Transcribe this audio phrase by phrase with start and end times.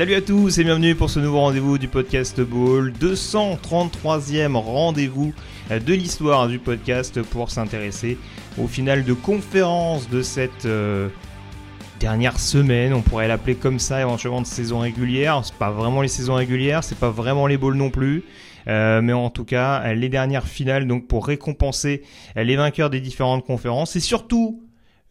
[0.00, 5.34] Salut à tous et bienvenue pour ce nouveau rendez-vous du podcast Ball, 233e rendez-vous
[5.68, 8.16] de l'histoire du podcast pour s'intéresser
[8.58, 11.10] au final de conférence de cette euh,
[11.98, 16.08] dernière semaine, on pourrait l'appeler comme ça éventuellement de saison régulière, c'est pas vraiment les
[16.08, 18.24] saisons régulières, c'est pas vraiment les balls non plus.
[18.68, 22.04] Euh, mais en tout cas, les dernières finales, donc pour récompenser
[22.36, 23.96] les vainqueurs des différentes conférences.
[23.96, 24.62] Et surtout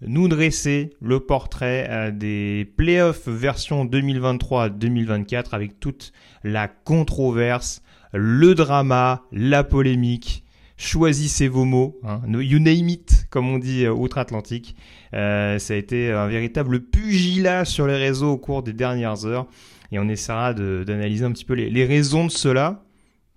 [0.02, 7.82] nous dresser le portrait euh, des playoffs version 2023-2024 avec toute la controverse,
[8.14, 10.44] le drama, la polémique.
[10.78, 14.78] Choisissez vos mots, hein, you name it, comme on dit euh, outre-Atlantique.
[15.14, 19.48] Euh, ça a été un véritable pugilat sur les réseaux au cours des dernières heures
[19.92, 22.84] et on essaiera d'analyser un petit peu les, les raisons de cela,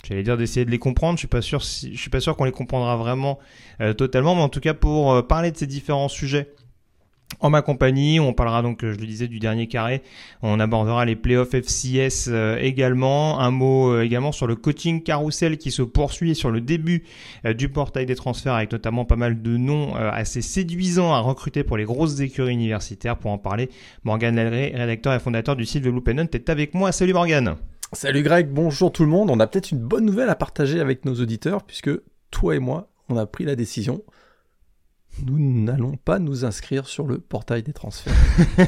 [0.06, 1.16] J'allais dire d'essayer de les comprendre.
[1.16, 3.38] Je suis pas sûr, si, je suis pas sûr qu'on les comprendra vraiment
[3.80, 6.54] euh, totalement, mais en tout cas pour euh, parler de ces différents sujets.
[7.40, 10.02] En ma compagnie, on parlera donc, je le disais, du dernier carré.
[10.42, 13.40] On abordera les playoffs FCS euh, également.
[13.40, 17.04] Un mot également sur le coaching carousel qui se poursuit sur le début
[17.44, 21.78] du portail des transferts avec notamment pas mal de noms assez séduisants à recruter pour
[21.78, 23.16] les grosses écuries universitaires.
[23.16, 23.70] Pour en parler,
[24.04, 26.92] Morgan Lallery, rédacteur et fondateur du site Loop Hunt, est avec moi.
[26.92, 27.56] Salut Morgan
[27.94, 29.30] Salut Greg, bonjour tout le monde.
[29.30, 31.90] On a peut-être une bonne nouvelle à partager avec nos auditeurs puisque
[32.30, 34.02] toi et moi, on a pris la décision.
[35.26, 38.14] Nous n'allons pas nous inscrire sur le portail des transferts.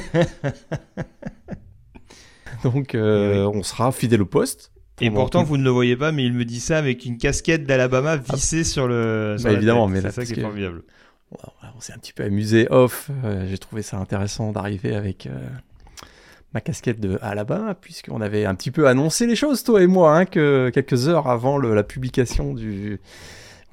[2.65, 4.73] Donc euh, on sera fidèle au poste.
[5.01, 7.65] Et pourtant, vous ne le voyez pas, mais il me dit ça avec une casquette
[7.65, 8.65] d'Alabama vissée ah.
[8.65, 9.37] sur le.
[9.39, 10.83] Sur bah, évidemment, mais c'est ça qui est formidable.
[11.75, 13.11] On s'est un petit peu amusé off.
[13.25, 15.27] Euh, J'ai trouvé ça intéressant d'arriver avec.
[15.27, 15.49] Euh,
[16.55, 20.17] ma casquette de Alabama, puisqu'on avait un petit peu annoncé les choses, toi et moi,
[20.17, 23.01] hein, que quelques heures avant la publication du,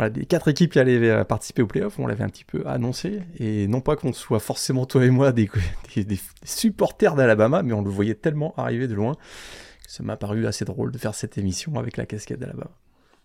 [0.09, 3.21] des quatre équipes qui allaient euh, participer au playoff, on l'avait un petit peu annoncé,
[3.39, 5.49] et non pas qu'on soit forcément toi et moi des
[6.43, 10.65] supporters d'Alabama, mais on le voyait tellement arriver de loin que ça m'a paru assez
[10.65, 12.71] drôle de faire cette émission avec la casquette d'Alabama.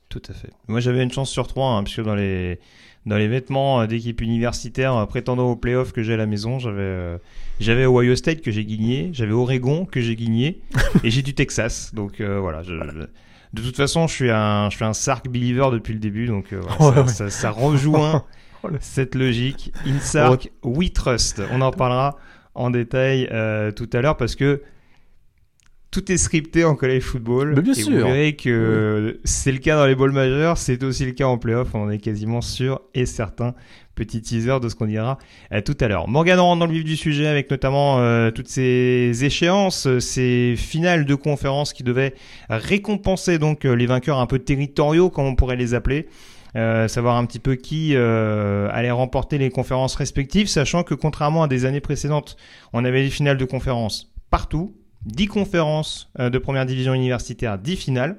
[0.08, 0.50] Tout à fait.
[0.68, 2.58] Moi j'avais une chance sur trois, hein, puisque dans les
[3.06, 6.58] dans les vêtements euh, d'équipe universitaire euh, prétendant au playoff que j'ai à la maison,
[6.58, 7.18] j'avais euh,
[7.60, 10.60] j'avais Ohio State que j'ai gagné, j'avais Oregon que j'ai gagné
[11.04, 11.94] et j'ai du Texas.
[11.94, 15.94] Donc voilà, je, de toute façon, je suis un je suis un Sark believer depuis
[15.94, 18.24] le début, donc voilà, ça, ça, ça, rejoint
[18.64, 19.72] oh, cette logique.
[19.86, 21.40] In Sark, we trust.
[21.52, 22.16] On en parlera
[22.54, 23.28] en détail
[23.76, 24.62] tout à l'heure parce que
[25.90, 27.54] tout est scripté en college football.
[27.56, 27.90] Mais bien et sûr.
[27.90, 31.38] Vous verrez que c'est le cas dans les balls majeurs, c'est aussi le cas en
[31.38, 33.54] playoff, on en est quasiment sûr et certain.
[33.94, 35.16] Petit teaser de ce qu'on dira
[35.52, 36.06] euh, tout à l'heure.
[36.06, 41.06] Morgan rentre dans le vif du sujet avec notamment euh, toutes ces échéances, ces finales
[41.06, 42.12] de conférences qui devaient
[42.50, 46.08] récompenser donc euh, les vainqueurs un peu territoriaux, comme on pourrait les appeler.
[46.56, 51.42] Euh, savoir un petit peu qui euh, allait remporter les conférences respectives, sachant que contrairement
[51.42, 52.38] à des années précédentes,
[52.72, 54.74] on avait des finales de conférences partout,
[55.06, 58.16] 10 conférences euh, de première division universitaire, 10 finales.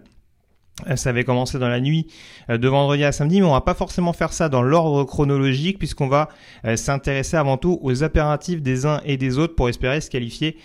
[0.87, 2.07] Euh, ça avait commencé dans la nuit
[2.49, 5.79] euh, de vendredi à samedi, mais on va pas forcément faire ça dans l'ordre chronologique
[5.79, 6.29] puisqu'on va
[6.75, 10.57] s'intéresser avant tout aux impératifs des uns et des autres pour espérer se qualifier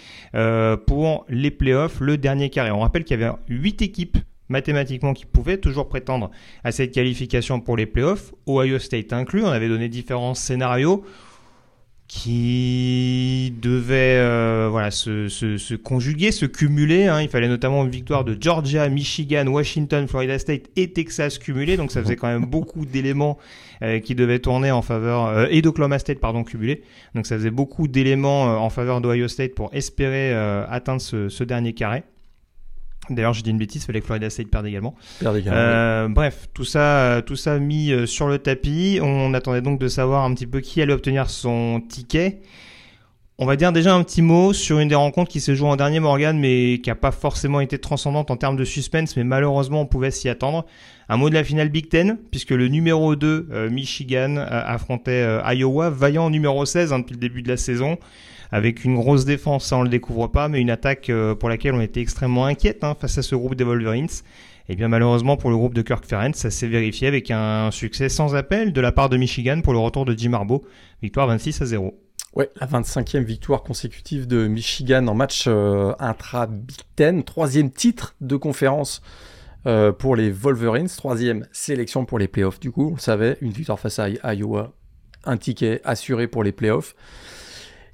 [0.86, 2.70] pour les playoffs, le dernier carré.
[2.70, 4.18] On rappelle qu'il y avait 8 équipes
[4.48, 6.30] mathématiquement qui pouvaient toujours prétendre
[6.64, 9.44] à cette qualification pour les playoffs, Ohio State inclus.
[9.44, 11.04] On avait donné différents scénarios
[12.14, 17.06] qui devait euh, voilà se, se, se, conjuguer, se cumuler.
[17.06, 17.22] Hein.
[17.22, 21.78] Il fallait notamment une victoire de Georgia, Michigan, Washington, Florida State et Texas cumulés.
[21.78, 23.38] Donc ça faisait quand même beaucoup d'éléments
[23.81, 26.82] euh, qui devaient tourner en faveur euh, et d'Oklahoma State pardon cumulés.
[27.14, 31.31] Donc ça faisait beaucoup d'éléments euh, en faveur d'Ohio State pour espérer euh, atteindre ce,
[31.31, 32.02] ce dernier carré.
[33.10, 34.94] D'ailleurs, j'ai dit une bêtise, il fallait que Florida State perde également.
[35.19, 39.00] Perde également euh, Bref, tout ça, tout ça mis euh, sur le tapis.
[39.02, 42.43] On attendait donc de savoir un petit peu qui allait obtenir son ticket.
[43.38, 45.75] On va dire déjà un petit mot sur une des rencontres qui s'est jouée en
[45.75, 49.81] dernier Morgan, mais qui n'a pas forcément été transcendante en termes de suspense, mais malheureusement
[49.81, 50.64] on pouvait s'y attendre.
[51.08, 55.90] Un mot de la finale Big Ten, puisque le numéro 2, euh, Michigan, affrontait Iowa,
[55.90, 57.99] vaillant numéro 16 hein, depuis le début de la saison
[58.52, 61.10] avec une grosse défense, ça on le découvre pas, mais une attaque
[61.40, 64.08] pour laquelle on était extrêmement inquiète hein, face à ce groupe des Wolverines.
[64.69, 68.08] Et bien malheureusement pour le groupe de Kirk Ferentz, ça s'est vérifié avec un succès
[68.08, 70.62] sans appel de la part de Michigan pour le retour de Jim Harbaugh,
[71.02, 71.99] victoire 26 à 0.
[72.34, 78.37] Ouais, la 25e victoire consécutive de Michigan en match euh, intra-Big Ten, troisième titre de
[78.37, 79.02] conférence
[79.66, 83.52] euh, pour les Wolverines, troisième sélection pour les playoffs du coup, on le savait, une
[83.52, 84.72] victoire face à Iowa,
[85.25, 86.94] un ticket assuré pour les playoffs.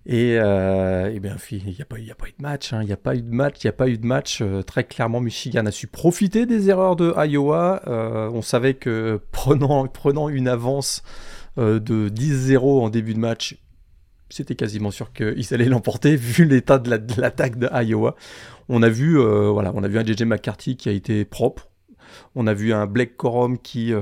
[0.07, 2.73] Et, euh, et bien, il n'y a, pas, a pas eu de match.
[2.73, 2.81] Hein.
[2.83, 3.57] Il n'y a pas eu de match.
[3.63, 4.43] Il n'y a pas eu de match.
[4.67, 7.83] Très clairement, Michigan a su profiter des erreurs de Iowa.
[7.87, 11.03] Euh, on savait que prenant, une avance
[11.59, 13.59] euh, de 10-0 en début de match,
[14.31, 16.91] c'était quasiment sûr qu'ils allaient l'emporter vu l'état de
[17.21, 18.15] l'attaque de, Iowa.
[18.71, 21.69] On a vu, voilà, on a vu un JJ McCarthy qui a été propre.
[22.35, 23.93] On a vu un Blake Corum qui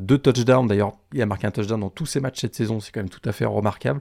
[0.00, 0.66] deux touchdowns.
[0.66, 2.80] D'ailleurs, il a marqué un touchdown dans tous ses matchs cette saison.
[2.80, 4.00] C'est quand même tout à fait remarquable.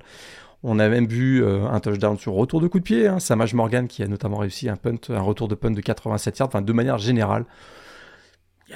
[0.63, 3.07] On a même vu euh, un touchdown sur retour de coup de pied.
[3.07, 3.17] Hein.
[3.53, 4.77] Morgan qui a notamment réussi un
[5.21, 6.47] retour de punt de 87 yards.
[6.49, 7.45] Enfin, de manière générale,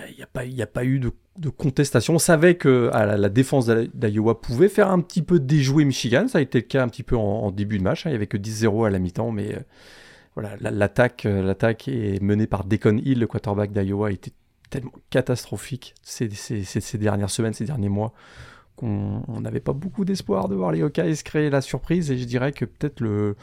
[0.10, 0.16] il
[0.54, 2.16] n'y a, pas eu de, contestation.
[2.16, 6.28] On savait que à la, défense d'Iowa pouvait faire un petit peu déjouer Michigan.
[6.28, 8.06] Ça a été le cas un petit peu en, début de match.
[8.06, 8.10] Hein.
[8.10, 9.60] Il n'y avait que 10-0 à la mi-temps, mais euh,
[10.36, 14.34] voilà, l'attaque, euh, l'attaque est menée par Deacon Hill, le quarterback d'Iowa, était
[14.70, 16.28] tellement catastrophique ces,
[16.98, 18.14] dernières semaines, ces derniers mois
[18.76, 22.52] qu'on n'avait pas beaucoup d'espoir de voir les Hawkeyes créer la surprise et je dirais
[22.52, 23.36] que peut-être le,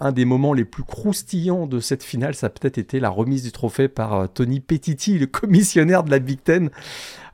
[0.00, 3.42] un des moments les plus croustillants de cette finale ça a peut-être été la remise
[3.42, 6.70] du trophée par euh, Tony Petiti le commissionnaire de la Big Ten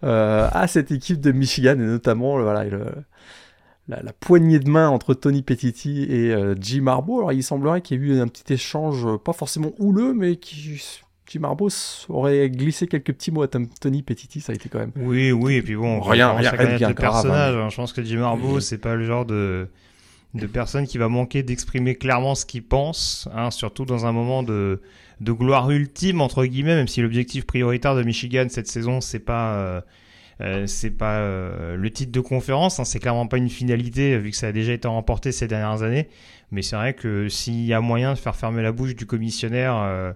[0.02, 2.64] euh, à cette équipe de Michigan et notamment voilà,
[3.86, 7.18] la, poignée de main entre Tony Petiti et euh, Jim Harbaugh.
[7.18, 10.80] Alors il semblerait qu'il y ait eu un petit échange pas forcément houleux mais qui
[11.26, 14.92] Jim Harbaugh aurait glissé quelques petits mots à Tony Petiti, ça a été quand même.
[14.96, 17.56] Oui, oui, et puis bon, rien, rien, rien de personnage.
[17.56, 17.68] Hein.
[17.68, 18.62] Je pense que Jim Harbaugh, oui.
[18.62, 19.68] c'est pas le genre de
[20.34, 24.42] de personne qui va manquer d'exprimer clairement ce qu'il pense, hein, surtout dans un moment
[24.42, 24.82] de
[25.20, 29.54] de gloire ultime entre guillemets, même si l'objectif prioritaire de Michigan cette saison, c'est pas
[29.54, 29.80] euh,
[30.42, 34.30] euh, c'est pas euh, le titre de conférence, hein, c'est clairement pas une finalité vu
[34.30, 36.08] que ça a déjà été remporté ces dernières années.
[36.50, 39.76] Mais c'est vrai que s'il y a moyen de faire fermer la bouche du commissionnaire
[39.76, 40.12] euh,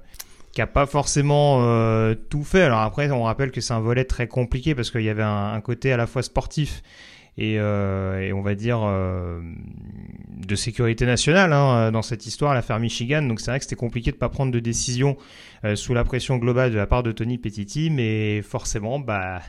[0.52, 2.62] qui a pas forcément euh, tout fait.
[2.62, 5.60] Alors après, on rappelle que c'est un volet très compliqué parce qu'il y avait un,
[5.60, 6.82] côté à la fois sportif
[7.38, 9.40] et, euh, on va dire euh,
[10.36, 13.22] de sécurité nationale hein, dans cette histoire, l'affaire Michigan.
[13.22, 15.16] Donc c'est vrai que c'était compliqué de pas prendre de décision
[15.74, 19.40] sous la pression globale de la part de Tony Petiti, mais forcément, bah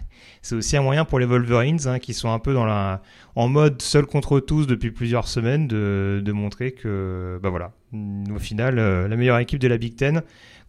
[0.41, 3.01] c'est aussi un moyen pour les Wolverines hein, qui sont un peu dans la
[3.35, 8.39] en mode seul contre tous depuis plusieurs semaines de, de montrer que bah voilà, au
[8.39, 10.21] final, la meilleure équipe de la Big Ten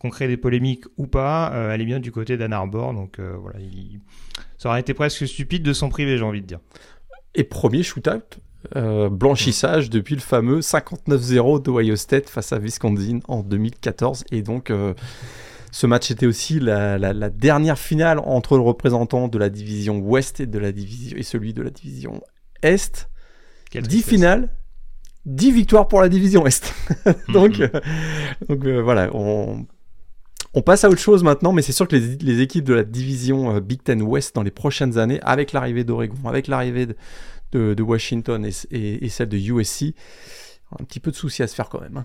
[0.03, 2.93] qu'on crée des polémiques ou pas, euh, elle est bien du côté d'Ann Arbor.
[2.93, 4.01] Donc euh, voilà, il...
[4.59, 6.61] ça aurait été presque stupide de s'en priver, j'ai envie de dire.
[7.35, 8.41] Et premier shootout,
[8.77, 14.25] euh, blanchissage depuis le fameux 59-0 d'Ohio State face à Wisconsin en 2014.
[14.33, 14.93] Et donc, euh,
[15.71, 19.99] ce match était aussi la, la, la, dernière finale entre le représentant de la division
[19.99, 22.21] Ouest et, de la division, et celui de la division
[22.63, 23.09] Est.
[23.73, 24.51] 10 finales,
[25.27, 26.75] 10 victoires pour la division Est.
[27.29, 28.49] donc, mm -hmm.
[28.49, 29.67] donc voilà, on
[30.55, 33.57] on passe à autre chose maintenant, mais c'est sûr que les, équipes de la division
[33.57, 36.89] euh, Big Ten West dans les prochaines années, avec l'arrivée d'Oregon, avec l'arrivée
[37.53, 39.95] de, Washington et, celle de USC,
[40.79, 41.99] un petit peu de soucis à se faire quand même.
[41.99, 42.05] Hein.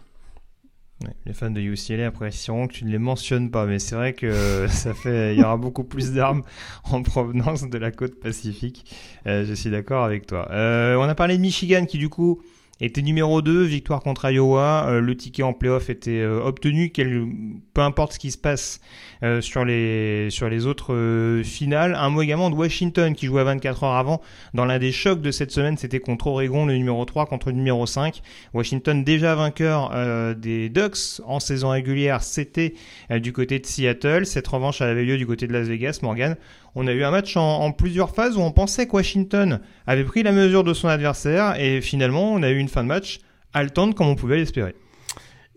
[1.27, 4.65] Les fans de UCLA apprécieront que tu ne les mentionnes pas, mais c'est vrai que
[4.67, 6.41] ça fait, il y aura beaucoup plus d'armes
[6.85, 8.91] en provenance de la côte pacifique.
[9.27, 10.49] Euh, je suis d'accord avec toi.
[10.51, 12.41] Euh, on a parlé de Michigan qui du coup
[12.79, 17.27] était numéro 2, victoire contre Iowa, euh, le ticket en playoff était euh, obtenu, quel,
[17.73, 18.79] peu importe ce qui se passe
[19.23, 21.95] euh, sur, les, autres euh, finales.
[21.95, 24.21] Un mot également de Washington qui jouait 24 heures avant.
[24.53, 27.55] Dans l'un des chocs de cette semaine, c'était contre Oregon, le numéro 3 contre le
[27.55, 28.21] numéro 5.
[28.53, 32.73] Washington déjà vainqueur euh, des Ducks en saison régulière, c'était
[33.09, 34.25] du côté de Seattle.
[34.25, 36.35] Cette revanche elle avait lieu du côté de Las Vegas, Morgan
[36.79, 40.03] on a eu un match en, en, plusieurs phases où on pensait que Washington avait
[40.03, 43.19] pris la mesure de son adversaire et finalement on a eu une fin de match
[43.53, 44.75] haletante comme on pouvait l'espérer.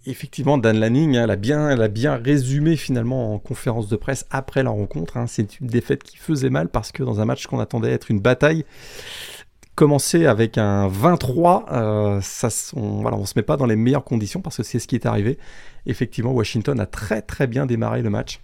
[0.06, 4.62] Effectivement, Dan Lanning hein, elle a, bien, bien résumé finalement en conférence de presse après
[4.62, 5.18] la rencontre.
[5.18, 5.26] Hein.
[5.26, 8.20] C'est une défaite qui faisait mal parce que dans un match qu'on attendait être une
[8.20, 8.64] bataille,
[9.74, 14.40] commencer avec un 23, euh, ça, on, voilà, se met pas dans les meilleures conditions
[14.40, 15.38] parce que c'est ce qui est arrivé.
[15.86, 18.40] Effectivement, Washington a très très bien démarré le match.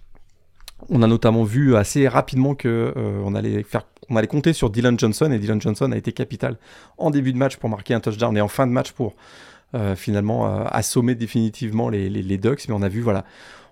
[0.89, 4.69] On a notamment vu assez rapidement que euh, on allait faire, on allait compter sur
[4.69, 6.57] Dylan Johnson et Dylan Johnson a été capital
[6.99, 9.15] en début de match pour marquer un touchdown et en fin de match pour
[9.95, 12.67] finalement euh, assommer définitivement les, les, les, Ducks.
[12.67, 13.25] Mais on a vu voilà,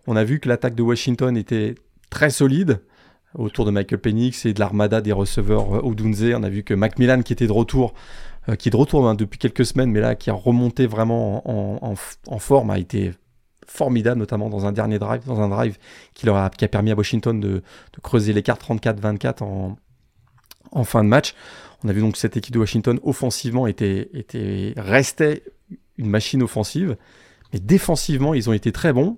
[0.08, 1.76] on a vu que l'attaque de Washington était
[2.10, 2.82] très solide
[3.34, 6.34] autour de Michael Penix et de l'armada des receveurs euh, Odunze.
[6.36, 7.94] On a vu que Macmillan qui était de retour,
[8.60, 11.92] qui est de retour hein, depuis quelques semaines, mais là qui a remonté vraiment en,
[11.92, 11.96] en,
[12.28, 13.12] en forme, a été
[13.66, 15.78] formidable, notamment dans un dernier drive, dans un drive
[16.14, 17.62] qui, leur a, qui a permis à Washington de,
[18.02, 19.78] creuser l'écart 34-24 en,
[20.72, 21.34] en fin de match.
[21.84, 25.44] On a vu donc cette équipe de Washington offensivement était, était, restait
[25.98, 26.98] une machine offensive,
[27.54, 29.18] mais défensivement ils ont été très bons.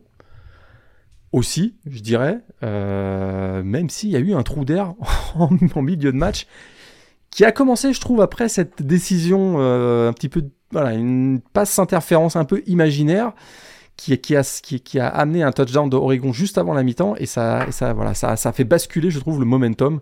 [1.33, 4.93] Aussi, je dirais, euh, même s'il y a eu un trou d'air
[5.35, 6.47] en, milieu de match
[7.31, 11.77] qui a commencé, je trouve, après cette décision euh, un petit peu, voilà, une passe
[11.79, 13.33] interférence un peu imaginaire
[13.97, 17.15] qui, a, amené un touchdown d'Oregon juste avant la mi-temps.
[17.17, 19.99] Et ça, ça, voilà, ça, fait basculer, je trouve, le momentum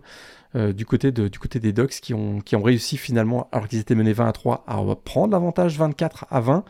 [0.56, 3.68] euh, du, côté de, du côté des Ducks qui ont, qui ont réussi finalement, alors
[3.68, 6.64] qu'ils étaient menés 20 à 3, à prendre l'avantage 24 à 20.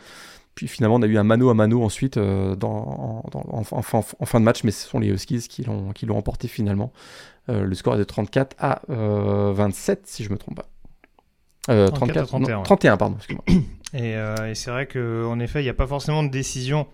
[0.55, 4.45] Puis finalement, on a eu un mano à mano ensuite euh, dans, en, fin de
[4.45, 6.93] match, mais ce sont les Huskies qui l'ont, qui l'ont emporté finalement.
[7.49, 10.69] Euh, le score est de 34 à 27, si je me trompe pas.
[11.67, 13.45] 34, à 31, 31 pardon, excuse-moi.
[13.95, 16.87] Et, et c'est vrai qu'en effet, il n'y a pas forcément de décision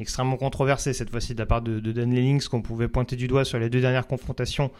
[0.00, 3.44] extrêmement controversée cette fois-ci de la part de, Dan Lennings qu'on pouvait pointer du doigt
[3.44, 4.70] sur les deux dernières confrontations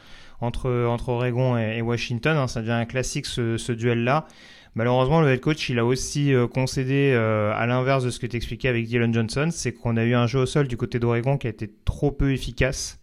[0.40, 2.36] entre, entre Oregon et, Washington.
[2.36, 2.48] Hein.
[2.48, 4.26] ça devient un classique ce, duel-là.
[4.74, 8.26] Malheureusement, le head coach, il a aussi euh, concédé euh, à l'inverse de ce que
[8.26, 11.00] tu expliquais avec Dylan Johnson, c'est qu'on a eu un jeu au sol du côté
[11.00, 13.00] d'Oregon qui a été trop peu efficace.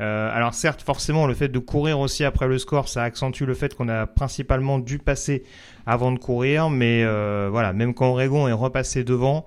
[0.00, 3.52] Euh, alors certes, forcément, le fait de courir aussi après le score, ça accentue le
[3.52, 5.44] fait qu'on a principalement dû passer
[5.84, 7.04] avant de courir, mais
[7.50, 9.46] voilà, même quand Oregon est repassé devant,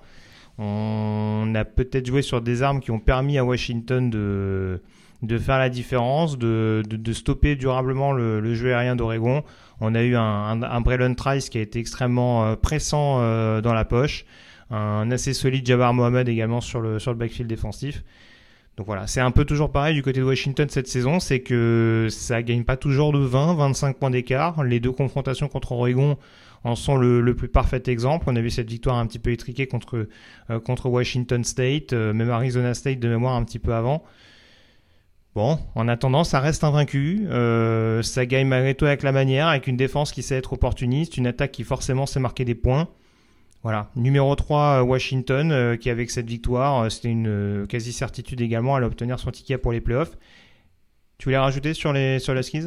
[0.58, 4.80] on a peut-être joué sur des armes qui ont permis à Washington de,
[5.38, 6.82] faire la différence, de,
[7.12, 9.42] stopper durablement le, jeu aérien d'Oregon.
[9.80, 13.84] On a eu un, un, Trice qui a été extrêmement euh, pressant euh, dans la
[13.84, 14.24] poche,
[14.70, 18.02] un assez solide Jabbar Mohamed également sur le, sur le backfield défensif.
[18.78, 22.08] Donc voilà, c'est un peu toujours pareil du côté de Washington cette saison, c'est que
[22.10, 24.62] ça gagne pas toujours de 20, 25 points d'écart.
[24.64, 26.18] Les deux confrontations contre Oregon
[26.66, 28.24] en sont le, plus parfait exemple.
[28.28, 30.08] On a vu cette victoire un petit peu étriquée contre,
[30.50, 34.02] euh, contre Washington State, euh, même Arizona State de mémoire un petit peu avant.
[35.36, 37.26] Bon, en attendant, ça reste invaincu.
[37.28, 41.16] Euh, ça gagne malgré tout avec la manière, avec une défense qui sait être opportuniste,
[41.16, 42.88] une attaque qui forcément sait marquer des points.
[43.62, 49.30] Voilà, numéro 3, Washington, qui avec cette victoire, c'était une quasi-certitude également, allait obtenir son
[49.30, 50.16] ticket pour les playoffs.
[51.18, 52.66] Tu voulais rajouter sur les sur la skis?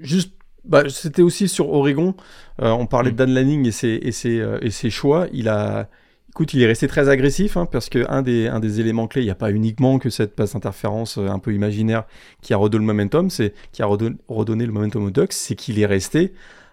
[0.00, 0.35] Juste
[0.66, 2.14] bah, c'était aussi sur Oregon.
[2.60, 3.18] Euh, on parlait de mm.
[3.18, 5.26] Dan Lanning et ses, et, ses, euh, et ses choix.
[5.32, 5.88] Il a,
[6.28, 9.22] écoute, il est resté très agressif hein, parce que un des, un des éléments clés,
[9.22, 12.04] il n'y a pas uniquement que cette passe interférence euh, un peu imaginaire
[12.42, 15.78] qui a redonné le momentum, c'est qui a redonné, le momentum aux Ducks, c'est qu'il
[15.78, 16.32] est resté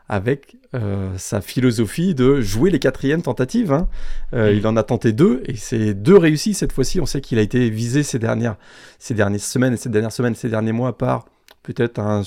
[0.09, 0.57] avec
[1.17, 3.71] sa philosophie de jouer les quatrièmes tentatives.
[3.71, 3.87] Hein.
[4.33, 4.57] Mm.
[4.57, 6.99] Il en a tenté deux et c'est deux réussis cette fois-ci.
[6.99, 8.57] On sait qu'il a été visé ces dernières,
[8.99, 11.25] ces dernières semaines ces dernières semaines, ces derniers mois par
[11.63, 12.23] peut-être un,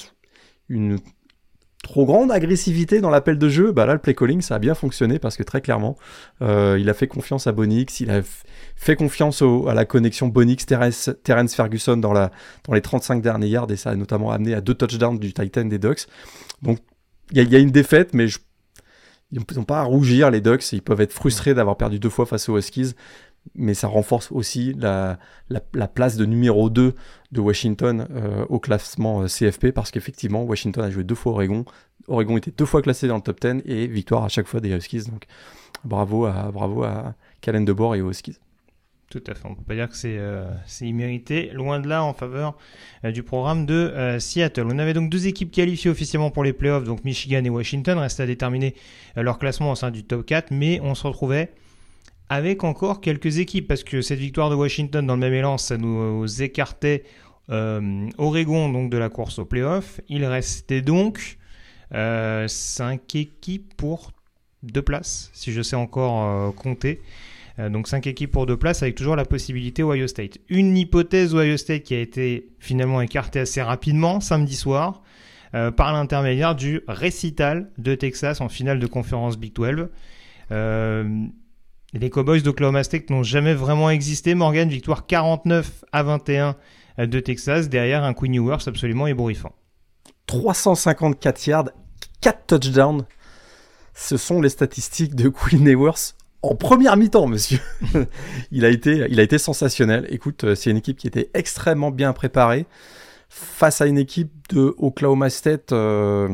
[0.68, 0.98] une
[1.82, 4.74] trop grande agressivité dans l'appel de jeu, bah là le play calling ça a bien
[4.74, 5.96] fonctionné parce que très clairement
[6.42, 8.22] euh, il a fait confiance à Bonix, il a
[8.76, 12.30] fait confiance à la connexion Bonix-Terence Ferguson dans, la,
[12.64, 15.64] dans les 35 derniers yards et ça a notamment amené à deux touchdowns du Titan
[15.64, 16.06] des Ducks.
[16.62, 16.78] Donc
[17.32, 18.26] il y, a une défaite mais
[19.32, 22.26] ils n'ont pas à rougir les Ducks, ils peuvent être frustrés d'avoir perdu deux fois
[22.26, 22.94] face aux Huskies
[23.54, 26.94] mais ça renforce aussi la, la, place de numéro 2
[27.32, 31.64] de Washington euh, au classement euh, CFP parce qu'effectivement, Washington a joué deux fois Oregon.
[32.08, 34.70] Oregon était deux fois classé dans le top 10 et victoire à chaque fois des
[34.70, 35.04] Huskies.
[35.10, 35.24] Donc
[35.84, 38.38] bravo à, bravo à Calen DeBoer et aux Huskies.
[39.08, 40.50] Tout à fait, on peut pas dire que c'est euh,
[40.80, 42.56] immérité, loin de là en faveur
[43.04, 44.66] du programme de Seattle.
[44.66, 48.18] On avait donc deux équipes qualifiées officiellement pour les playoffs, donc Michigan et Washington, restent
[48.18, 48.74] à déterminer
[49.14, 51.52] leur classement au sein du top 4, mais on se retrouvait
[52.28, 55.76] avec encore quelques équipes, parce que cette victoire de Washington dans le même élan, ça
[55.76, 57.04] nous écartait
[57.50, 60.00] euh, Oregon donc de la course au playoff.
[60.08, 61.38] Il restait donc
[61.94, 64.12] euh, 5 équipes pour
[64.62, 67.00] deux places, si je sais encore euh, compter.
[67.58, 70.38] Euh, donc 5 équipes pour deux places avec toujours la possibilité Ohio State.
[70.48, 75.02] Une hypothèse Ohio State qui a été finalement écartée assez rapidement samedi soir
[75.76, 79.88] par l'intermédiaire du récital de Texas en finale de conférence Big 12.
[81.92, 84.34] Les Cowboys d'Oklahoma State n'ont jamais vraiment existé.
[84.34, 86.56] Morgan, victoire 49 à 21
[86.98, 89.54] de Texas, derrière un Queen Ewers absolument ébouriffant.
[90.26, 91.70] 354 yards,
[92.20, 93.04] 4 touchdowns.
[93.94, 97.58] Ce sont les statistiques de Queen Ewers en première mi-temps, monsieur.
[98.52, 100.06] il, a été, il a été sensationnel.
[100.10, 102.66] Écoute, euh, c'est une équipe qui était extrêmement bien préparée
[103.28, 105.72] face à une équipe de Oklahoma State.
[105.72, 106.28] Euh,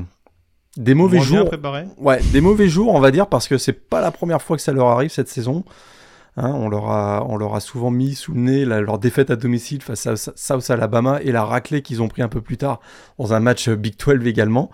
[0.77, 1.51] des mauvais jours.
[1.99, 4.63] Ouais, des mauvais jours, on va dire, parce que c'est pas la première fois que
[4.63, 5.65] ça leur arrive cette saison.
[6.39, 9.37] Hein, on, leur a, on leur a souvent mis sous le nez leur défaite à
[9.37, 12.81] domicile face à South Alabama et la raclée qu'ils ont pris un peu plus tard
[13.19, 14.71] dans un match Big 12 également.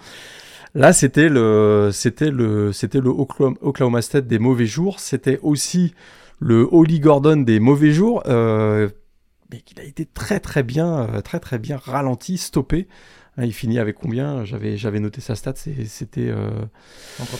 [0.75, 5.01] Là, c'était le, c'était le, c'était le Oklahoma State des mauvais jours.
[5.01, 5.95] C'était aussi
[6.39, 8.23] le Holly Gordon des mauvais jours,
[9.51, 12.89] mais qu'il a été très très bien, très très bien ralenti, stoppé.
[13.39, 14.45] Hein, il finit avec combien?
[14.45, 15.55] J'avais j'avais noté sa stat,
[15.87, 16.51] c'était euh,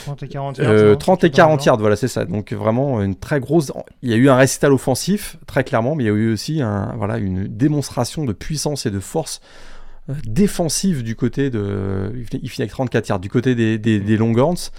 [0.05, 0.99] 30 et 40 yards.
[0.99, 2.25] 30 et 40 yards, voilà, c'est ça.
[2.25, 3.73] Donc vraiment une très grosse.
[4.03, 6.63] Il y a eu un récital offensif, très clairement, mais il y a eu aussi
[6.63, 9.41] un, voilà, une démonstration de puissance et de force
[10.09, 12.13] euh, défensive du côté de.
[12.15, 14.71] Il finit avec 34 yards, du côté des, des, des Longhorns.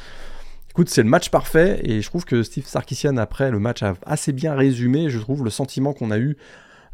[0.69, 3.95] Écoute, c'est le match parfait et je trouve que Steve Sarkisian, après le match, a
[4.05, 6.37] assez bien résumé, je trouve, le sentiment qu'on a eu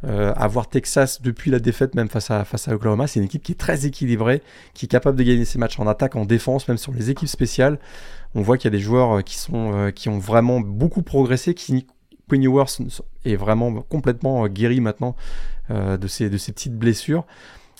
[0.03, 3.59] euh, avoir Texas depuis la défaite même face à, Oklahoma, c'est une équipe qui est
[3.59, 6.93] très équilibrée, qui est capable de gagner ses matchs en attaque, en défense, même sur
[6.93, 7.79] les équipes spéciales.
[8.35, 11.01] On voit qu'il y a des joueurs euh, qui, sont, euh, qui ont vraiment beaucoup
[11.01, 11.87] progressé, qui
[12.27, 12.43] Quinn
[13.23, 15.15] est vraiment complètement guéri maintenant
[15.69, 17.23] de, ces, de ces petites blessures.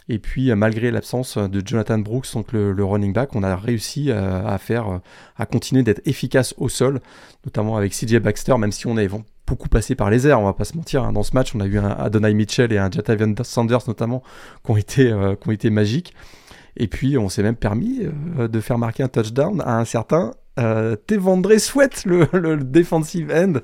[0.08, 4.56] Et puis, malgré l'absence de Jonathan Brooks, donc le, running back, on a réussi à,
[4.60, 5.02] faire,
[5.36, 7.02] à continuer d'être efficace au sol,
[7.44, 9.08] notamment avec CJ Baxter, même si on est
[9.48, 11.04] beaucoup passé par les airs, on va pas se mentir.
[11.04, 11.14] Hein.
[11.14, 14.24] Dans ce match, on a eu un Adonai Mitchell et un Jatavian Sanders notamment
[14.66, 16.14] qui ont été, euh, qui ont été magiques.
[16.78, 18.02] Et puis, on s'est même permis
[18.40, 23.60] euh, de faire marquer un touchdown à un certain euh, Tevandre Sweat, le, defensive end.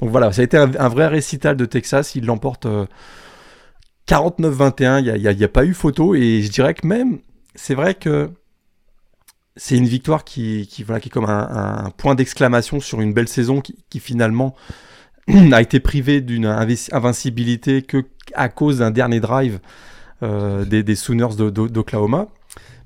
[0.00, 2.14] Donc voilà, ça a été un, vrai récital de Texas.
[2.14, 2.66] Il l'emporte
[4.08, 5.16] 49-21.
[5.16, 6.14] Il n'y a, pas eu photo.
[6.14, 7.18] Et je dirais que même,
[7.54, 8.30] c'est vrai que
[9.56, 13.62] c'est une victoire qui, voilà, qui est comme un, point d'exclamation sur une belle saison
[13.62, 14.54] qui finalement
[15.52, 18.04] a été privé d'une invincibilité que
[18.34, 19.60] à cause d'un dernier drive
[20.22, 22.28] euh, des, des, Sooners d'Oklahoma.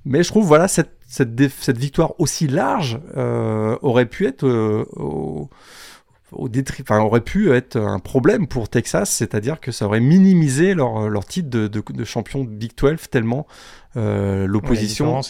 [0.04, 4.84] Mais je trouve voilà cette, cette, cette victoire aussi large euh, aurait pu être euh,
[4.96, 5.50] au,
[6.32, 6.48] au
[6.80, 11.26] enfin, aurait pu être un problème pour Texas, c'est-à-dire que ça aurait minimisé leur, leur
[11.26, 13.46] titre de, de, de champion Big 12 tellement
[13.94, 15.20] l'opposition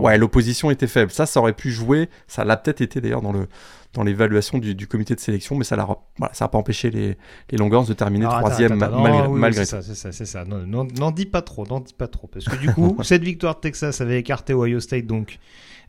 [0.00, 1.10] ouais, l'opposition était faible.
[1.10, 2.10] Ça, ça aurait pu jouer.
[2.28, 3.48] Ça l'a peut-être été d'ailleurs dans le
[3.92, 5.84] dans l'évaluation du, du, comité de sélection, mais ça n'a
[6.16, 7.16] voilà, ça a pas empêché les,
[7.50, 9.64] les Longhorns de terminer troisième malgré.
[9.64, 10.44] C'est ça, c'est ça.
[10.44, 13.60] N'en dis pas trop, n'en dis pas trop, parce que du coup, cette victoire de
[13.60, 15.38] Texas avait écarté Ohio State donc.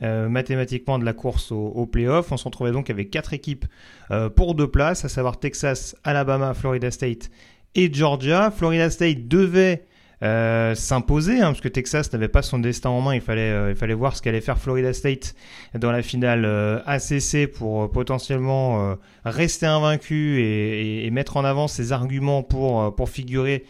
[0.03, 2.31] Euh, mathématiquement de la course au, au playoff.
[2.31, 3.65] On se retrouvait donc avec quatre équipes
[4.09, 7.29] euh, pour deux places, à savoir Texas, Alabama, Florida State
[7.75, 8.49] et Georgia.
[8.49, 9.85] Florida State devait
[10.23, 13.15] euh, s'imposer, hein, parce que Texas n'avait pas son destin en main.
[13.15, 15.33] Il fallait, euh, il fallait voir ce qu'allait faire Florida State
[15.73, 21.91] dans la finale euh, ACC pour potentiellement rester invaincu et, et, mettre en avant ses
[21.91, 23.65] arguments pour, pour figurer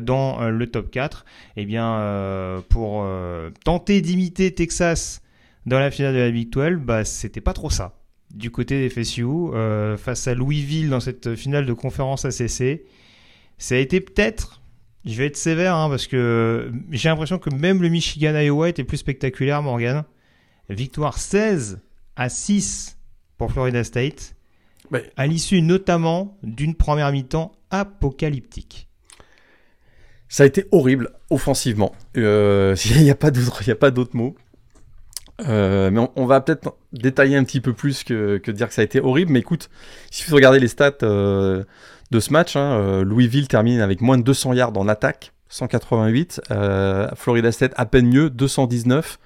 [0.00, 1.24] dans le top 4.
[1.56, 3.06] Et eh bien, pour
[3.64, 5.22] tenter d'imiter Texas
[5.64, 7.98] dans la finale de la Big 12, bah, c'était pas trop ça.
[8.34, 9.24] Du côté des FSU,
[9.96, 12.82] face à Louisville dans cette finale de conférence ACC,
[13.58, 14.60] ça a été peut-être
[15.06, 18.98] je vais être sévère hein, parce que j'ai l'impression que même le Michigan-Iowa était plus
[18.98, 20.04] spectaculaire, Morgan.
[20.68, 21.80] Victoire 16
[22.16, 22.98] à 6
[23.38, 24.34] pour Florida State,
[25.16, 28.88] à l'issue notamment d'une première mi-temps apocalyptique.
[30.28, 31.94] Ça a été horrible offensivement.
[32.16, 34.34] Euh, il n'y a pas d'autres mots.
[35.46, 38.80] Euh, mais on, va peut-être détailler un petit peu plus que, que, dire que ça
[38.80, 39.32] a été horrible.
[39.32, 39.68] Mais écoute,
[40.10, 40.98] suffit de regarder les stats.
[41.02, 41.62] Euh,
[42.10, 42.56] de ce match.
[42.56, 46.40] Hein, euh, Louisville termine avec moins de 200 yards en attaque, 188.
[46.50, 49.18] Euh, Florida State à peine mieux, 219.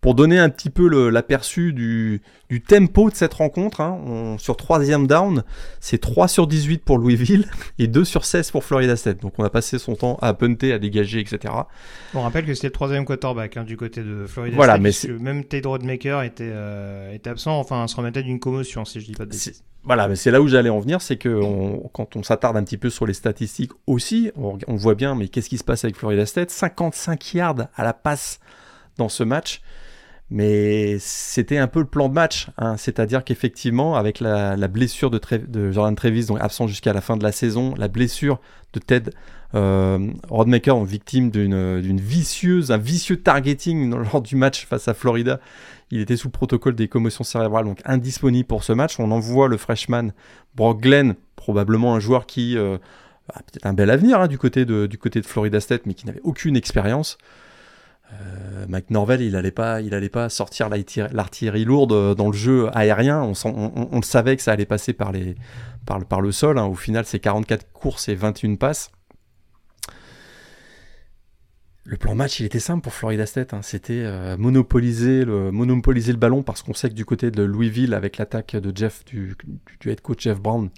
[0.00, 5.06] Pour donner un petit peu l'aperçu du, du, tempo de cette rencontre, hein, sur troisième
[5.06, 5.44] down,
[5.78, 7.46] c'est 3 sur 18 pour Louisville
[7.78, 9.20] et 2 sur 16 pour Florida State.
[9.20, 11.52] Donc on a passé son temps à punter, à dégager, etc.
[12.14, 15.10] On rappelle que c'était le troisième quarterback hein, du côté de Florida voilà, State.
[15.10, 19.04] Mais même Ted Rodemaker était, euh, était absent, enfin se remettait d'une commotion si je
[19.04, 19.62] dis pas de bêtises.
[19.82, 21.40] Voilà, mais c'est là où j'allais en venir, c'est que
[21.92, 25.28] quand on s'attarde un petit peu sur les statistiques aussi, on, on voit bien, mais
[25.28, 26.50] qu'est-ce qui se passe avec Florida State?
[26.50, 28.40] 55 yards à la passe
[28.96, 29.60] dans ce match.
[30.30, 32.76] Mais c'était un peu le plan de match, hein.
[32.76, 37.32] c'est-à-dire qu'effectivement, avec la, blessure de, Jordan Trevis, donc absent jusqu'à la fin de la
[37.32, 38.40] saison, la blessure
[38.72, 39.10] de Ted
[39.54, 45.40] euh, Rodmaker, victime d'une vicieuse, un vicieux targeting lors du match face à Florida,
[45.90, 49.00] il était sous protocole des commotions cérébrales, donc indisponible pour ce match.
[49.00, 50.12] On envoie le freshman
[50.54, 52.78] Brock Glenn, probablement un joueur qui euh,
[53.34, 55.94] a peut-être un bel avenir hein, du, côté de, du côté de Florida State, mais
[55.94, 57.18] qui n'avait aucune expérience.
[58.12, 62.68] Euh, Mike Norvell, il allait pas, il allait pas sortir l'artillerie lourde dans le jeu
[62.76, 63.22] aérien.
[63.44, 66.58] On, le savait que ça allait passer par, le sol.
[66.58, 66.64] Hein.
[66.64, 68.90] Au final, c'est 44 courses et 21 passes.
[71.84, 73.52] Le plan match, il était simple pour Florida State.
[73.52, 73.62] Hein.
[73.62, 78.54] C'était euh, monopoliser, le, ballon parce qu'on sait que du côté de Louisville, avec l'attaque
[78.54, 79.34] de Jeff, du,
[79.84, 80.70] head coach Jeff Brown,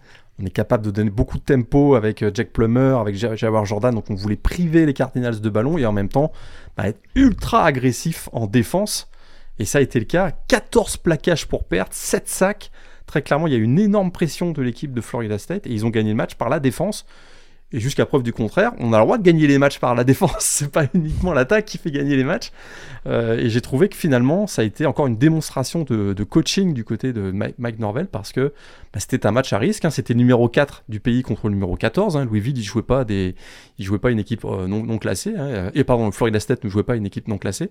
[0.42, 3.94] on est capable de donner beaucoup de tempo avec euh, Jack Plummer, avec Jawar Jordan.
[3.94, 6.32] Donc on voulait priver les Cardinals de ballon et en même temps
[6.76, 9.08] bah, être ultra agressif en défense.
[9.58, 10.32] Et ça a été le cas.
[10.48, 12.70] 14 plaquages pour perte, 7 sacs,
[13.06, 15.86] très clairement, il y a une énorme pression de l'équipe de Florida State et ils
[15.86, 17.06] ont gagné le match par la défense.
[17.72, 20.04] Et jusqu'à preuve du contraire, on a le droit de gagner les matchs par la
[20.04, 20.36] défense.
[20.40, 22.50] C'est pas uniquement l'attaque qui fait gagner les matchs.
[23.06, 26.84] Euh, et j'ai trouvé que finalement, ça a été encore une démonstration de, coaching du
[26.84, 28.52] côté de Mike, Norvell parce que
[28.92, 29.84] bah, c'était un match à risque.
[29.84, 29.90] Hein.
[29.90, 32.16] C'était le numéro 4 du pays contre le numéro 14.
[32.16, 32.24] Hein.
[32.26, 33.34] Louisville, il jouait pas des,
[33.78, 35.34] il jouait pas une équipe euh, non, classée.
[35.36, 35.70] Hein.
[35.74, 37.70] Et pardon, Florida State ne jouait pas une équipe non classée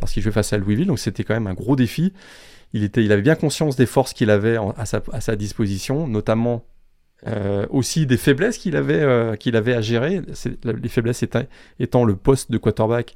[0.00, 0.86] lorsqu'il jouait face à Louisville.
[0.86, 2.12] Donc c'était quand même un gros défi.
[2.72, 6.64] Il, était, il avait bien conscience des forces qu'il avait à sa disposition, notamment
[7.28, 10.22] euh, aussi des faiblesses qu'il avait, euh, qu'il avait à gérer.
[10.64, 11.24] Les faiblesses
[11.78, 13.14] étant, le poste de quarterback,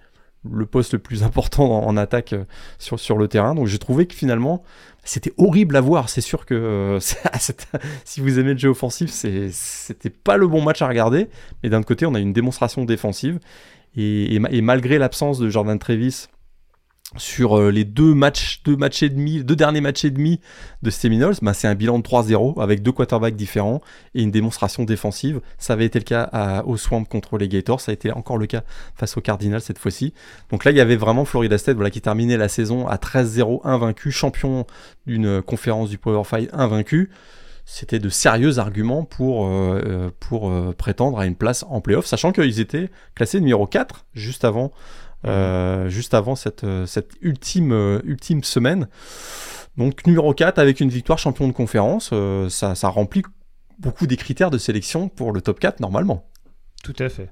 [0.48, 2.44] le poste le plus important en, attaque euh,
[2.78, 3.54] sur, sur le terrain.
[3.54, 4.62] Donc j'ai trouvé que finalement,
[5.02, 6.08] c'était horrible à voir.
[6.08, 6.98] C'est sûr que
[8.04, 11.28] si vous aimez le jeu offensif, c'était pas le bon match à regarder.
[11.62, 13.40] Mais d'un côté, on a une démonstration défensive.
[13.96, 16.26] Et, et malgré l'absence de Jordan Trevis
[17.16, 20.40] sur euh, les deux matchs, deux matchs et demi, deux derniers matchs et demi
[20.82, 23.80] de Seminoles, bah, c'est un bilan de 3-0 avec deux quarterbacks différents
[24.14, 25.40] et une démonstration défensive.
[25.56, 28.46] Ça avait été le cas au Swamp contre les Gators, ça a été encore le
[28.46, 28.62] cas
[28.96, 30.14] face aux Cardinals cette fois-ci.
[30.50, 33.60] Donc là, il y avait vraiment Florida State voilà, qui terminait la saison à 13-0
[33.64, 34.66] invaincu, champion
[35.06, 37.10] d'une conférence du Power 5 invaincu.
[37.68, 42.30] C'était de sérieux arguments pour, euh, euh, pour prétendre à une place en playoff, sachant
[42.30, 44.72] qu'ils étaient classés numéro 4 juste avant
[45.26, 48.88] euh, juste avant cette, euh, cette ultime, euh, ultime semaine.
[49.76, 52.12] Donc numéro 4 avec une victoire champion de conférence,
[52.48, 53.22] ça, ça remplit
[53.78, 56.26] beaucoup des critères de sélection pour le top 4 normalement.
[56.82, 57.28] Tout à fait.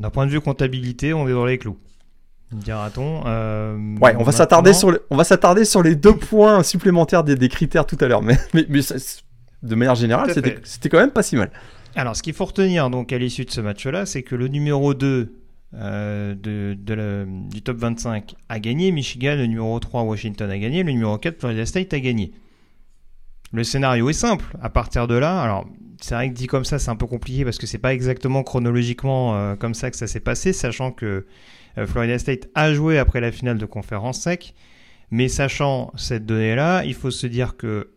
[0.00, 1.78] D'un point de vue comptabilité, on est dans les clous.
[2.50, 3.22] Dira-t-on.
[4.00, 7.36] ouais, on va s'attarder sur les, on va s'attarder sur les deux points supplémentaires des,
[7.36, 8.64] des critères tout à l'heure, mais, mais,
[9.62, 10.32] de manière générale,
[10.64, 11.50] c'était quand même pas si mal.
[11.96, 14.94] Alors, ce qu'il faut retenir donc à l'issue de ce match-là, c'est que le numéro
[14.94, 15.32] 2
[15.76, 21.18] euh, du top 25 a gagné, Michigan, le numéro 3 Washington a gagné, le numéro
[21.18, 22.32] 4 Florida State a gagné.
[23.52, 24.44] Le scénario est simple.
[24.60, 25.68] À partir de là, alors
[26.00, 28.42] c'est vrai que dit comme ça, c'est un peu compliqué parce que c'est pas exactement
[28.42, 31.26] chronologiquement euh, comme ça que ça s'est passé, sachant que
[31.78, 34.54] euh, Florida State a joué après la finale de conférence sec.
[35.10, 37.92] Mais sachant cette donnée-là, il faut se dire que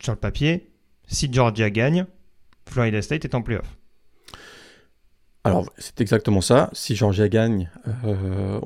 [0.00, 0.70] sur le papier,
[1.06, 2.06] si Georgia gagne,
[2.66, 3.76] Florida State est en playoff.
[5.44, 6.70] Alors, c'est exactement ça.
[6.72, 7.68] Si Georgia gagne,
[8.04, 8.60] euh,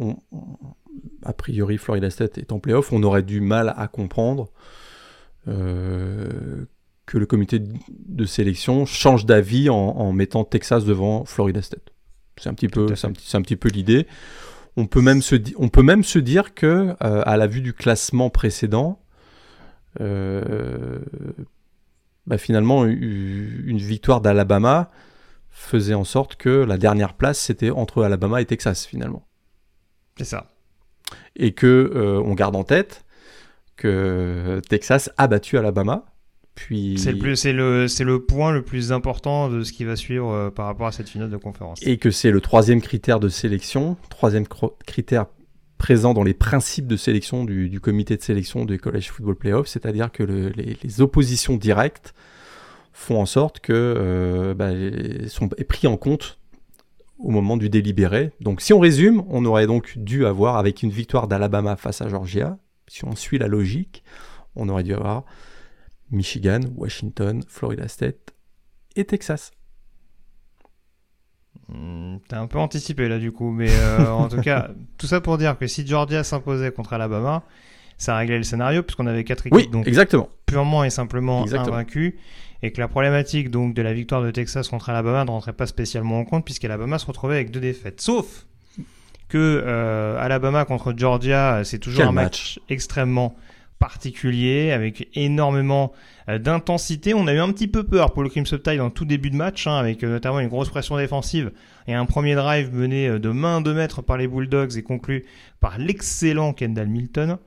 [1.23, 4.51] a priori Florida State est en playoff, on aurait du mal à comprendre
[5.49, 6.67] euh,
[7.07, 11.93] que le comité de sélection change d'avis en, mettant Texas devant Florida State.
[12.37, 14.07] C'est un petit peu, c'est un, petit peu l'idée.
[14.77, 17.73] On peut même se, on peut même se dire que, euh, à la vue du
[17.73, 19.01] classement précédent,
[19.99, 20.05] bah,
[22.37, 24.91] finalement, une victoire d'Alabama
[25.57, 29.27] faisait en sorte que la dernière place, c'était entre Alabama et Texas, finalement.
[30.19, 30.53] C'est ça.
[31.35, 33.05] Et que euh, on garde en tête
[33.77, 36.05] que Texas a battu Alabama.
[36.55, 36.99] Puis...
[36.99, 37.19] C'est le,
[37.53, 40.93] le, le, point le plus important de ce qui va suivre euh, par rapport à
[40.93, 41.79] cette finale de conférence.
[41.83, 44.47] Et que c'est le troisième critère de sélection, troisième
[44.87, 45.27] critère
[45.79, 50.11] présent dans les principes de sélection du, comité de sélection du College Football Playoff, c'est-à-dire
[50.13, 52.15] que les, les, oppositions directes
[52.97, 54.71] font en sorte que euh, bah,
[55.29, 56.39] sont pris en compte
[57.19, 58.33] au moment du délibéré.
[58.41, 62.09] Donc si on résume, on aurait donc dû avoir, avec une victoire d'Alabama face à
[62.09, 64.03] Georgia, si on suit la logique,
[64.55, 65.25] on aurait dû avoir
[66.11, 68.35] Michigan, Washington, Florida State
[68.97, 69.51] et Texas.
[71.69, 75.21] Hmm, t'as un peu anticipé là du coup, mais euh, en tout cas, tout ça
[75.21, 77.43] pour dire que si Georgia s'imposait contre Alabama,
[77.99, 80.31] ça réglait le scénario puisqu'on avait quatre équipes donc exactement.
[80.47, 82.19] purement et simplement invaincues
[82.67, 85.67] et que la problématique donc de la victoire de Texas contre Alabama ne rentrait pas
[85.67, 88.01] spécialement en compte puisqu'Alabama se retrouvait avec deux défaites.
[88.01, 88.47] Sauf
[89.29, 93.37] que euh, Alabama contre Georgia, c'est toujours un match, extrêmement
[93.79, 95.93] particulier avec énormément
[96.29, 97.15] euh, d'intensité.
[97.15, 99.37] On a eu un petit peu peur pour le Crimson Tide en tout début de
[99.37, 101.53] match, hein, avec euh, notamment une grosse pression défensive
[101.87, 105.25] et un premier drive mené de main de mètre par les Bulldogs et conclu
[105.61, 107.39] par l'excellent Kendall Milton.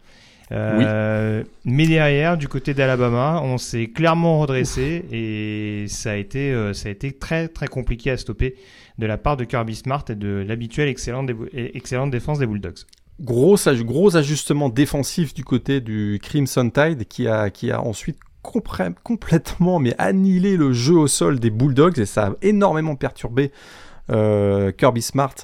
[0.52, 6.74] Euh, mais derrière, du côté d'Alabama, on s'est clairement redressé et ça a été, euh,
[6.74, 8.56] ça a été très très compliqué à stopper
[8.98, 12.80] de la part de Kirby Smart et de l'habituelle excellente, excellente défense des Bulldogs.
[13.22, 19.80] Gros, gros ajustement défensif du côté du Crimson Tide qui a, qui a ensuite complètement
[19.80, 23.52] mais annihilé le jeu au sol des Bulldogs et ça a énormément perturbé
[24.10, 25.36] euh, Kirby Smart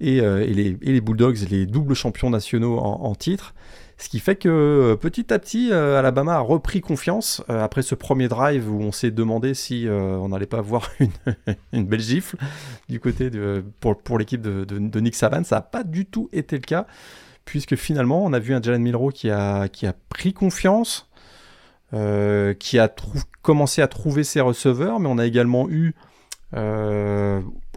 [0.00, 3.54] et, les, Bulldogs, les doubles champions nationaux en titre.
[4.00, 7.82] Ce qui fait que euh, petit à petit, euh, Alabama a repris confiance euh, après
[7.82, 10.90] ce premier drive où on s'est demandé si on n'allait pas avoir
[11.72, 12.38] une, belle gifle
[12.88, 13.30] du côté
[13.80, 15.44] pour, l'équipe de, Nick Saban.
[15.44, 16.86] Ça n'a pas du tout été le cas,
[17.44, 19.68] puisque finalement, on a vu un Jalen Milrow qui a
[20.08, 21.10] pris confiance.
[21.92, 22.94] qui a
[23.42, 25.94] commencé à trouver ses receveurs, mais on a également eu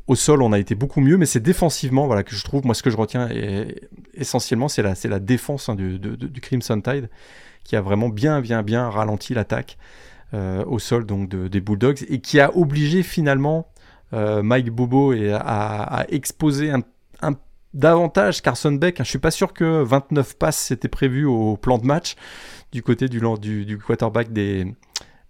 [0.08, 2.76] au sol, on a été beaucoup mieux, mais c'est défensivement, voilà, que je trouve, moi,
[2.76, 3.30] ce que je retiens
[4.14, 6.00] essentiellement, c'est la, la défense hein, du,
[6.42, 7.10] Crimson Tide
[7.64, 9.78] qui a vraiment bien, bien, bien ralenti l'attaque
[10.34, 13.72] euh, au sol donc des Bulldogs et qui a obligé finalement
[14.12, 16.74] euh, Mike Bobo à, exposer
[17.74, 18.98] davantage Carson Beck.
[19.00, 22.16] Je suis pas sûr que 29 passes c'était prévu au plan de match
[22.74, 24.76] du côté du, du, du quarterback des,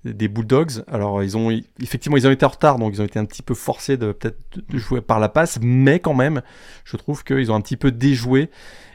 [0.05, 0.83] des Bulldogs.
[0.87, 1.49] Alors ils ont
[1.81, 4.11] effectivement ils ont été en retard, donc ils ont été un petit peu forcés de
[4.11, 4.37] peut-être
[4.69, 6.41] jouer par la passe, mais quand même,
[6.83, 8.49] je trouve qu'ils ont un petit peu déjoué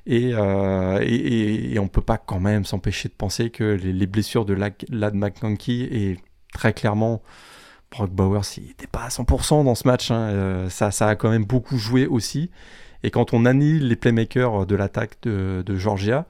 [0.06, 4.54] et, euh, et, on peut pas quand même s'empêcher de penser que les, blessures de
[4.54, 6.18] Lad McConkey et
[6.54, 7.22] très clairement
[7.90, 10.10] Brock Bowers, il n'était pas à 100% dans ce match.
[10.10, 12.50] Hein, euh, ça, a quand même beaucoup joué aussi.
[13.02, 16.26] Et quand on annule les playmakers de l'attaque de Georgia,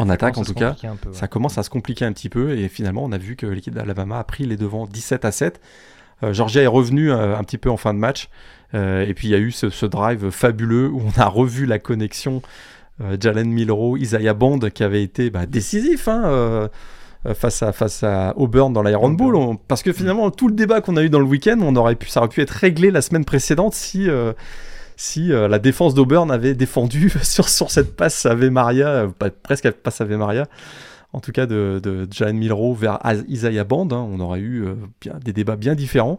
[0.00, 0.74] en attaque en tout cas,
[1.12, 3.74] ça commence à se compliquer un petit peu et finalement on a vu que l'équipe
[3.74, 5.60] d'Alabama a pris les devants 17 à 7.
[6.22, 8.30] Euh, Georgia est revenu euh, un petit peu en fin de match
[8.74, 11.78] euh, et puis il y a eu ce, drive fabuleux où on a revu la
[11.78, 12.40] connexion
[13.18, 16.68] Jalen Milrow, Isaiah Bond qui avait été bah, décisif hein,
[17.34, 19.56] face à face à Auburn dans l'Iron Bowl.
[19.68, 22.08] Parce que finalement tout le débat qu'on a eu dans le week-end on aurait pu
[22.08, 24.08] ça aurait pu être réglé la semaine précédente si
[25.00, 30.02] si euh, la défense d'Auburn avait défendu sur, cette passe à Maria, euh, presque passe
[30.02, 30.46] à Maria,
[31.14, 34.74] en tout cas de, Jalen Milrow vers Isaiah Band, hein, on aurait eu euh,
[35.24, 36.18] des débats bien différents.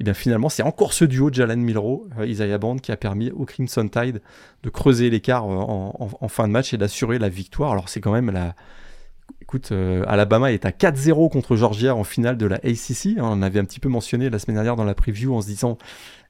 [0.00, 3.44] Et bien finalement, c'est encore ce duo Jalen Milrow, Isaiah Band, qui a permis au
[3.44, 4.22] Crimson Tide
[4.62, 7.72] de creuser l'écart en, fin de match et d'assurer la victoire.
[7.72, 8.54] Alors c'est quand même la,
[9.42, 9.72] Écoute,
[10.06, 13.18] Alabama est à 4-0 contre Georgia en finale de la ACC.
[13.18, 15.78] On avait un petit peu mentionné la semaine dernière dans la preview en se disant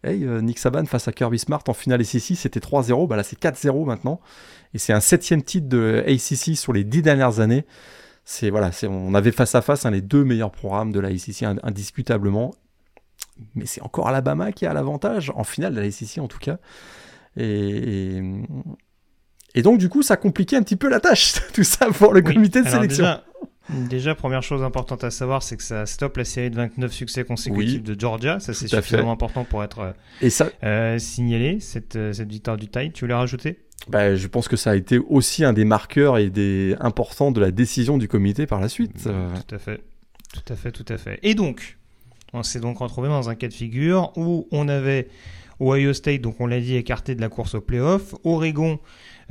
[0.05, 3.23] Hey, euh, Nick Saban face à Kirby Smart en finale ACC, c'était 3-0, bah là
[3.23, 4.21] c'est 4-0 maintenant.
[4.75, 7.65] Et c'est un septième titre de ACC sur les dix dernières années.
[8.25, 11.45] C'est voilà, on avait face à face un les deux meilleurs programmes de la ACC
[11.63, 12.53] indiscutablement.
[13.55, 16.59] Mais c'est encore Alabama qui a l'avantage en finale de la ACC en tout cas.
[17.37, 18.21] Et,
[19.55, 22.23] et, donc du coup ça compliquait un petit peu la tâche tout ça pour le
[22.23, 23.05] comité de sélection.
[23.05, 23.25] Déjà,
[24.17, 27.83] première chose importante à savoir, c'est que ça stoppe la série de 29 succès consécutifs
[27.83, 28.41] de Georgia.
[28.41, 30.51] Ça, c'est suffisamment important pour être euh, Et ça...
[30.65, 32.93] Euh, signalé, cette, euh, cette victoire du Tide.
[32.93, 33.59] Tu voulais rajouter?
[33.89, 37.41] Bah, je pense que ça a été aussi un des marqueurs et des importants de
[37.41, 39.03] la décision du comité par la suite.
[39.03, 39.83] Tout à fait,
[40.33, 41.19] tout à fait, tout à fait.
[41.23, 41.79] Et donc,
[42.33, 45.09] on s'est donc retrouvé dans un cas de figure où on avait
[45.61, 48.79] Ohio State, donc on l'a dit, écarté de la course au playoff, Oregon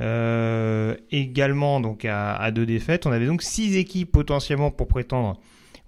[0.00, 3.06] également donc à, deux défaites.
[3.06, 5.38] On avait donc six équipes potentiellement pour prétendre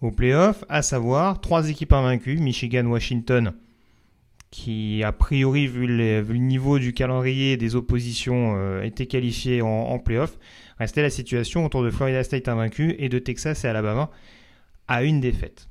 [0.00, 3.54] aux playoffs, à savoir trois équipes invaincues, Michigan, Washington,
[4.50, 9.98] qui a priori vu, le niveau du calendrier des oppositions euh, étaient qualifiés en, en
[9.98, 10.38] playoffs.
[10.78, 14.10] Restait la situation autour de Florida State invaincu et de Texas et Alabama
[14.88, 15.68] à une défaite.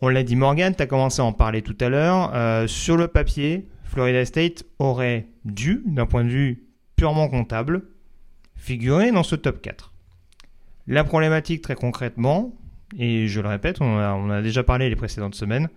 [0.00, 2.32] On l'a dit Morgan, tu as commencé à en parler tout à l'heure.
[2.34, 6.63] Euh, sur le papier, Florida State aurait dû, d'un point de vue
[6.96, 7.82] purement comptable,
[8.56, 9.92] figurer dans ce top 4.
[10.86, 12.54] La problématique très concrètement,
[12.98, 15.68] et je le répète, on a, déjà parlé les précédentes semaines,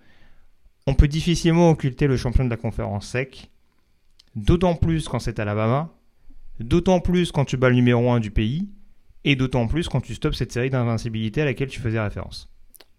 [0.86, 3.49] on peut difficilement occulter le champion de la conférence sec,
[4.36, 5.93] d'autant plus quand c'est Alabama,
[6.60, 8.69] d'autant plus quand tu bats le numéro 1 du pays,
[9.23, 12.49] et d'autant plus quand tu stoppes cette série d'invincibilité à laquelle tu faisais référence.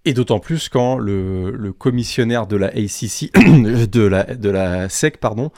[0.09, 3.31] Et d'autant plus quand le, commissionnaire de la ACC,
[3.91, 5.51] de la, de la SEC, pardon,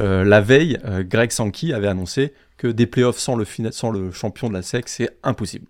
[0.00, 4.10] euh, la veille, euh, Greg Sankey avait annoncé que des playoffs sans le, sans le
[4.10, 5.68] champion de la SEC, c'est impossible.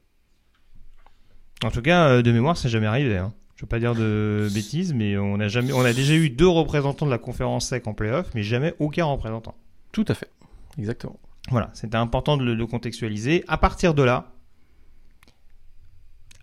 [1.62, 3.18] En tout cas, euh, de mémoire, c'est jamais arrivé.
[3.18, 3.34] Hein.
[3.54, 6.30] Je ne veux pas dire de bêtises, mais on a, jamais, on a déjà eu
[6.30, 9.54] deux représentants de la conférence SEC en playoffs, mais jamais aucun représentant.
[9.92, 10.30] Tout à fait,
[10.78, 11.20] exactement.
[11.50, 13.44] Voilà, c'était important de le contextualiser.
[13.46, 14.32] À partir de là,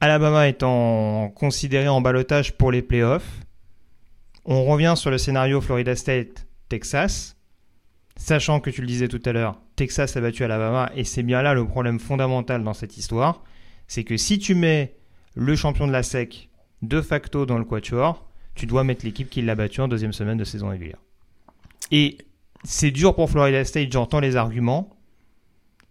[0.02, 3.42] Alabama étant considéré en balotage pour les playoffs,
[4.46, 7.36] on revient sur le scénario Florida State-Texas,
[8.16, 11.42] sachant que tu le disais tout à l'heure, Texas a battu Alabama et c'est bien
[11.42, 13.44] là le problème fondamental dans cette histoire,
[13.88, 14.96] c'est que si tu mets
[15.36, 16.50] le champion de la SEC
[16.82, 20.38] de facto dans le quatuor, tu dois mettre l'équipe qui l'a battu en deuxième semaine
[20.38, 21.00] de saison régulière.
[21.92, 22.18] Et
[22.64, 24.99] c'est dur pour Florida State, j'entends les arguments,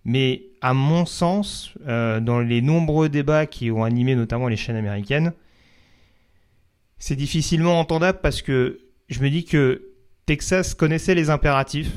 [0.08, 4.76] mais à mon sens, euh, dans les nombreux débats qui ont animé notamment les chaînes
[4.76, 5.34] américaines,
[6.98, 9.90] c'est difficilement entendable parce que je me dis que
[10.24, 11.92] Texas connaissait les impératifs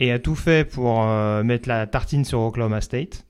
[0.00, 3.24] et a tout fait pour euh, mettre la tartine sur Oklahoma State.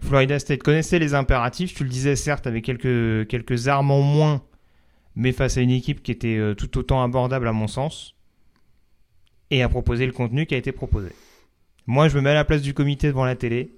[0.00, 4.42] Florida State connaissait les impératifs, tu le disais certes avec quelques, quelques armes en moins,
[5.14, 8.16] mais face à une équipe qui était euh, tout autant abordable à mon sens,
[9.50, 11.10] et a proposé le contenu qui a été proposé.
[11.86, 13.74] Moi, je me mets à la place du comité devant la télé.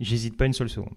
[0.00, 0.94] j'hésite pas une seule seconde.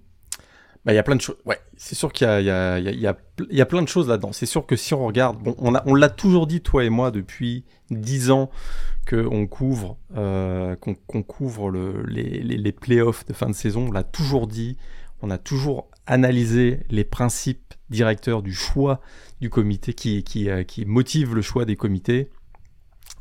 [0.86, 1.38] Bah, il y a plein de choses.
[1.46, 4.32] Ouais, c'est sûr qu'il y y, y, y a plein de choses là-dedans.
[4.34, 6.90] C'est sûr que si on regarde, bon, on, a, on l'a toujours dit, toi et
[6.90, 8.52] moi, depuis dix ans,
[9.10, 13.88] qu'on couvre, euh, qu'on, couvre le, les, les, les playoffs de fin de saison.
[13.88, 14.78] On l'a toujours dit.
[15.22, 19.02] On a toujours analysé les principes directeurs du choix
[19.42, 22.30] du comité qui, qui, euh, qui motive le choix des comités.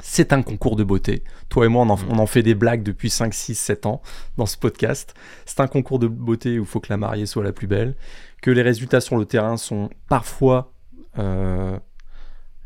[0.00, 1.22] C'est un concours de beauté.
[1.48, 4.02] Toi et moi, on en, on en, fait des blagues depuis 5, 6, 7 ans
[4.36, 5.14] dans ce podcast.
[5.46, 7.94] C'est un concours de beauté où il faut que la mariée soit la plus belle,
[8.42, 10.72] que les résultats sur le terrain sont parfois
[11.18, 11.78] euh,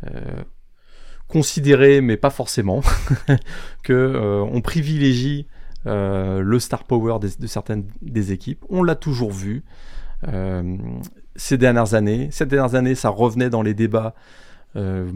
[0.06, 0.42] euh,
[1.28, 2.80] considérés, mais pas forcément,
[3.82, 5.46] que euh, on privilégie
[5.84, 8.62] le star power des, de certaines des équipes.
[8.68, 9.64] On l'a toujours vu
[11.36, 12.28] ces dernières années.
[12.30, 14.14] Ces dernières années, ça revenait dans les débats
[14.76, 15.10] euh,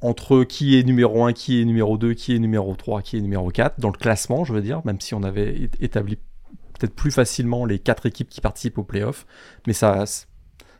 [0.00, 3.20] entre qui est numéro 1, qui est numéro 2, qui est numéro 3, qui est
[3.20, 6.16] numéro 4, dans le classement, je veux dire, même si on avait établi
[6.78, 9.26] peut-être plus facilement les quatre équipes qui participent aux playoffs,
[9.66, 10.04] mais ça,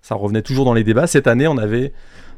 [0.00, 1.06] ça revenait toujours dans les débats.
[1.06, 1.92] Cette année, on avait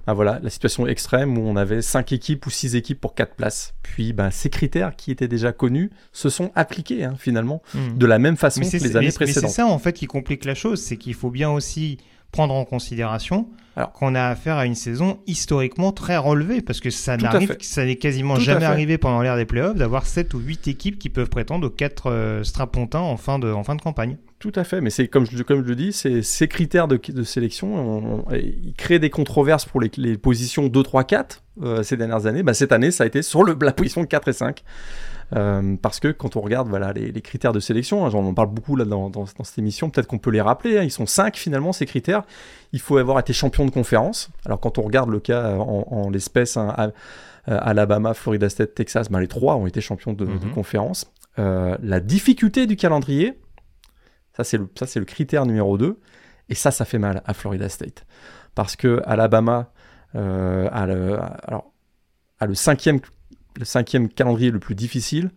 [0.04, 3.36] ben voilà, la situation extrême où on avait 5 équipes ou 6 équipes pour 4
[3.36, 3.74] places.
[3.84, 7.96] Puis ben, ces critères qui étaient déjà connus se sont appliqués hein, finalement Hmm.
[7.96, 9.50] de la même façon Mais que les années mais précédentes.
[9.50, 11.98] c'est ça en fait qui complique la chose, c'est qu'il faut bien aussi
[12.32, 16.90] prendre en considération Alors- qu'on a affaire à une saison historiquement très relevée parce que
[16.90, 20.38] ça n'arrive, ça n'est quasiment Tout jamais arrivé pendant l'ère des playoffs d'avoir 7 ou
[20.40, 23.80] 8 équipes qui peuvent prétendre aux 4 euh, strapontins en fin de, en fin de
[23.82, 24.16] campagne.
[24.38, 27.22] Tout à fait, mais c'est comme je, comme je le dis, ces critères de, de
[27.22, 31.82] sélection, on- on- ils créent des controverses pour les, les positions 2, 3, 4 euh,
[31.84, 32.42] ces dernières années.
[32.42, 34.64] Bah, cette année, ça a été sur le, la position 4 et 5.
[35.34, 38.34] Euh, parce que quand on regarde voilà, les, les critères de sélection, hein, j'en en
[38.34, 40.90] parle beaucoup là, dans, dans, dans cette émission, peut-être qu'on peut les rappeler, hein, ils
[40.90, 42.24] sont 5 finalement ces critères.
[42.74, 44.30] Il faut avoir été champion de conférence.
[44.44, 46.86] Alors quand on regarde le cas en, en l'espèce, hein, à-
[47.48, 50.52] euh, Alabama, Florida State, Texas, ben, les trois ont été champions de, de Mhm.
[50.52, 51.12] conférence.
[51.38, 53.40] Euh, la difficulté du calendrier,
[54.36, 55.98] ça, c'est le, ça, le critère numéro 2.
[56.48, 58.04] Et ça, ça fait mal à Florida State.
[58.54, 59.72] Parce que Alabama
[60.14, 61.72] euh, a, le, alors,
[62.38, 63.00] a le, cinquième,
[63.58, 65.30] le cinquième calendrier le plus difficile,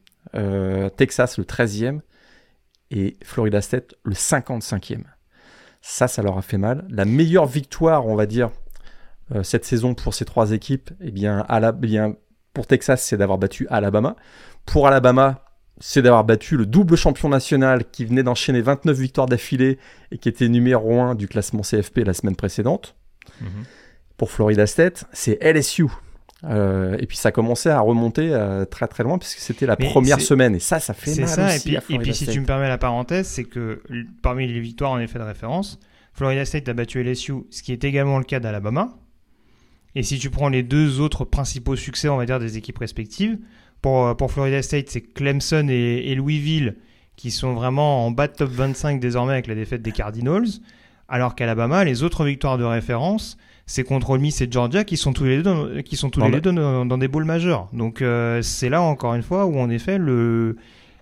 [0.97, 2.01] Texas le 13e
[2.91, 5.03] et Florida State le 55e.
[5.87, 6.83] Ça, ça leur a fait mal.
[6.89, 8.49] La meilleure victoire, on va dire,
[9.35, 12.15] euh, cette saison pour ces trois équipes, eh bien, eh bien
[12.55, 14.15] pour Texas, c'est d'avoir battu Alabama.
[14.65, 15.45] Pour Alabama,
[15.79, 19.77] c'est d'avoir battu le double champion national qui venait d'enchaîner 29 victoires d'affilée
[20.09, 22.95] et qui était numéro 1 du classement CFP la semaine précédente.
[24.17, 25.85] Pour Florida State, c'est LSU.
[26.47, 29.87] Euh, et puis ça commençait à remonter euh, très très loin puisque c'était la Mais
[29.89, 32.13] première c'est- semaine et ça ça fait C'est mal ça, et aussi puis, et puis
[32.13, 32.35] si State.
[32.35, 33.81] tu me permets la parenthèse, c'est que
[34.21, 35.79] parmi les victoires en effet de référence,
[36.13, 38.93] Florida State a battu LSU, ce qui est également le cas d'Alabama.
[39.95, 43.37] Et si tu prends les deux autres principaux succès, on va dire, des équipes respectives,
[43.81, 46.75] pour, euh, pour Florida State, c'est Clemson et, et Louisville
[47.15, 50.45] qui sont vraiment en bas de top 25 désormais avec la défaite des Cardinals,
[51.09, 55.13] alors qu'Alabama, les autres victoires de référence, c'est contre Ole Miss et Georgia qui sont
[55.13, 57.25] tous les deux dans, qui sont tous Dans les le- deux dans, dans des bowls
[57.25, 57.67] majeurs.
[57.73, 60.55] Donc euh, c'est là encore une fois où en effet le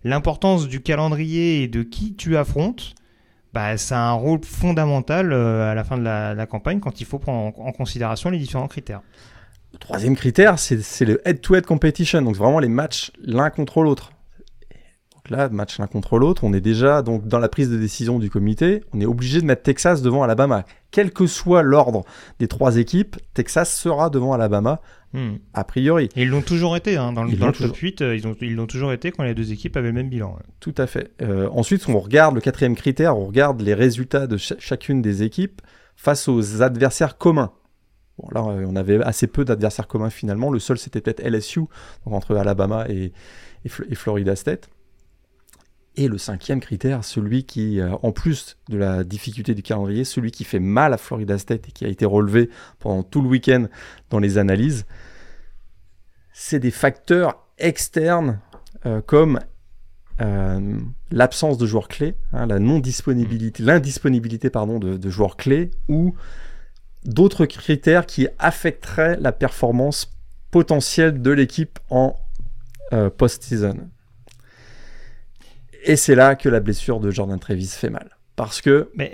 [0.06, 2.94] l'importance du calendrier et de qui tu affrontes,
[3.54, 7.00] bah, ça a un rôle fondamental euh, à la fin de la, la campagne quand
[7.00, 9.02] il faut prendre en, en considération les différents critères.
[9.72, 14.12] Le troisième critère, c'est c'est le head-to-head competition, donc vraiment les matchs l'un contre l'autre.
[15.36, 18.30] Là, match l'un contre l'autre, on est déjà donc dans la prise de décision du
[18.30, 20.63] comité, on est obligé de mettre Texas devant Alabama.
[20.91, 22.04] Quel que soit l'ordre
[22.38, 24.80] des trois équipes, Texas sera devant Alabama,
[25.13, 25.38] Hmm.
[25.54, 26.10] a priori.
[26.15, 28.56] Et ils l'ont toujours été, hein, dans le, dans top 8, euh, ils ont- ils
[28.56, 30.32] l'ont toujours été quand les deux équipes avaient le même bilan.
[30.34, 30.43] ouais.
[30.60, 31.12] Tout à fait.
[31.22, 35.22] Euh, ensuite, on regarde le quatrième critère, on regarde les résultats de cha- chacune des
[35.24, 35.62] équipes
[35.96, 37.52] face aux adversaires communs.
[38.17, 40.50] Bon, là, euh, on avait assez peu d'adversaires communs finalement.
[40.52, 41.60] Le seul, c'était peut-être LSU,
[42.06, 43.12] donc entre Alabama et,
[43.65, 44.67] et Florida State.
[45.95, 50.32] Et le cinquième critère, celui qui, euh, en plus de la difficulté du calendrier, celui
[50.32, 53.67] qui fait mal à Florida State et qui a été relevé pendant tout le week-end
[54.10, 54.86] dans les analyses,
[56.32, 58.39] c'est des facteurs externes
[58.88, 59.39] euh, comme
[60.19, 60.79] euh,
[61.12, 66.15] l'absence de joueurs clés, hein, la non-disponibilité, l'indisponibilité pardon de, joueurs clés ou
[67.06, 70.12] d'autres critères qui affecteraient la performance
[70.49, 72.15] potentielle de l'équipe en
[73.17, 73.89] post-season.
[75.86, 78.17] Et c'est là que la blessure de Jordan Travis fait mal.
[78.36, 79.13] Parce que Mais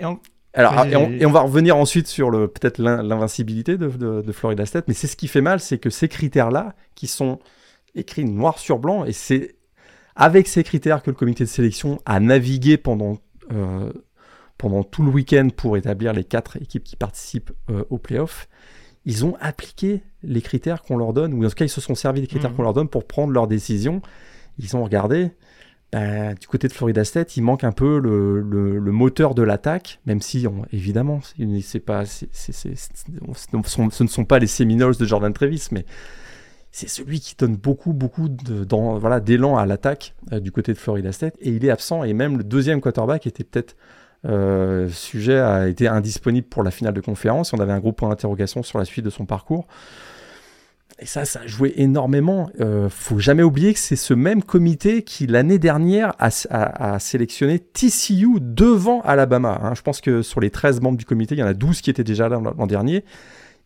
[0.54, 1.22] alors, et, on, vas-y.
[1.22, 4.86] et on va revenir ensuite sur le peut-être l'in- l'invincibilité de, de- de Florida State,
[4.88, 7.38] mais c'est ce qui fait mal, c'est que ces critères-là, qui sont
[7.94, 9.56] écrits noir sur blanc, et c'est
[10.16, 13.18] avec ces critères que le comité de sélection a navigué pendant,
[13.52, 13.92] euh,
[14.58, 18.48] pendant tout le week-end pour établir les quatre équipes qui participent euh, aux playoffs,
[19.06, 21.94] ils ont appliqué les critères qu'on leur donne, ou en tout cas ils se sont
[21.94, 22.56] servis des critères Mhm.
[22.56, 24.02] qu'on leur donne pour prendre leurs décisions.
[24.58, 25.30] Ils ont regardé,
[25.92, 30.20] bah, du côté de Florida State, il manque un peu le, moteur de l'attaque, même
[30.20, 31.42] si, évidemment, ce
[34.02, 35.84] ne sont pas les Seminoles de Jordan Travis, mais
[36.70, 41.34] c'est celui qui donne beaucoup, beaucoup d'élan à l'attaque euh, du côté de Florida State,
[41.40, 43.74] et il est absent, et même le deuxième quarterback était peut-être
[44.26, 47.52] euh, sujet a été indisponible pour la finale de conférence.
[47.52, 49.66] On avait un gros point d'interrogation sur la suite de son parcours.
[51.00, 52.50] Et ça, ça a joué énormément.
[52.60, 58.38] Euh, faut jamais oublier que c'est ce même comité qui, l'année dernière, a, sélectionné TCU
[58.40, 59.60] devant Alabama.
[59.62, 59.74] Hein.
[59.74, 61.88] Je pense que sur les 13 membres du comité, il y en a 12 qui
[61.88, 63.04] étaient déjà là l'an dernier.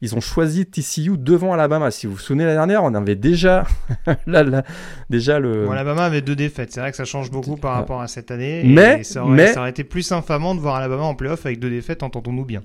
[0.01, 1.91] Ils ont choisi TCU devant Alabama.
[1.91, 3.65] Si vous vous souvenez, la dernière, on avait déjà,
[5.11, 5.69] déjà le.
[5.71, 6.73] Alabama avait deux défaites.
[6.73, 8.63] C'est vrai que ça change beaucoup par rapport à cette année.
[8.65, 11.71] Mais, ça, aurait, ça aurait été plus infamant de voir Alabama en playoff avec deux
[11.71, 12.61] défaites, entendons-nous bien.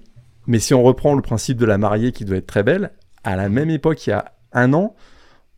[0.48, 2.92] Mais si on reprend le principe de la mariée qui doit être très belle,
[3.24, 4.96] à la même époque, il y a un an,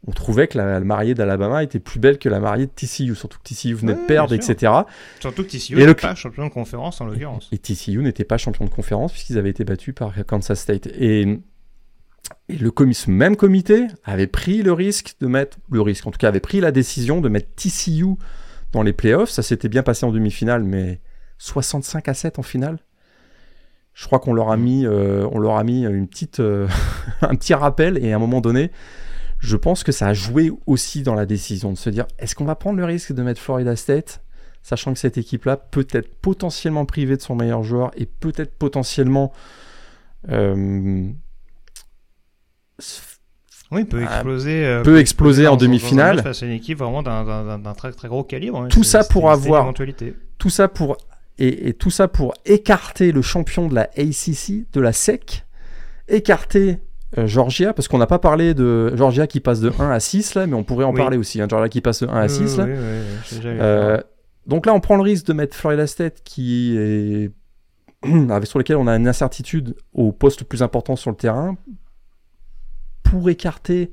[0.08, 3.38] on trouvait que la, mariée d'Alabama était plus belle que la mariée de TCU, surtout
[3.38, 4.74] que TCU venait de perdre, etc.
[5.20, 7.50] Surtout que TCU n'était pas champion de conférence en l'occurrence.
[7.52, 10.88] Et, TCU n'était pas champion de conférence puisqu'ils avaient été battus par Kansas State.
[10.88, 11.40] Et,
[12.50, 16.18] et le ce même comité avait pris le risque de mettre, le risque en tout
[16.18, 18.16] cas avait pris la décision de mettre TCU
[18.72, 19.30] dans les playoffs.
[19.30, 21.00] Ça s'était bien passé en demi-finale, mais
[21.38, 22.80] 65 à 7 en finale.
[23.94, 26.68] Je crois qu'on leur a mis, euh, on leur a mis une petite, euh,
[27.22, 28.72] un petit rappel et à un moment donné,
[29.40, 32.46] je pense que ça a joué aussi dans la décision de se dire est-ce qu'on
[32.46, 34.22] va prendre le risque de mettre Florida State,
[34.62, 39.34] sachant que cette équipe-là peut être potentiellement privée de son meilleur joueur et peut-être potentiellement
[40.30, 41.10] euh,
[43.72, 44.82] oui, peut exploser.
[44.84, 46.20] peut, exploser en demi-finale.
[46.20, 48.62] À une équipe vraiment d'un très très gros calibre.
[48.62, 48.68] Hein.
[48.70, 49.74] Tout ça pour avoir.
[50.38, 50.98] Tout ça pour
[51.38, 55.46] et, tout ça pour écarter le champion de la ACC, de la SEC,
[56.08, 56.80] écarter
[57.18, 60.36] euh, Georgia, parce qu'on n'a pas parlé de Georgia qui passe de 1 à 6
[60.36, 61.42] là, mais on pourrait en parler aussi.
[61.42, 62.66] Hein, Georgia qui passe de 1 à 6 là.
[63.46, 63.98] Euh,
[64.48, 67.32] donc là, on prend le risque de mettre Florida State qui est
[68.46, 71.58] sur lequel on a une incertitude au poste le plus important sur le terrain
[73.04, 73.92] pour écarter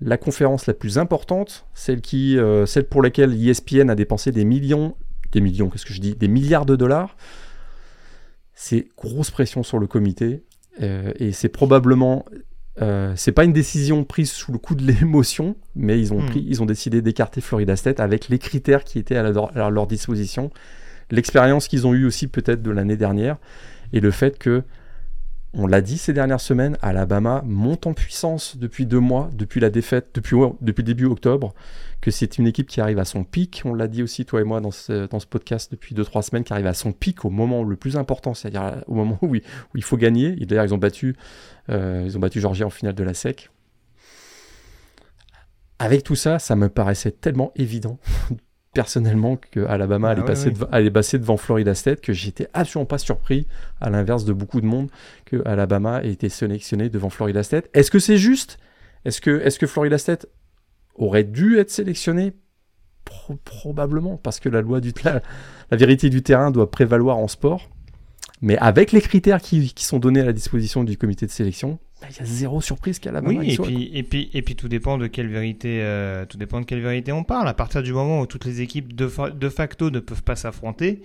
[0.00, 4.44] la conférence la plus importante, celle, qui, euh, celle pour laquelle ESPN a dépensé des
[4.44, 4.96] millions
[5.34, 7.16] des millions, qu'est-ce que je dis, des milliards de dollars.
[8.54, 10.44] C'est grosse pression sur le comité
[10.80, 12.24] euh, et c'est probablement
[12.82, 16.26] euh, c'est pas une décision prise sous le coup de l'émotion, mais ils ont, hmm.
[16.26, 19.86] pris, ils ont décidé d'écarter Florida State avec les critères qui étaient à, à leur
[19.86, 20.50] disposition,
[21.10, 23.36] l'expérience qu'ils ont eue aussi peut-être de l'année dernière,
[23.92, 24.64] et le fait que
[25.56, 29.70] on l'a dit ces dernières semaines, Alabama monte en puissance depuis deux mois, depuis la
[29.70, 31.54] défaite, depuis, depuis début octobre,
[32.04, 33.62] que c'est une équipe qui arrive à son pic.
[33.64, 36.22] On l'a dit aussi, toi et moi, dans ce, dans ce podcast depuis deux, trois
[36.22, 39.34] semaines, qui arrive à son pic au moment le plus important, c'est-à-dire au moment où,
[39.36, 40.36] il faut gagner.
[40.38, 41.16] Et d'ailleurs, ils ont battu,
[41.70, 43.48] euh, ils ont battu Georgia en finale de la SEC.
[45.78, 47.98] Avec tout ça, ça me paraissait tellement évident
[48.74, 52.98] personnellement que Alabama allait, ah passer allait, passer devant Florida State, que j'étais absolument pas
[52.98, 53.46] surpris,
[53.80, 54.90] à l'inverse de beaucoup de monde,
[55.24, 57.70] que Alabama ait été sélectionné devant Florida State.
[57.72, 58.58] Est-ce que c'est juste?
[59.06, 60.26] Est-ce que, est que Florida State
[60.94, 62.32] aurait dû être sélectionné
[63.44, 65.20] Probablement, parce que la loi du la,
[65.70, 67.68] la vérité du terrain doit prévaloir en sport.
[68.40, 71.78] Mais avec les critères qui, qui sont donnés à la disposition du comité de sélection,
[72.00, 74.56] bah, il y a zéro surprise qu'à la Oui, et puis, et, puis, et puis
[74.56, 77.48] tout dépend de quelle vérité, euh, tout dépend de quelle vérité on parle.
[77.48, 81.02] À partir du moment où toutes les équipes de, de facto ne peuvent pas s'affronter,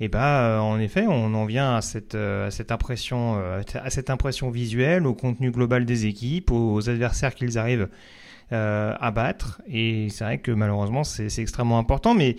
[0.00, 3.62] et eh bah, en effet, on en vient à cette, euh, à cette impression, euh,
[3.74, 7.88] à cette impression visuelle, au contenu global des équipes, aux, adversaires qu'ils arrivent
[8.52, 9.62] à battre.
[9.66, 12.14] Et c'est vrai que malheureusement, c'est extrêmement important.
[12.14, 12.36] Mais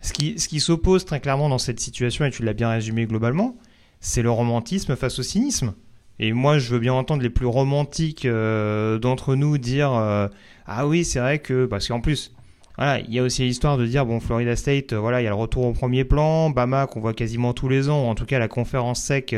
[0.00, 3.06] ce qui, ce qui s'oppose très clairement dans cette situation, et tu l'as bien résumé
[3.06, 3.56] globalement,
[4.00, 5.74] c'est le romantisme face au cynisme.
[6.20, 10.28] Et moi, je veux bien entendre les plus romantiques euh, d'entre nous dire euh,
[10.66, 12.34] ah oui, c'est vrai que parce qu'en plus,
[12.76, 15.26] voilà, il y a aussi l'histoire de dire bon, Florida State, euh, voilà, il y
[15.28, 18.26] a le retour au premier plan, Bama qu'on voit quasiment tous les ans, en tout
[18.26, 19.34] cas la conférence sec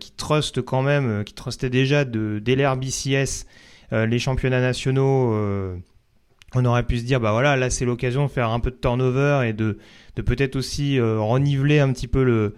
[0.00, 3.46] qui truste quand même, qui trustait déjà de dès l'ère BCS
[3.92, 5.34] les championnats nationaux.
[6.54, 8.76] on aurait pu se dire bah voilà, là c'est l'occasion de faire un peu de
[8.76, 9.78] turnover et de
[10.16, 12.52] de peut-être aussi reniveler un petit peu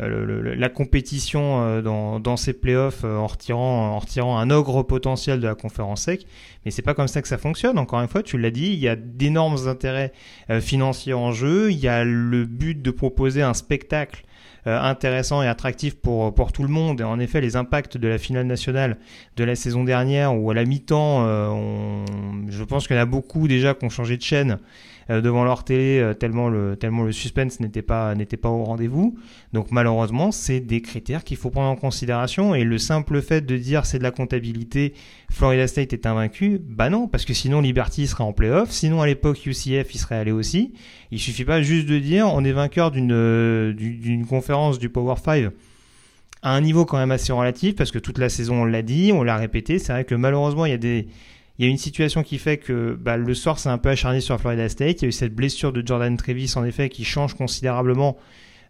[0.00, 5.40] euh, la compétition euh, dans, ces playoffs euh, en retirant, en retirant un ogre potentiel
[5.40, 6.26] de la conférence sec.
[6.64, 7.78] Mais c'est pas comme ça que ça fonctionne.
[7.78, 10.12] Encore une fois, tu l'as dit, il y a d'énormes intérêts
[10.60, 11.70] financiers en jeu.
[11.70, 14.24] Il y a le but de proposer un spectacle
[14.66, 17.00] intéressant et attractif pour, pour tout le monde.
[17.00, 18.96] Et en effet, les impacts de la finale nationale
[19.36, 21.24] de la saison dernière, où à la mi-temps,
[22.48, 24.56] je pense qu'il y en a beaucoup déjà qui ont changé de chaîne euh,
[25.20, 29.18] devant leur télé euh, tellement le tellement le suspense n'était pas n'était pas au rendez-vous.
[29.52, 33.56] Donc malheureusement, c'est des critères qu'il faut prendre en considération et le simple fait de
[33.56, 34.94] dire c'est de la comptabilité,
[35.30, 39.06] Florida State est invaincu, bah non parce que sinon Liberty serait en playoff, sinon à
[39.06, 40.74] l'époque UCF il serait allé aussi.
[41.10, 45.16] Il suffit pas juste de dire on est vainqueur d'une euh, d'une conférence du Power
[45.22, 45.50] 5
[46.42, 49.10] à un niveau quand même assez relatif parce que toute la saison on l'a dit,
[49.12, 51.08] on l'a répété, c'est vrai que malheureusement il y a des
[51.60, 54.20] il y a une situation qui fait que bah, le sort s'est un peu acharné
[54.20, 55.02] sur Florida State.
[55.02, 58.16] Il y a eu cette blessure de Jordan Trevis, en effet, qui change considérablement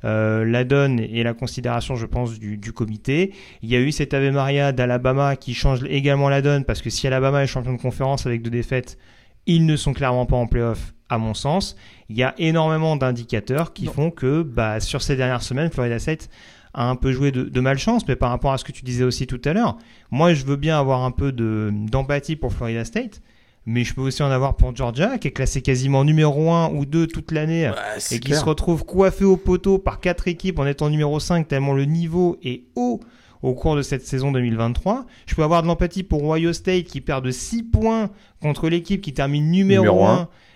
[0.05, 3.33] euh, la donne et la considération, je pense, du, du, comité.
[3.63, 6.91] Il y a eu cette Ave Maria d'Alabama qui change également la donne parce que
[6.91, 8.99] si Alabama est champion de conférence avec deux défaites,
[9.47, 11.77] ils ne sont clairement pas en playoff, à mon sens.
[12.09, 13.93] Il y a énormément d'indicateurs qui Non.
[13.93, 16.29] font que bah, sur ces dernières semaines, Florida State
[16.75, 19.05] a un peu joué de, de malchance, mais par rapport à ce que tu disais
[19.05, 19.77] aussi tout à l'heure,
[20.11, 23.21] moi je veux bien avoir un peu de- d'empathie pour Florida State,
[23.67, 26.87] mais je peux aussi en avoir pour Georgia, qui est classé quasiment numéro 1 ou
[26.87, 28.41] 2 toute l'année, et qui clair.
[28.41, 32.39] se retrouve coiffé au poteau par quatre équipes en étant numéro 5, tellement le niveau
[32.43, 33.01] est haut
[33.43, 35.07] au cours de cette saison 2023.
[35.27, 38.11] Je peux avoir de l'empathie pour Ohio State qui perd de 6 points
[38.41, 40.15] contre l'équipe qui termine numéro, Numéro 1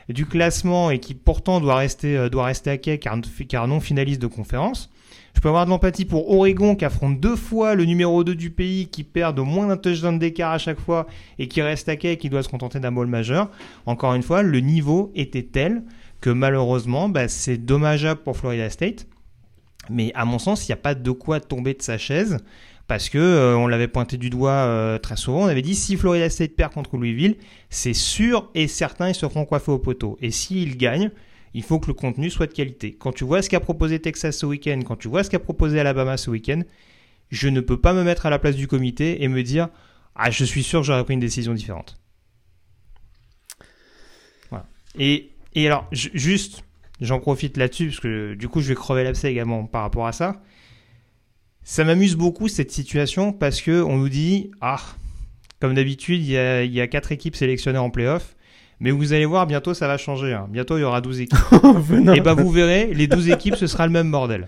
[0.08, 0.12] un.
[0.12, 3.16] du classement et qui pourtant doit rester, euh, doit rester à quai car,
[3.48, 4.90] car non finaliste de conférence.
[5.34, 8.50] Je peux avoir de l'empathie pour Oregon qui affronte deux fois le numéro 2 du
[8.50, 11.06] pays, qui perd de moins d'un touchdown d'écart à chaque fois
[11.38, 13.50] et qui reste à quai et qui doit se contenter d'un ball majeur.
[13.84, 15.82] Encore une fois, le niveau était tel
[16.20, 19.06] que malheureusement, bah, c'est dommageable pour Florida State.
[19.90, 22.38] Mais à mon sens, il n'y a pas de quoi tomber de sa chaise
[22.86, 25.44] parce que euh, on l'avait pointé du doigt euh, très souvent.
[25.44, 27.36] On avait dit si Florida State perd contre Louisville,
[27.70, 30.18] c'est sûr et certain ils se feront coiffer au poteau.
[30.20, 31.10] Et s'ils gagnent,
[31.54, 32.94] il faut que le contenu soit de qualité.
[32.98, 35.78] Quand tu vois ce qu'a proposé Texas ce week-end, quand tu vois ce qu'a proposé
[35.80, 36.62] Alabama ce week-end,
[37.30, 39.68] je ne peux pas me mettre à la place du comité et me dire
[40.16, 41.98] ah je suis sûr que j'aurais pris une décision différente.
[44.50, 44.66] Voilà.
[44.98, 46.64] Et, et alors ju- juste,
[47.00, 50.12] j'en profite là-dessus parce que du coup je vais crever l'abcès également par rapport à
[50.12, 50.42] ça.
[51.62, 54.82] Ça m'amuse beaucoup cette situation parce que on nous dit ah
[55.60, 58.36] comme d'habitude il y a, il y a quatre équipes sélectionnées en playoff.
[58.84, 60.34] Mais vous allez voir, bientôt ça va changer.
[60.34, 60.46] hein.
[60.50, 61.38] Bientôt il y aura 12 équipes.
[62.14, 64.46] Et bah vous verrez, les 12 équipes, ce sera le même bordel.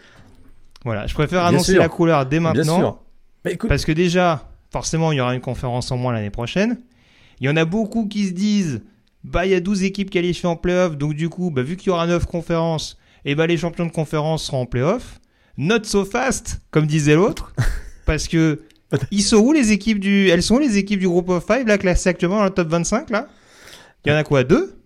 [0.85, 1.81] Voilà, je préfère Bien annoncer sûr.
[1.81, 2.77] la couleur dès Bien maintenant.
[2.79, 2.99] sûr.
[3.47, 6.79] Mais écoute, Parce que déjà, forcément, il y aura une conférence en moins l'année prochaine.
[7.41, 8.83] Il y en a beaucoup qui se disent,
[9.25, 11.89] bah il y a 12 équipes qualifiées en playoff, donc du coup, bah, vu qu'il
[11.89, 15.19] y aura 9 conférences, et bah les champions de conférence seront en playoff.
[15.57, 17.55] Not so fast, comme disait l'autre,
[18.05, 18.61] parce que
[19.11, 21.67] ils sont où les équipes du, elles sont où les équipes du groupe of 5
[21.67, 23.27] là classées actuellement dans le top 25 là?
[24.07, 24.79] Il y en a quoi deux?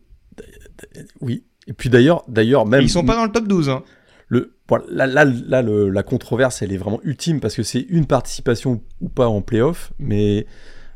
[1.21, 1.45] Oui.
[1.67, 3.83] Et puis d'ailleurs, d'ailleurs Et même Ils sont pas dans le top 12 hein.
[4.29, 7.81] le bon, là, là, là, le- la controverse, elle est vraiment ultime parce que c'est
[7.89, 10.47] une participation ou pas en playoff, mais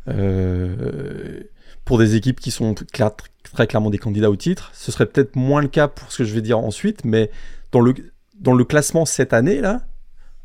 [0.09, 1.41] euh,
[1.85, 5.61] pour des équipes qui sont très clairement des candidats au titre, ce serait peut-être moins
[5.63, 7.31] le cas pour ce que je vais dire ensuite, mais
[7.73, 7.95] dans le,
[8.41, 9.83] dans le classement cette année, là,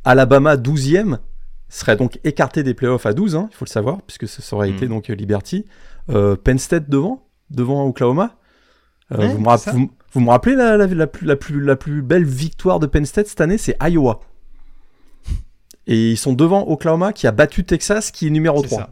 [0.03, 1.19] Alabama 12e
[1.69, 4.69] serait donc écarté des playoffs à 12, hein, il faut le savoir, puisque ce aurait
[4.71, 5.65] été donc Liberty.
[6.09, 8.35] Euh, Penn State devant, devant Oklahoma.
[9.11, 12.01] Euh, Ouais, vous, me vous, vous rappelez la, la, la plus, la, plus, la plus
[12.01, 14.19] belle victoire de Penn State cette année, c'est Iowa.
[15.87, 18.79] Et ils sont devant Oklahoma qui a battu Texas qui est numéro C'est 3.
[18.79, 18.89] ça.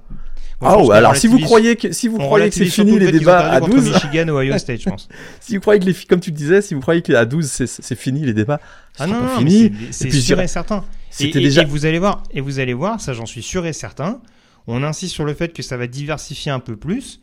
[0.60, 3.12] Ah ouais, alors si vous croyez que si vous croyez que c'est fini le les
[3.12, 5.08] débats à contre 12, Michigan ou Ohio State, je pense.
[5.40, 7.26] si vous croyez que les fi- comme tu le disais, si vous croyez que à
[7.26, 8.60] 12 c'est fini les débats,
[8.98, 9.72] Ah non, non, fini.
[9.92, 10.84] c'est- sûr et certain.
[11.20, 13.74] Et- déjà et vous allez voir, et vous allez voir, ça j'en suis sûr et
[13.74, 14.20] certain.
[14.66, 17.22] On insiste sur le fait que ça va diversifier un peu plus.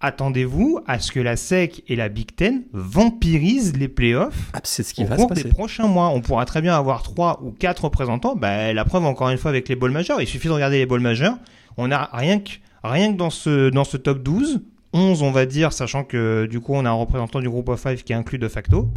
[0.00, 4.82] Attendez-vous à ce que la SEC et la Big Ten vampirisent les playoffs Ah, c'est
[4.82, 5.54] ce qui au va se cours des passer.
[5.54, 6.08] prochains mois.
[6.08, 8.36] On pourra très bien avoir trois ou quatre représentants.
[8.36, 10.20] Bah, la preuve encore une fois avec les balls majeurs.
[10.20, 11.36] Il suffit de regarder les balls majeurs.
[11.78, 12.50] On a rien que
[12.84, 16.60] rien que dans ce dans ce top 12, 11 on va dire, sachant que du
[16.60, 18.90] coup on a un représentant du groupe of 5 qui est inclus de facto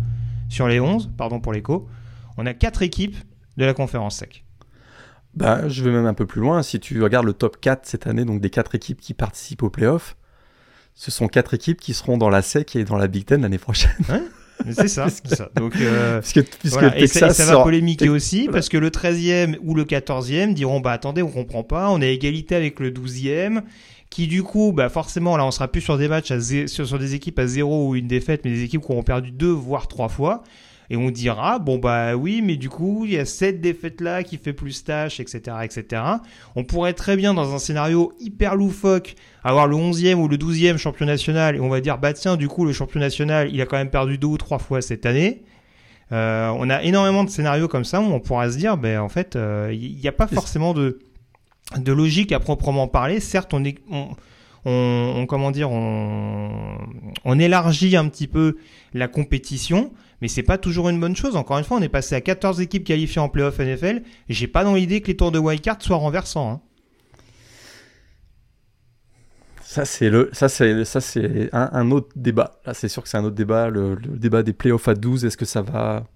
[0.50, 1.88] sur les 11, pardon pour l'écho.
[2.38, 3.16] On a quatre équipes
[3.58, 4.44] de la conférence SEC.
[5.34, 6.62] Bah, je vais même un peu plus loin.
[6.64, 9.70] Si tu regardes le top 4 cette année, donc des quatre équipes qui participent aux
[9.70, 10.16] playoffs,
[11.02, 13.58] ce sont quatre équipes qui seront dans la SEC et dans la Big Ten l'année
[13.58, 13.92] prochaine.
[14.72, 15.50] C'est ça, c'est ça.
[15.56, 18.52] Donc euh, puisque puisque Voilà, et, ça, et Texas ça va polémiquer aussi Voilà.
[18.52, 22.08] parce que le 13e ou le 14e diront bah attendez on comprend pas on est
[22.08, 23.62] à égalité avec le 12e
[24.10, 26.86] qui du coup bah forcément là on sera plus sur des matchs à zé- sur,
[26.86, 29.50] sur des équipes à zéro ou une défaite mais des équipes qui auront perdu deux
[29.52, 30.44] voire trois fois
[30.90, 34.24] et on dira bon bah oui mais du coup il y a cette défaite là
[34.24, 36.02] qui fait plus tâche etc etc
[36.56, 40.78] on pourrait très bien dans un scénario hyper loufoque avoir le 11e ou le 12e
[40.78, 43.66] champion national et on va dire bah tiens du coup le champion national il a
[43.66, 45.44] quand même perdu deux ou trois fois cette année.
[46.12, 49.10] Euh, on a énormément de scénarios comme ça où on pourra se dire, ben en
[49.10, 49.38] fait,
[49.72, 50.98] il n'y a pas forcément de,
[51.78, 53.20] de logique à proprement parler.
[53.20, 54.10] Certes, on, est, on,
[54.66, 56.78] on, comment dire, on,
[57.26, 58.58] on élargit un petit peu
[58.94, 59.92] la compétition,
[60.22, 61.36] mais c'est pas toujours une bonne chose.
[61.36, 64.02] Encore une fois, on est passé à 14 équipes qualifiées en playoff NFL.
[64.28, 66.52] J'ai pas dans l'idée que les tours de wildcard soient renversants.
[66.52, 66.62] Hein.
[69.70, 72.60] Ça c'est le, ça c'est, ça c'est un, autre débat.
[72.66, 73.70] Là, c'est sûr que c'est un autre débat.
[73.70, 76.08] Le, débat des playoffs à 12, est-ce que ça va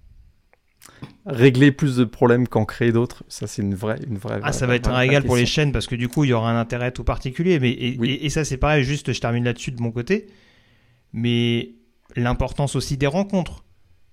[1.24, 3.22] régler plus de problèmes qu'en créer d'autres?
[3.28, 4.40] Ça c'est une vraie, une vraie.
[4.42, 6.32] Ah, ça va être un régal pour les chaînes parce que du coup, il y
[6.32, 7.60] aura un intérêt tout particulier.
[7.60, 8.82] Mais et, et ça c'est pareil.
[8.82, 10.26] Juste, je termine là-dessus de mon côté.
[11.12, 11.76] Mais
[12.16, 13.63] l'importance aussi des rencontres.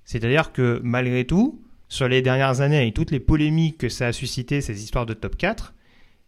[0.05, 4.11] C'est-à-dire que malgré tout, sur les dernières années et toutes les polémiques que ça a
[4.13, 5.73] suscité, ces histoires de top 4,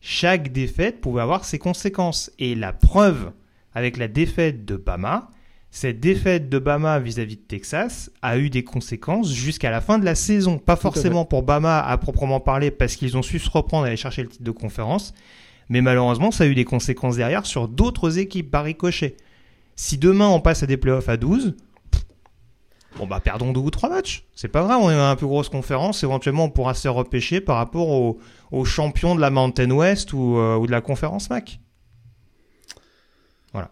[0.01, 2.31] chaque défaite pouvait avoir ses conséquences.
[2.37, 3.31] Et la preuve
[3.73, 5.29] avec la défaite de Bama,
[5.71, 10.05] cette défaite de Bama vis-à-vis de Texas a eu des conséquences jusqu'à la fin de
[10.05, 10.59] la saison.
[10.59, 13.97] Pas forcément pour Bama à proprement parler parce qu'ils ont su se reprendre et aller
[13.97, 15.15] chercher le titre de conférence,
[15.69, 19.17] mais malheureusement ça a eu des conséquences derrière sur d'autres équipes par ricochet.
[19.75, 21.55] Si demain on passe à des playoffs à 12,
[22.97, 24.25] Bon bah perdons deux ou trois matchs.
[24.35, 26.03] C'est pas grave, on est dans la plus grosse conférence.
[26.03, 30.67] Éventuellement, on pourra se repêcher par rapport aux, champions de la Mountain West euh, ou,
[30.67, 31.59] de la conférence MAC.
[33.51, 33.71] Voilà.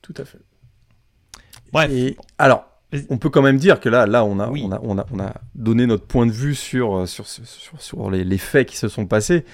[0.00, 0.38] Tout à fait.
[1.72, 1.90] Bref.
[2.38, 2.64] alors,
[3.10, 5.20] on peut quand même dire que là, là, on a, on a, on a, on
[5.20, 8.76] a donné notre point de vue sur, euh, sur, sur, sur les, les, faits qui
[8.76, 9.44] se sont passés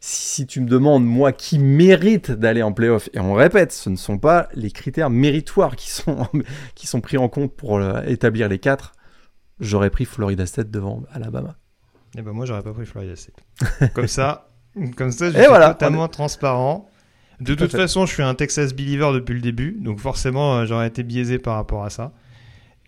[0.00, 3.96] si, tu me demandes, moi, qui mérite d'aller en playoff, et on répète, ce ne
[3.96, 6.28] sont pas les critères méritoires qui sont,
[6.74, 8.92] qui sont pris en compte pour euh, établir les quatre,
[9.60, 11.56] j'aurais pris Florida State devant Alabama.
[12.14, 13.92] Et eh ben moi, j'aurais pas pris Florida State.
[13.92, 14.48] comme ça,
[14.96, 16.88] comme ça, je suis totalement transparent.
[17.40, 20.88] De toute façon, je suis un Texas believer depuis le début, donc forcément, euh, j'aurais
[20.88, 22.12] été biaisé par rapport à ça.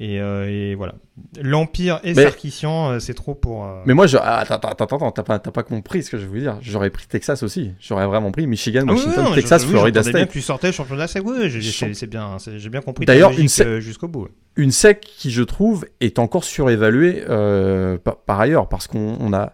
[0.01, 0.95] Euh, et, voilà.
[1.43, 3.67] L'Empire et Sarkissian, euh, c'est trop pour.
[3.67, 4.17] Euh, mais moi, je...
[4.17, 6.57] Ah, attends, attends, attends, t'as pas, pas, compris ce que je veux dire.
[6.63, 7.73] J'aurais pris Texas aussi.
[7.81, 10.15] J'aurais vraiment pris Michigan, ah Washington, Texas, Florida State.
[10.15, 11.23] bien que tu sortais championnat SEC.
[11.25, 12.37] Oui, j'ai bien,
[12.71, 13.05] bien compris.
[13.05, 13.49] D'ailleurs, une
[13.81, 14.29] jusqu'au bout.
[14.57, 17.23] Une SEC qui, je trouve, est encore surévaluée
[18.27, 19.53] par, ailleurs, parce qu'on a.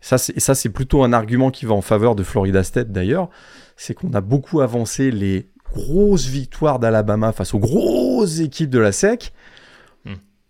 [0.00, 3.30] Ça, c'est plutôt un argument qui va en faveur de Florida State d'ailleurs.
[3.78, 8.92] C'est qu'on a beaucoup avancé les grosses victoires d'Alabama face aux grosses équipes de la
[8.92, 9.32] SEC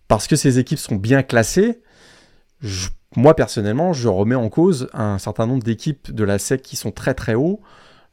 [0.07, 1.81] parce que ces équipes sont bien classées,
[3.15, 6.91] moi personnellement, je remets en cause un certain nombre d'équipes de la SEC qui sont
[6.91, 7.61] très très hauts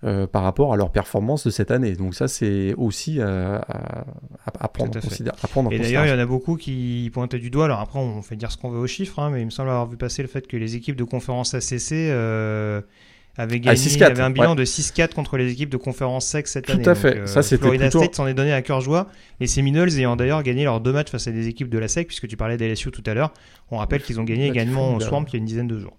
[0.04, 1.94] euh, par rapport à leur performance de cette année.
[1.94, 3.58] Donc ça, c'est aussi euh,
[4.60, 5.70] à, prendre, en, considération.
[5.70, 7.64] Et d'ailleurs, il y en a beaucoup qui pointaient du doigt.
[7.64, 9.70] Alors après, on fait dire ce qu'on veut aux chiffres, hein, mais il me semble
[9.70, 12.82] avoir vu passer le fait que les équipes de conférence ACC euh,
[13.36, 16.70] avait ah, gagné, avait un bilan de 6-4 contre les équipes de conférence sec cette
[16.70, 16.82] année.
[16.82, 17.26] Tout à fait.
[17.26, 19.08] ça, c'était Florida State s'en est donné à cœur joie.
[19.40, 22.06] Les Seminoles ayant d'ailleurs gagné leurs deux matchs face à des équipes de la SEC,
[22.06, 23.32] puisque tu parlais d'LSU tout à l'heure.
[23.70, 25.96] On rappelle qu'ils ont gagné également au Swamp il y a une dizaine de jours.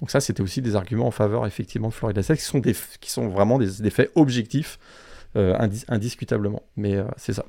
[0.00, 2.74] Donc ça, c'était aussi des arguments en faveur effectivement de Florida State, qui sont, des,
[3.00, 4.80] qui sont vraiment des, faits objectifs,
[5.36, 5.56] euh,
[5.88, 6.62] indiscutablement.
[6.76, 7.44] Mais euh, c'est ça.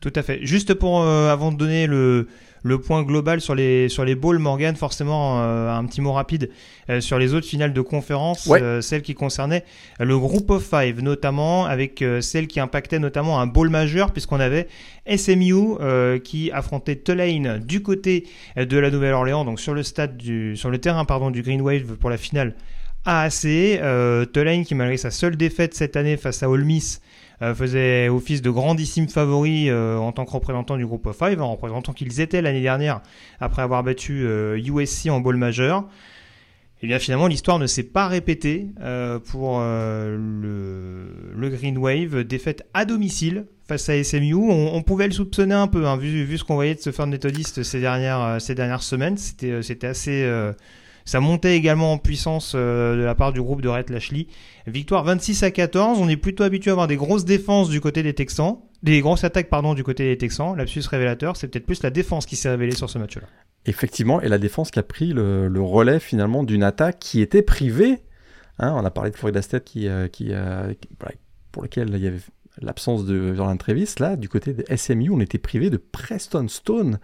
[0.00, 0.44] Tout à fait.
[0.44, 2.28] Juste pour, euh, avant de donner le,
[2.64, 6.50] le point global sur les, sur les balls, Morgan, forcément euh, un petit mot rapide
[6.88, 9.64] euh, sur les autres finales de conférence, euh, celles qui concernaient
[10.00, 14.66] le groupe of five notamment, avec celles qui impactaient notamment un ball majeur, puisqu'on avait
[15.06, 15.76] SMU
[16.24, 20.78] qui affrontait Tulane du côté de la Nouvelle-Orléans, donc sur le stade du, sur le
[20.78, 22.54] terrain pardon du Green Wave pour la finale
[23.04, 23.42] AAC.
[24.32, 27.02] Tulane qui malgré sa seule défaite cette année face à Ole Miss
[27.40, 31.52] faisait office de grandissime favori euh, en tant que représentant du groupe of five, en
[31.52, 33.00] représentant qu'ils étaient l'année dernière
[33.40, 34.26] après avoir battu
[34.56, 35.88] USC euh, en bowl majeur.
[36.82, 38.66] Et eh bien finalement l'histoire ne s'est pas répétée
[39.30, 44.34] pour le, Green Wave, défaite à domicile face à SMU.
[44.34, 47.08] On, pouvait le soupçonner un peu, hein, vu, vu, ce qu'on voyait de ce fan
[47.08, 49.16] méthodiste ces dernières, ces dernières semaines.
[49.16, 50.26] C'était assez
[51.04, 54.26] ça montait également en puissance euh, de la part du groupe de Rhett Lashley.
[54.66, 55.98] Victoire 26 à 14.
[56.00, 58.56] On est plutôt habitué à avoir des grosses défenses du côté des Texans.
[58.82, 60.56] Des grosses attaques, pardon, du côté des Texans.
[60.56, 63.26] Lapsus révélateur, c'est peut-être plus la défense qui s'est révélée sur ce match-là.
[63.66, 67.98] Effectivement, et la défense qui a pris le, relais finalement d'une attaque qui était privée.
[68.58, 70.74] Hein, on a parlé de Florida State qui, euh, euh,
[71.50, 72.20] pour lequel il y avait
[72.60, 73.94] l'absence de Jordan Travis.
[73.98, 76.98] Là, du côté de SMU, on était privé de Preston Stone.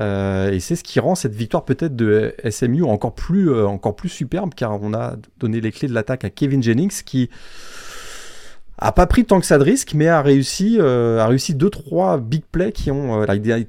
[0.00, 3.96] Euh, et c'est ce qui rend cette victoire peut-être de SMU encore plus, euh, encore
[3.96, 7.28] plus superbe, car on a donné les clés de l'attaque à Kevin Jennings, qui
[8.78, 11.68] a pas pris tant que ça de risque, mais a réussi, euh, a réussi deux
[11.68, 13.22] trois big plays qui ont.
[13.24, 13.66] il, a, il,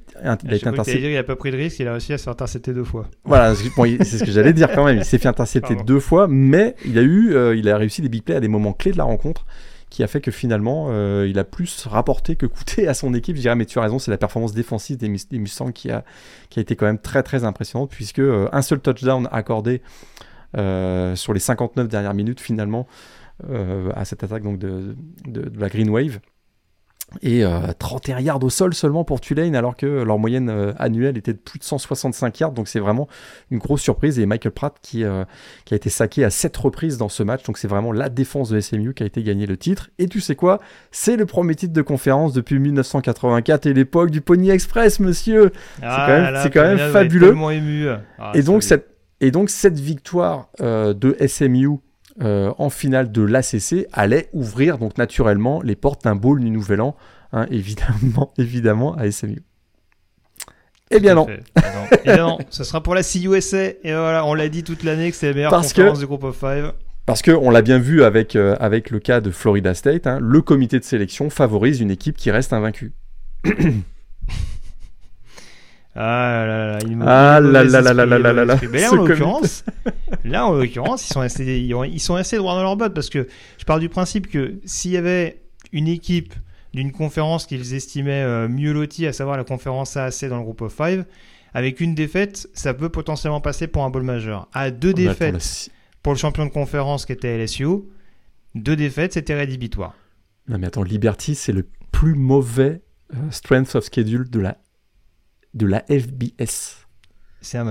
[1.10, 3.06] Il a pas pris de risque, il a réussi à se faire intercepter deux fois.
[3.24, 4.96] Voilà, c'est ce que j'allais dire quand même.
[4.96, 8.22] Il s'est fait intercepter deux fois, mais il a eu, il a réussi des big
[8.22, 9.44] plays à des moments clés de la rencontre
[9.92, 13.36] qui a fait que finalement, euh, il a plus rapporté que coûté à son équipe.
[13.36, 16.04] Je dirais, mais tu as raison, c'est la performance défensive des, des qui a,
[16.56, 19.82] été quand même très très impressionnante, puisque euh, un seul touchdown accordé
[20.56, 22.86] euh, sur les 59 dernières minutes finalement
[23.96, 24.94] à cette attaque donc de
[25.58, 26.20] la Green Wave.
[27.20, 27.44] Et
[27.78, 31.32] 31 euh, yards au sol seulement pour Tulane, alors que leur moyenne euh, annuelle était
[31.32, 32.52] de plus de 165 yards.
[32.52, 33.08] Donc c'est vraiment
[33.50, 34.18] une grosse surprise.
[34.18, 35.24] Et Michael Pratt qui, euh,
[35.64, 37.42] qui a été saqué à 7 reprises dans ce match.
[37.44, 39.90] Donc c'est vraiment la défense de SMU qui a été gagné le titre.
[39.98, 40.60] Et tu sais quoi?
[40.90, 45.52] C'est le premier titre de conférence depuis 1984 et l'époque du Pony Express, monsieur.
[45.82, 47.34] Ah c'est quand même, fabuleux.
[48.18, 48.88] Ah, et, donc cette,
[49.20, 51.78] et donc cette victoire de SMU
[52.20, 56.80] euh, en finale de l'ACC allait ouvrir donc naturellement les portes d'un bowl du Nouvel
[56.80, 56.96] An,
[57.32, 59.42] hein, évidemment, évidemment à SMU.
[60.90, 61.26] Eh bien non.
[61.26, 65.10] Eh bien non, ce sera pour la CUSA et voilà, on l'a dit toute l'année
[65.10, 66.72] que c'est la meilleure Parce conférence du groupe of five.
[67.06, 70.42] Parce qu'on l'a bien vu avec, euh, avec le cas de Florida State, hein, le
[70.42, 72.92] comité de sélection favorise une équipe qui reste invaincue.
[75.94, 78.92] Ah là là, il me ah là là là là là là là Mais là,
[78.92, 79.62] en l'occurrence,
[80.24, 83.28] là, en l'occurrence, ils sont restés, ils sont restés droit dans leur botte parce que
[83.58, 86.32] je pars du principe que s'il y avait une équipe
[86.72, 90.62] d'une conférence qu'ils estimaient euh, mieux lotie, à savoir la conférence AAC dans le groupe
[90.62, 91.04] of five,
[91.52, 94.48] avec une défaite, ça peut potentiellement passer pour un bol majeur.
[94.54, 95.70] À deux défaites
[96.02, 97.66] pour le champion de conférence qui était LSU,
[98.54, 99.94] deux défaites, c'était rédhibitoire.
[100.48, 102.80] Non mais attends, Liberty, c'est le plus mauvais
[103.14, 104.56] euh, strength of schedule de la
[105.54, 106.86] de la FBS.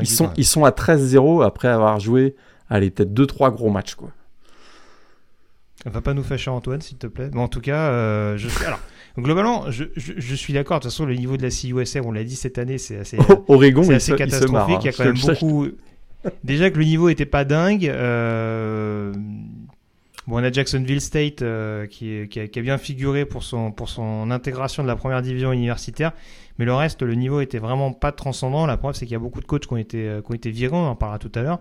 [0.01, 2.35] ils, sont, ils sont à 13-0 après avoir joué,
[2.69, 3.95] allez, peut-être 2-3 gros matchs.
[3.95, 4.11] quoi.
[5.85, 7.29] Va pas nous fâcher Antoine, s'il te plaît.
[7.33, 8.79] Mais en tout cas, euh, je Alors,
[9.17, 10.77] globalement, je, je, suis d'accord.
[10.77, 13.17] De toute façon, le niveau de la CUSA, on l'a dit cette année, c'est assez,
[13.47, 14.77] Oregon, c'est assez catastrophique.
[14.81, 15.67] il y a quand même beaucoup.
[16.43, 17.87] Déjà que le niveau était pas dingue.
[17.87, 19.11] Euh...
[20.27, 23.71] Bon, on a Jacksonville State euh, qui, qui, a, qui, a, bien figuré pour son,
[23.71, 26.11] pour son intégration de la première division universitaire.
[26.61, 28.67] Mais le reste, le niveau était vraiment pas transcendant.
[28.67, 30.35] La preuve, c'est qu'il y a beaucoup de coachs qui ont été, euh, qui ont
[30.35, 31.59] été virés, on en parlera tout à l'heure.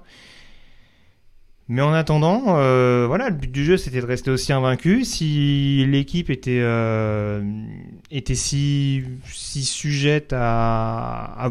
[1.69, 5.07] Mais en attendant, euh, voilà, le but du jeu, c'était de rester aussi invaincu.
[5.07, 7.43] Si l'équipe était, euh,
[8.11, 11.51] était si, si sujette à, à,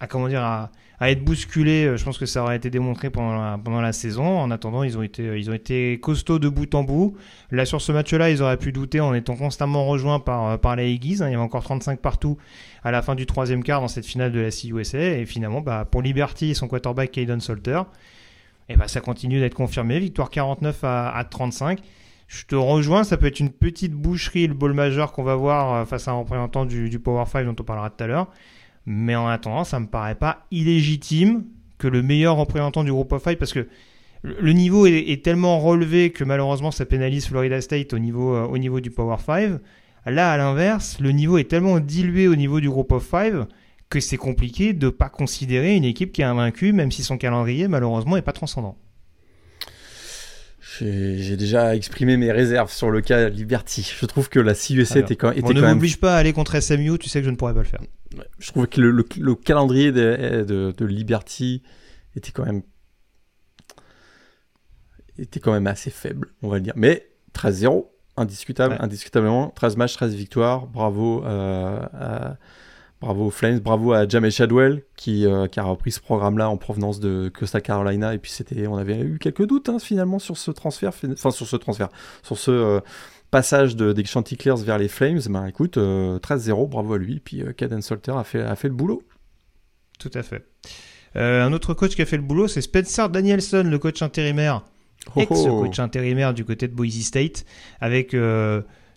[0.00, 0.70] à, comment dire, à,
[1.00, 4.38] à être bousculé, euh, je pense que ça aurait été démontré pendant la, saison.
[4.38, 7.16] En attendant, ils ont été, euh, ils ont été costauds de bout en bout.
[7.50, 10.74] Là, sur ce match-là, ils auraient pu douter en étant constamment rejoints par, euh, par
[10.74, 11.22] la Higgies.
[11.22, 11.28] Hein.
[11.28, 12.36] Il y avait encore 35 partout
[12.82, 14.98] à la fin du troisième quart dans cette finale de la CUSA.
[14.98, 17.82] Et finalement, bah, pour Liberty et son quarterback Caden Salter,
[18.68, 20.00] et bah, ça continue d'être confirmé.
[20.00, 21.80] Victoire 49 à, à 35
[22.30, 25.88] je te rejoins, ça peut être une petite boucherie, le ball majeur qu'on va voir
[25.88, 28.28] face à un représentant du, du Power 5 dont on parlera tout à l'heure.
[28.90, 31.44] Mais en attendant, ça me paraît pas illégitime
[31.76, 33.68] que le meilleur représentant du groupe of five, parce que
[34.22, 38.90] le niveau est, tellement relevé que malheureusement ça pénalise Florida State au niveau, euh, du
[38.90, 39.60] Power 5.
[40.06, 43.46] Là, à l'inverse, le niveau est tellement dilué au niveau du groupe of five
[43.90, 47.18] que c'est compliqué de ne pas considérer une équipe qui est invaincue, même si son
[47.18, 48.78] calendrier, malheureusement, n'est pas transcendant.
[50.76, 53.90] J'ai déjà exprimé mes réserves sur le cas Liberty.
[53.98, 56.60] Je trouve que la CUSA était quand, était on ne m'oblige pas à aller contre
[56.60, 57.80] SMU, tu sais que je ne pourrais pas le faire.
[58.38, 61.62] Je trouve que le, calendrier de, Liberty
[62.16, 62.62] était quand même
[65.18, 66.74] était quand même assez faible, on va le dire.
[66.76, 69.50] Mais 13-0, indiscutable, indiscutablement.
[69.50, 70.66] 13 matchs, 13 victoires.
[70.66, 72.36] Bravo euh, à
[73.00, 76.56] Bravo aux Flames, bravo à Jamie Shadwell qui, euh, qui a repris ce programme-là en
[76.56, 78.12] provenance de Costa Carolina.
[78.12, 81.46] Et puis c'était, on avait eu quelques doutes hein, finalement sur ce transfert, enfin sur
[81.46, 81.90] ce transfert,
[82.24, 82.80] sur ce euh,
[83.30, 85.20] passage de, des Chanticleers vers les Flames.
[85.30, 87.20] Ben écoute, 13-0, euh, bravo à lui.
[87.20, 89.04] Puis Caden Solter a fait, a fait le boulot.
[90.00, 90.44] Tout à fait.
[91.14, 94.64] un autre coach qui a fait le boulot, c'est Spencer Danielson, le coach intérimaire,
[95.14, 95.82] oh, ex-coach oh.
[95.82, 97.44] intérimaire du côté de Boise State,
[97.80, 98.12] avec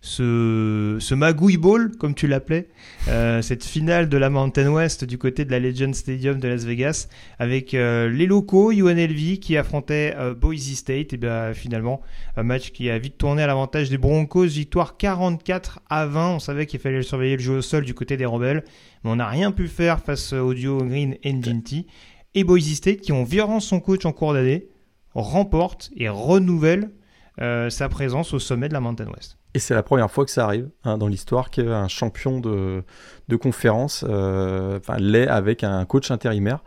[0.01, 2.67] ce, magouille ball, comme tu l'appelais,
[3.07, 6.65] euh, cette finale de la Mountain West du côté de la Legend Stadium de Las
[6.65, 12.01] Vegas, avec euh, les locaux UNLV qui affrontaient euh, Boise State, et bien finalement
[12.35, 16.35] un match qui a vite tourné à l'avantage des Broncos, victoire 44 à 20.
[16.35, 18.63] On savait qu'il fallait surveiller le jeu au sol du côté des rebelles,
[19.03, 21.85] mais on n'a rien pu faire face au duo Green et Ginty.
[22.33, 24.67] Et Boise State qui, en virant son coach en cours d'année,
[25.13, 26.89] remporte et renouvelle
[27.37, 29.40] sa présence au sommet de la Mountain West.
[29.53, 32.83] Et c'est la première fois que ça arrive hein, dans l'histoire qu'un champion de,
[33.27, 36.63] de conférence euh, l'est avec un coach intérimaire.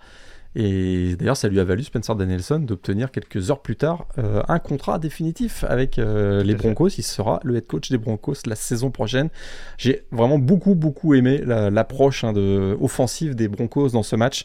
[0.56, 4.60] Et d'ailleurs, ça lui a valu Spencer Danielson d'obtenir quelques heures plus tard euh, un
[4.60, 6.90] contrat définitif avec euh, les Broncos.
[6.90, 9.30] Il sera le head coach des Broncos la saison prochaine.
[9.78, 14.44] J'ai vraiment beaucoup, beaucoup aimé l'approche hein, de, offensive des Broncos dans ce match.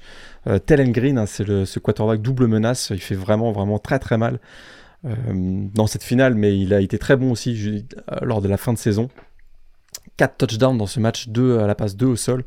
[0.65, 2.89] Tellen Green, hein, c'est ce quarterback double menace.
[2.89, 4.39] Il fait vraiment, vraiment très, très mal.
[5.05, 8.57] Euh, dans cette finale, mais il a été très bon aussi euh, lors de la
[8.57, 9.09] fin de saison.
[10.17, 12.43] 4 touchdowns dans ce match, 2 à la passe, 2 au sol.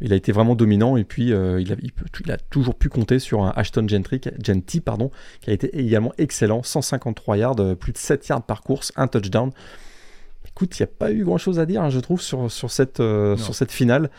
[0.00, 3.18] Il a été vraiment dominant et puis euh, il, a, il, a, toujours pu compter
[3.18, 6.62] sur un Ashton Gentry, Genty pardon, qui a été également excellent.
[6.62, 9.50] 153 yards, plus de 7 yards par course, un touchdown.
[10.46, 12.70] Écoute, il n'y a pas eu grand chose à dire, hein, je trouve, sur, sur,
[12.70, 14.10] cette, euh, sur cette finale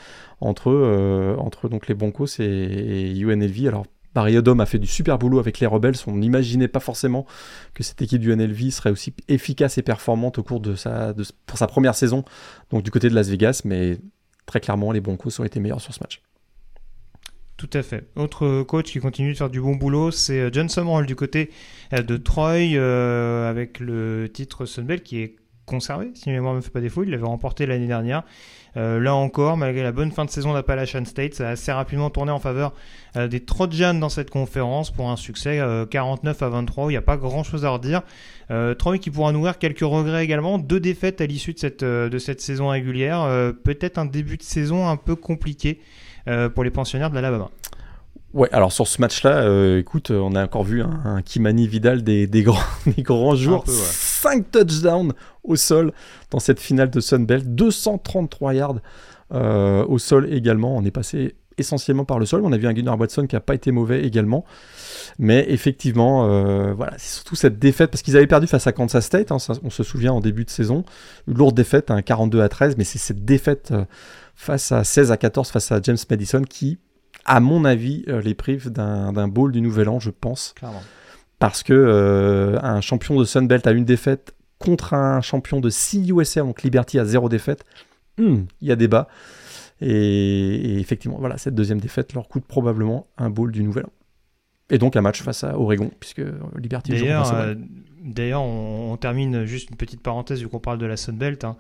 [0.42, 3.68] entre, entre donc les Broncos et, et UNLV.
[3.68, 3.86] Alors,
[4.16, 5.96] Barry Odom a fait du super boulot avec les Rebels.
[6.08, 7.26] On n'imaginait pas forcément
[7.74, 11.14] que cette équipe du UNLV serait aussi efficace et performante au cours de sa,
[11.46, 12.24] pour sa première saison,
[12.72, 13.62] donc du côté de Las Vegas.
[13.66, 13.98] Mais
[14.46, 16.22] très clairement, les Broncos ont été meilleurs sur ce match.
[17.60, 18.08] Tout à fait.
[18.16, 21.50] Autre coach qui continue de faire du bon boulot, c'est euh, John Summerall du côté
[21.92, 25.36] euh, de Troy euh, avec le titre Sunbelt qui est
[25.66, 27.04] conservé, si ma mémoire ne me fait pas défaut.
[27.04, 28.24] Il l'avait remporté l'année dernière.
[28.76, 32.32] Là encore, malgré la bonne fin de saison d'Appalachian State, ça a assez rapidement tourné
[32.32, 32.74] en faveur
[33.16, 35.60] des Trojans dans cette conférence pour un succès
[35.90, 38.02] 49 à 23 il n'y a pas grand chose à redire.
[38.52, 40.58] Euh, Troy qui pourra nourrir quelques regrets également.
[40.58, 43.22] Deux défaites à l'issue de cette, euh, de cette saison régulière.
[43.22, 45.80] Euh, peut-être un début de saison un peu compliqué
[46.54, 47.50] pour les pensionnaires de l'Alabama.
[48.34, 52.44] Ouais, alors sur ce match-là, écoute, on a encore vu un, Kimani Vidal des, des,
[52.44, 53.64] grands, des grands jours.
[53.68, 55.14] 5 touchdowns
[55.44, 55.94] au sol
[56.30, 57.56] dans cette finale de Sunbelt.
[57.56, 58.80] 233 yards
[59.32, 60.76] au sol également.
[60.76, 62.42] On est passé essentiellement par le sol.
[62.44, 64.46] On a vu un Gunnar Watson qui n'a pas été mauvais également.
[65.20, 69.06] Mais effectivement, euh, voilà, c'est surtout cette défaite, parce qu'ils avaient perdu face à Kansas
[69.06, 70.86] State, hein, on se souvient en début de saison,
[71.28, 73.86] une lourde défaite, un 42 à 13, mais c'est cette défaite euh,
[74.36, 76.80] face à 16 à 14 face à James Madison qui,
[77.30, 80.56] à mon avis, euh, les prive d'un bowl du Nouvel An, je pense.
[81.38, 86.64] Parce que un champion de Sunbelt a une défaite contre un champion de CUSA, donc
[86.64, 87.64] Liberty à zéro défaite,
[88.18, 89.08] hmm, il y a débat.
[89.80, 93.92] Et, et, effectivement, voilà, cette deuxième défaite leur coûte probablement un bowl du Nouvel An.
[94.70, 96.22] Et donc un match face à Oregon, puisque
[96.58, 97.56] Liberty D'ailleurs, euh,
[98.04, 101.44] d'ailleurs on, termine juste une petite parenthèse vu qu'on parle de la Sunbelt.
[101.44, 101.58] Hein.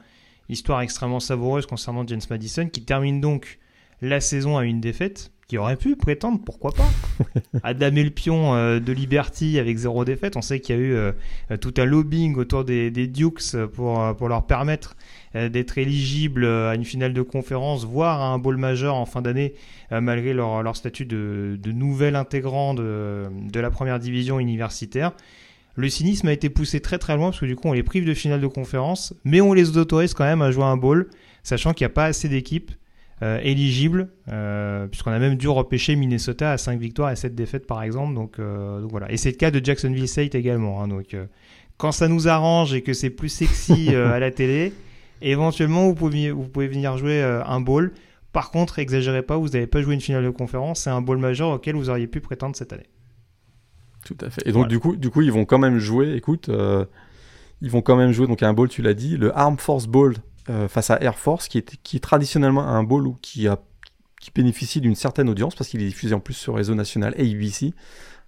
[0.47, 3.59] Histoire extrêmement savoureuse concernant James Madison, qui termine donc
[4.01, 6.88] la saison à une défaite, qui aurait pu prétendre, pourquoi pas,
[7.64, 10.38] à damer le pion euh, de Liberty avec zéro défaite.
[10.38, 11.12] On sait qu'il y a eu euh,
[11.60, 14.95] tout un lobbying autour des, des Dukes pour, pour leur permettre
[15.36, 19.22] euh, d'être éligibles à une finale de conférence, voire à un bowl majeur en fin
[19.22, 19.54] d'année,
[19.91, 25.12] euh, malgré leur, leur, statut de, de nouvel intégrant de, de la première division universitaire.
[25.76, 28.06] Le cynisme a été poussé très très loin parce que du coup on les prive
[28.06, 31.10] de finale de conférence, mais on les autorise quand même à jouer un bowl,
[31.43, 32.78] sachant qu'il n'y a pas assez d'équipes euh,
[33.22, 34.09] éligibles,
[34.91, 38.13] puisqu'on a même dû repêcher Minnesota à 5 victoires et 7 défaites par exemple.
[38.13, 39.11] Donc, donc voilà.
[39.11, 40.82] Et c'est le cas de Jacksonville State également.
[40.82, 41.15] Hein, donc
[41.78, 44.74] quand ça nous arrange et que c'est plus sexy à la télé,
[45.22, 47.91] éventuellement, vous pouvez, vous pouvez venir jouer euh, un bowl.
[48.32, 51.17] Par contre, exagérez pas, vous n'avez pas joué une finale de conférence, c'est un bowl
[51.17, 52.89] majeur auquel vous auriez pu prétendre cette année.
[54.05, 54.41] Tout à fait.
[54.45, 56.86] Et donc, du, coup, du coup, ils vont quand même jouer, écoute, euh,
[57.61, 60.15] ils vont quand même jouer donc un bowl, tu l'as dit, le Armed Force Bowl
[60.50, 63.60] euh, face à Air Force, qui est, qui est traditionnellement un bowl qui, a,
[64.20, 67.74] qui bénéficie d'une certaine audience parce qu'il est diffusé en plus sur réseau national ABC.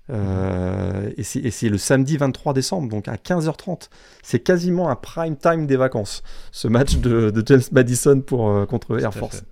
[0.09, 3.89] Euh, et c'est le samedi 23 décembre, donc à 15h30.
[4.23, 8.99] C'est quasiment un prime time des vacances, ce match de, James Madison pour, euh, contre
[9.01, 9.43] Air Force.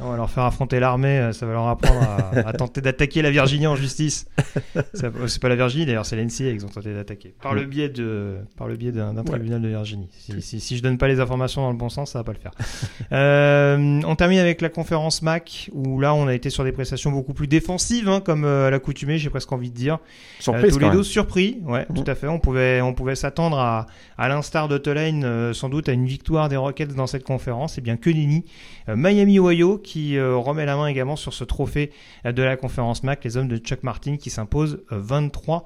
[0.00, 2.00] On va leur faire affronter l'armée, euh, ça va leur apprendre
[2.44, 4.26] à, tenter d'attaquer la Virginie en justice.
[4.94, 7.34] C'est pas la Virginie d'ailleurs, c'est l'NCA qu'ils ont tenté d'attaquer.
[7.40, 10.08] Par le biais de, par le biais d'un tribunal de Virginie.
[10.40, 12.38] Si, si, je donne pas les informations dans le bon sens, ça va pas le
[12.38, 12.52] faire.
[13.12, 17.10] euh, on termine avec la conférence MAC où là on a été sur des prestations
[17.10, 19.98] beaucoup plus défensives, hein, comme euh, à l'accoutumée, j'ai presque envie de dire.
[20.40, 21.94] Surprise, euh, tous les deux surpris, ouais, mmh.
[21.94, 22.26] tout à fait.
[22.26, 23.86] On pouvait, on pouvait s'attendre à,
[24.18, 27.78] à l'instar de Tulane, euh, sans doute à une victoire des Rockets dans cette conférence.
[27.78, 28.44] Et eh bien que Nini,
[28.88, 31.92] Miami Ohio qui euh, remet la main également sur ce trophée
[32.26, 35.60] euh, de la conférence MAC, les hommes de Chuck Martin qui s'imposent 23 euh,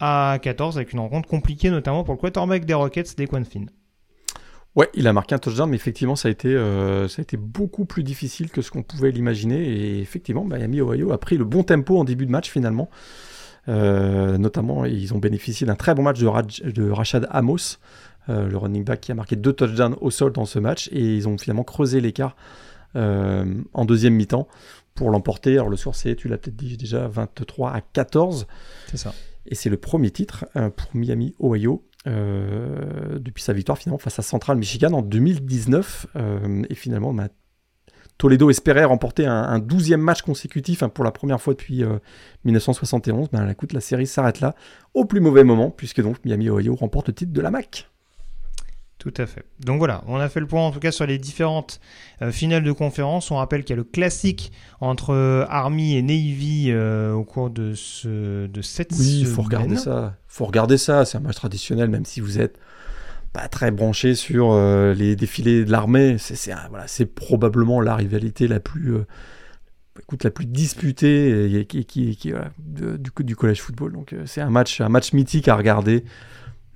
[0.00, 3.70] à 14 avec une rencontre compliquée notamment pour le quarterback des Rockets, Dequan Finn.
[4.76, 6.56] Ouais, il a marqué un touchdown, mais effectivement, ça a été,
[7.36, 9.58] beaucoup plus difficile que ce qu'on pouvait l'imaginer.
[9.58, 12.88] Et effectivement, Miami Ohio a pris le bon tempo en début de match finalement.
[13.66, 17.78] notamment, ils ont bénéficié d'un très bon match de, de Rachad Amos,
[18.28, 20.88] le running back qui a marqué deux touchdowns au sol dans ce match.
[20.92, 22.36] Et ils ont finalement creusé l'écart
[22.96, 24.48] euh, en deuxième mi-temps
[24.94, 25.52] pour l'emporter.
[25.54, 28.46] Alors le score c'est, tu l'as peut-être dit déjà, 23 à 14.
[28.88, 29.14] C'est ça.
[29.46, 34.18] Et c'est le premier titre euh, pour Miami, Ohio, euh, depuis sa victoire finalement face
[34.18, 36.06] à Central Michigan en 2019.
[36.68, 37.28] et finalement, bah,
[38.18, 41.82] Toledo espérait remporter un, 12e match consécutif hein, pour la première fois depuis
[42.44, 43.28] 1971.
[43.30, 44.54] Ben, écoute, la série s'arrête là,
[44.92, 47.88] au plus mauvais moment, puisque donc Miami Ohio remporte le titre de la MAC.
[49.00, 49.46] Tout à fait.
[49.60, 51.80] Donc voilà, on a fait le point en tout cas sur les différentes
[52.20, 53.30] euh, finales de conférence.
[53.30, 57.48] On rappelle qu'il y a le classique entre euh, Army et Navy euh, au cours
[57.48, 60.18] de, ce, de cette Oui, il faut regarder ça.
[60.28, 61.06] faut regarder ça.
[61.06, 62.58] C'est un match traditionnel, même si vous êtes
[63.32, 64.54] pas très branché sur
[64.94, 66.16] les défilés de l'armée.
[66.18, 66.84] C'est voilà,
[67.14, 68.96] probablement la rivalité la plus,
[69.98, 73.92] écoute, la plus disputée et, qui, qui, du, du collège football.
[73.92, 76.04] Donc c'est un match, un match mythique à regarder,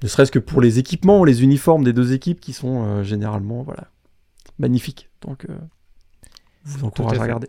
[0.05, 3.89] ne serait-ce que pour les équipements, les uniformes des deux équipes qui sont généralement voilà,
[4.61, 5.09] magnifiques.
[5.23, 5.47] Donc
[6.65, 7.49] je vous encourage à regarder.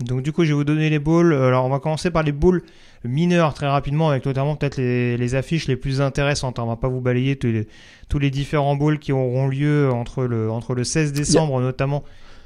[0.00, 1.32] Donc du coup, je vais vous donner les balls.
[1.32, 2.62] Alors on va commencer par les balls
[3.04, 6.58] mineurs très rapidement, avec notamment peut-être les, affiches les plus intéressantes.
[6.58, 10.74] On va pas vous balayer tous les, différents balls qui auront lieu entre le, entre
[10.74, 12.04] le 16 décembre notamment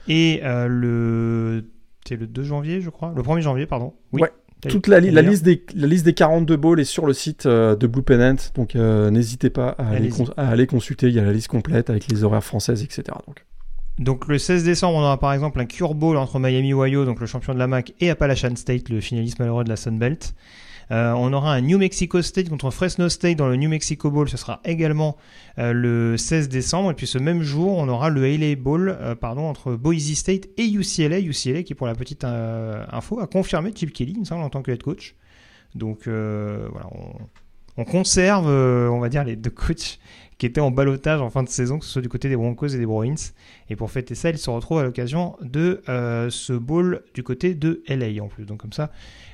[0.08, 1.70] et euh, le...
[2.06, 3.12] C'est le 2 janvier, je crois.
[3.14, 3.92] Le 1er janvier, pardon.
[4.12, 4.22] Oui.
[4.60, 7.76] Toute la, la, liste des, la liste des 42 balls est sur le site euh,
[7.76, 11.24] de Blue Pennant, donc euh, n'hésitez pas à aller, à aller, consulter, il y a
[11.24, 13.04] la liste complète avec les horaires françaises, etc.
[13.26, 13.44] Donc.
[13.98, 17.20] Donc le 16 décembre, on aura par exemple un Cure Bowl entre Miami Ohio, donc
[17.20, 20.34] le champion de la MAC, et Appalachian State, le finaliste malheureux de la Sun Belt.
[20.90, 24.28] Euh, on aura un New Mexico State contre Fresno State dans le New Mexico Bowl,
[24.28, 25.16] ce sera également
[25.58, 26.90] euh, le 16 décembre.
[26.90, 30.48] Et puis ce même jour, on aura le LA Bowl euh, pardon, entre Boise State
[30.56, 31.20] et UCLA.
[31.20, 34.62] UCLA qui, pour la petite info, a confirmé Chip Kelly, il me semble, en tant
[34.62, 35.14] que head coach.
[35.74, 37.12] Donc voilà, on,
[37.76, 39.98] on conserve, on va dire, les deux coachs
[40.38, 42.68] qui étaient en balotage en fin de saison, que ce soit du côté des Broncos
[42.68, 43.14] et des Bruins.
[43.68, 45.82] Et pour fêter ça, ils se retrouvent à l'occasion de
[46.30, 48.46] ce bowl du côté de LA en plus.
[48.46, 48.90] Donc comme ça,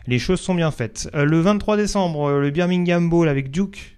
[0.07, 1.09] les choses sont bien faites.
[1.14, 3.90] Euh, le 23 décembre, euh, le Birmingham Bowl avec Duke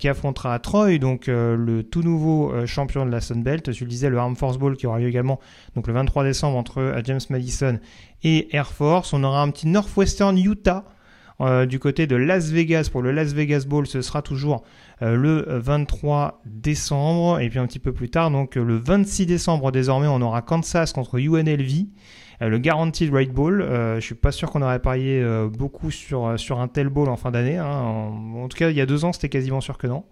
[0.00, 3.70] qui affrontera Troy, donc le tout nouveau champion de la Sun Belt.
[3.70, 5.38] Je le disais, le Armed Force Bowl qui aura lieu également
[5.76, 7.78] donc le 23 décembre entre James Madison
[8.24, 9.12] et Air Force.
[9.12, 10.84] On aura un petit Northwestern Utah
[11.68, 13.86] du côté de Las Vegas pour le Las Vegas Bowl.
[13.86, 14.64] Ce sera toujours
[15.02, 17.40] euh, le 23 décembre.
[17.40, 20.92] Et puis un petit peu plus tard, donc le 26 décembre désormais, on aura Kansas
[20.92, 21.84] contre UNLV euh,
[22.40, 23.62] le Guaranteed Rate Bowl.
[23.62, 27.16] Euh, je suis pas sûr qu'on aurait parié beaucoup sur, sur un tel bowl en
[27.16, 27.56] fin d'année.
[27.56, 27.66] Hein.
[27.66, 30.04] En, tout cas, il y a deux ans, c'était quasiment sûr que non.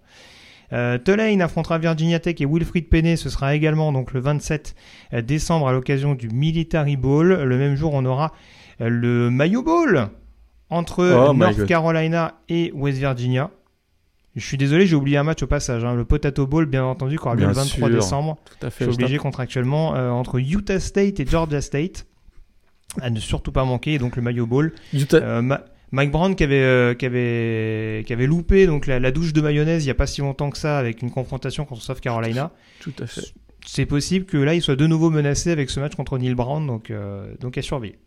[1.05, 3.15] Tulane affrontera Virginia Tech et Wilfried Penney.
[3.15, 4.75] Ce sera également donc le 27
[5.23, 7.29] décembre à l'occasion du Military Bowl.
[7.29, 8.33] Le même jour, on aura
[8.79, 10.09] le Mayo Bowl
[10.69, 13.51] entre oh North Carolina et West Virginia.
[14.37, 15.83] Je suis désolé, j'ai oublié un match au passage.
[15.83, 15.95] Hein.
[15.95, 18.37] Le Potato Bowl, bien entendu, qui aura lieu le 23 décembre.
[18.45, 18.85] Tout à fait.
[18.85, 22.05] Je suis obligé contractuellement euh, entre Utah State et Georgia State
[23.01, 23.97] à ne surtout pas manquer.
[23.97, 24.73] donc le Mayo Bowl.
[25.13, 25.57] Euh,
[25.91, 29.83] Mike Brown qui avait, euh, qui avait, qui avait loupé donc la, douche de mayonnaise
[29.83, 32.51] il n'y a pas si longtemps que ça avec une confrontation contre South Carolina.
[32.81, 33.33] Tout à fait.
[33.65, 36.65] C'est possible que là il soit de nouveau menacé avec ce match contre Neil Brown,
[36.65, 36.91] donc,
[37.39, 37.97] donc à surveiller.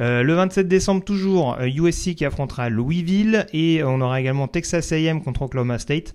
[0.00, 4.92] Euh, le 27 décembre, toujours, USC euh, qui affrontera Louisville et on aura également Texas
[4.92, 6.14] AM contre Oklahoma State.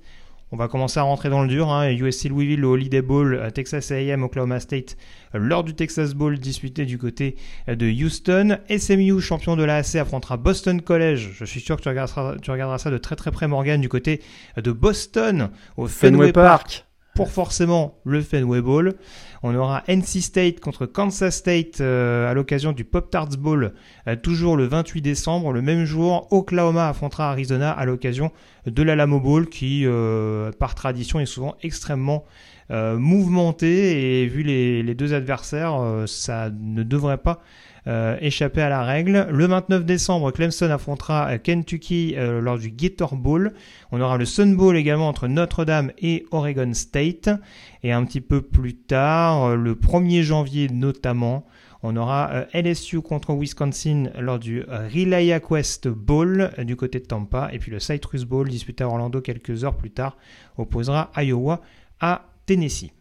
[0.52, 1.70] On va commencer à rentrer dans le dur.
[1.70, 1.91] Hein.
[1.91, 4.98] USC Louisville, le Holiday Bowl, euh, Texas AM, Oklahoma State,
[5.34, 7.36] lors du Texas Bowl disputé du côté
[7.68, 8.58] de Houston.
[8.70, 11.32] SMU, champion de l'AAC, affrontera Boston College.
[11.34, 13.89] Je suis sûr que tu regarderas, tu regarderas ça de très très près, Morgan, du
[13.89, 14.22] côté
[14.56, 16.86] de Boston, au Fenway, Park
[17.18, 18.93] pour forcément le Fenway Bowl.
[19.41, 23.74] On aura NC State contre Kansas State euh, à l'occasion du Pop Tarts Bowl,
[24.07, 25.51] euh, toujours le 28 décembre.
[25.51, 28.32] Le même jour, Oklahoma affrontera Arizona à l'occasion
[28.68, 32.24] de l'Alamo Bowl, qui euh, par tradition est souvent extrêmement
[32.70, 34.22] mouvementé.
[34.22, 37.41] Et vu les, deux adversaires, ça ne devrait pas
[38.19, 39.27] échappé à la règle.
[39.31, 43.53] Le 29 décembre, Clemson affrontera Kentucky euh, lors du Gator Bowl.
[43.91, 47.29] On aura le Sun Bowl également entre Notre-Dame et Oregon State.
[47.83, 51.45] Et un petit peu plus tard, euh, le 1er janvier notamment,
[51.83, 57.49] on aura LSU contre Wisconsin lors du Relaya Quest Bowl du côté de Tampa.
[57.53, 60.17] Et puis le Citrus Bowl disputé à Orlando quelques heures plus tard
[60.57, 61.61] opposera Iowa
[62.01, 62.97] à Tennessee.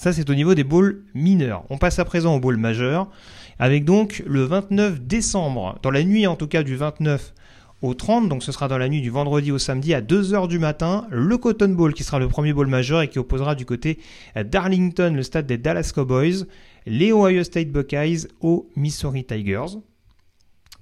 [0.00, 1.64] Ça, c'est au niveau des bowls mineurs.
[1.68, 3.10] On passe à présent au bowl majeur.
[3.58, 7.34] Avec donc le 29 décembre, dans la nuit en tout cas du 29
[7.82, 10.58] au 30, donc ce sera dans la nuit du vendredi au samedi à 2h du
[10.58, 13.98] matin, le Cotton Bowl qui sera le premier bowl majeur et qui opposera du côté
[14.42, 16.46] d'Arlington le stade des Dallas Cowboys,
[16.86, 19.76] les Ohio State Buckeyes aux Missouri Tigers.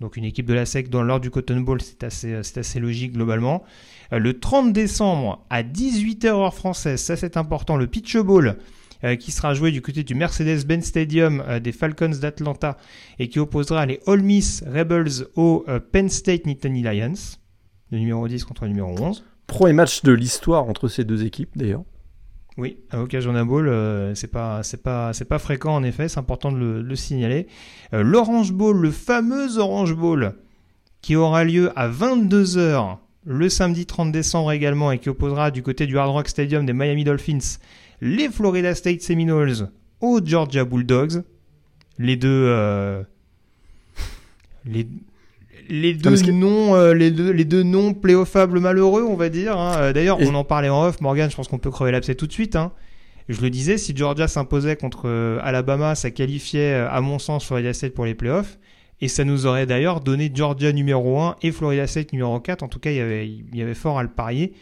[0.00, 3.14] Donc une équipe de la SEC dans l'ordre du Cotton Bowl, c'est assez, assez logique
[3.14, 3.64] globalement.
[4.12, 8.52] Euh, le 30 décembre à 18h heure française, ça c'est important, le Pitch Bowl euh,
[9.16, 12.76] qui sera joué du côté du Mercedes-Benz Stadium euh, des Falcons d'Atlanta
[13.18, 17.38] et qui opposera les Ole Miss Rebels au euh, Penn State Nittany Lions,
[17.90, 19.24] le numéro 10 contre le numéro 11.
[19.46, 21.84] Premier match de l'histoire entre ces deux équipes d'ailleurs.
[22.56, 23.72] Oui, à d'un bowl,
[24.16, 27.46] c'est pas c'est pas c'est pas fréquent en effet, c'est important de le, signaler.
[27.92, 30.34] L'Orange Bowl, le fameux Orange Bowl,
[31.00, 35.86] qui aura lieu à 22h le samedi 30 décembre également et qui opposera du côté
[35.86, 37.58] du Hard Rock Stadium des Miami Dolphins
[38.00, 39.70] les Florida State Seminoles
[40.00, 41.22] aux Georgia Bulldogs.
[41.98, 43.02] Les deux, euh,
[44.64, 44.86] les,
[45.68, 49.58] les deux noms, les deux, les deux noms playoffables malheureux, on va dire.
[49.58, 49.92] Hein.
[49.92, 51.00] D'ailleurs, on en parlait en off.
[51.00, 52.54] Morgan, je pense qu'on peut crever l'abcès tout de suite.
[52.54, 52.72] Hein.
[53.28, 55.08] Je le disais, si Georgia s'imposait contre
[55.42, 58.58] Alabama, ça qualifiait, à mon sens, Florida State pour les playoffs.
[59.00, 62.62] Et ça nous aurait d'ailleurs donné Georgia numéro 1 et Florida State numéro 4.
[62.62, 64.54] En tout cas, il y avait, il y avait fort à le parier.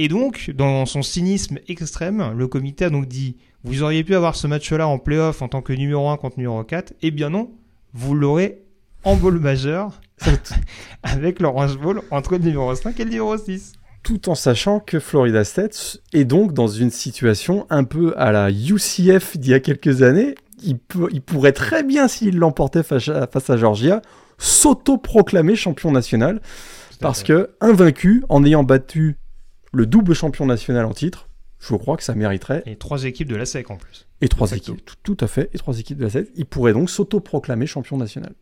[0.00, 4.36] Et donc, dans son cynisme extrême, le comité a donc dit Vous auriez pu avoir
[4.36, 6.94] ce match-là en playoff en tant que numéro 1 contre numéro 4.
[7.02, 7.50] Eh bien non,
[7.94, 8.62] vous l'aurez
[9.02, 10.00] en bowl majeur
[11.02, 13.72] avec l'Orange Bowl entre le numéro 5 et le numéro 6
[14.04, 18.50] tout en sachant que Florida State est donc dans une situation un peu à la
[18.50, 24.00] UCF d'il y a quelques années, il, pourrait très bien, s'il l'emportait face à, Georgia,
[24.38, 26.40] s'auto-proclamer champion national.
[27.00, 29.17] Parce que, invaincu, en ayant battu
[29.72, 32.62] le double champion national en titre, je crois que ça mériterait.
[32.66, 34.06] Et trois équipes de la SEC en plus.
[34.20, 36.28] Et trois équipes, tout, à fait, et trois équipes de la SEC.
[36.36, 38.32] Il pourrait donc s'auto-proclamer champion national.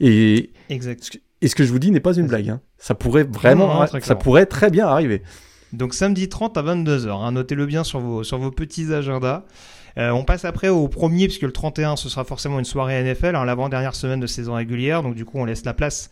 [0.00, 1.20] Et, exact.
[1.40, 2.50] et ce que je vous dis n'est pas une blague.
[2.50, 2.60] Hein.
[2.78, 5.22] Ça pourrait vraiment, ça pourrait très bien arriver.
[5.72, 7.32] Donc samedi 30 à 22h, hein.
[7.32, 9.44] notez-le bien sur vos, sur vos petits agendas.
[9.98, 13.34] Euh, on passe après au premier, puisque le 31, ce sera forcément une soirée NFL,
[13.34, 15.02] hein, l'avant-dernière semaine de saison régulière.
[15.02, 16.10] Donc du coup, on laisse la place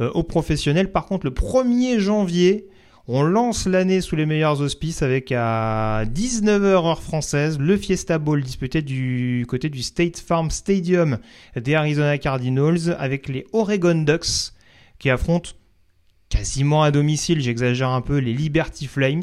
[0.00, 0.90] euh, aux professionnels.
[0.90, 2.68] Par contre, le 1er janvier,
[3.08, 8.42] on lance l'année sous les meilleurs auspices avec à 19h heure française le Fiesta Bowl
[8.42, 11.18] disputé du côté du State Farm Stadium
[11.54, 14.52] des Arizona Cardinals avec les Oregon Ducks
[14.98, 15.50] qui affrontent
[16.28, 19.22] quasiment à domicile, j'exagère un peu, les Liberty Flames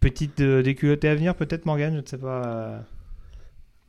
[0.00, 2.84] petite euh, déculottée à venir, peut-être, Morgan Je ne sais pas.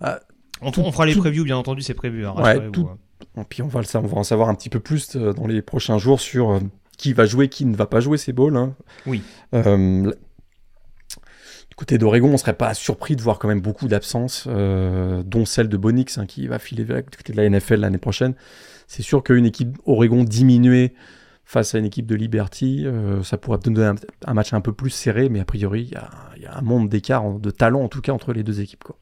[0.01, 0.19] Ah,
[0.61, 2.25] on, fera les previews, bien entendu, c'est prévu.
[2.25, 2.89] Hein, ouais, tout...
[3.37, 5.61] Et puis on va, on va en savoir un petit peu plus euh, dans les
[5.61, 6.59] prochains jours sur euh,
[6.97, 8.57] qui va jouer, qui ne va pas jouer ces balls.
[8.57, 8.75] Hein.
[9.05, 9.23] Oui.
[9.53, 10.13] du
[11.75, 15.69] côté d'Oregon, on ne serait pas surpris de voir quand même beaucoup d'absences, dont celle
[15.69, 18.33] de Bonix hein, qui va filer du côté de la NFL l'année prochaine.
[18.87, 20.93] C'est sûr qu'une équipe Oregon diminuée
[21.47, 23.93] face à une équipe de Liberty, euh, ça pourrait donner
[24.25, 27.39] un, match un peu plus serré, mais a priori, il y, a, un monde d'écart,
[27.39, 28.83] de talent en tout cas, entre les deux équipes.
[28.83, 28.97] Quoi.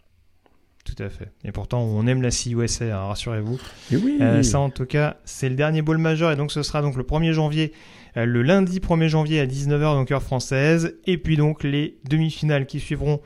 [0.85, 1.31] Tout à fait.
[1.43, 3.59] Et pourtant, on aime la CUSA, hein, rassurez-vous.
[3.91, 4.17] oui.
[4.21, 6.95] Euh, ça, en tout cas, c'est le dernier bowl majeur, et donc ce sera donc
[6.95, 7.73] le 1er janvier,
[8.15, 12.65] euh, le lundi 1er janvier à 19h, donc heure française, et puis donc les demi-finales
[12.65, 13.19] qui suivront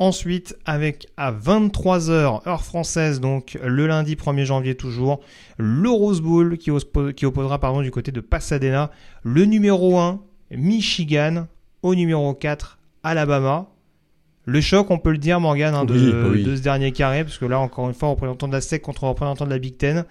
[0.00, 5.20] Ensuite, avec à 23h, heure française, donc le lundi 1er janvier toujours,
[5.58, 8.90] le Rose Bowl qui, opposera pardon, du côté de Pasadena
[9.24, 11.48] le numéro 1, Michigan,
[11.82, 13.68] au numéro 4, Alabama.
[14.46, 15.94] Le choc, on peut le dire, Morgan, hein, de,
[16.56, 19.44] ce dernier carré, parce que là, encore une fois, représentant de la SEC contre représentant
[19.44, 20.04] de la Big Ten.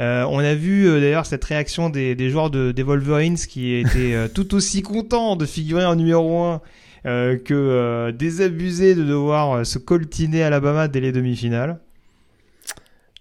[0.00, 4.14] Euh, on a vu euh, d'ailleurs cette réaction des, joueurs de, des Wolverines qui étaient
[4.14, 6.60] euh, tout aussi contents de figurer en numéro 1
[7.06, 11.78] euh, que euh, désabusé de devoir se coltiner Alabama dès les demi-finales.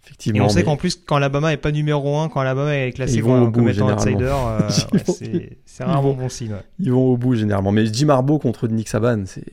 [0.04, 2.92] Effectivement, et on sait qu'en plus, quand Alabama est pas numéro 1, quand Alabama est
[2.92, 4.34] classé comme, étant outsider,
[5.66, 6.56] c'est un bon, bon signe.
[6.80, 7.72] Ils vont au bout généralement.
[7.72, 9.46] Mais Jim Harbaugh contre Nick Saban, c'est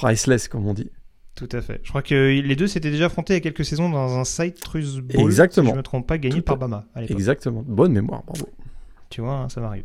[0.00, 0.90] priceless comme on dit.
[1.34, 1.80] Tout à fait.
[1.82, 4.24] Je crois que les deux s'étaient déjà affrontés il y a quelques saisons dans un
[4.24, 5.22] Citrus Bowl.
[5.22, 5.66] Exactement.
[5.66, 6.86] Si je ne me trompe pas, gagné par Bama.
[7.08, 7.64] Exactement.
[7.66, 8.48] Bonne mémoire, bravo.
[9.08, 9.84] Tu vois, hein, ça m'arrive.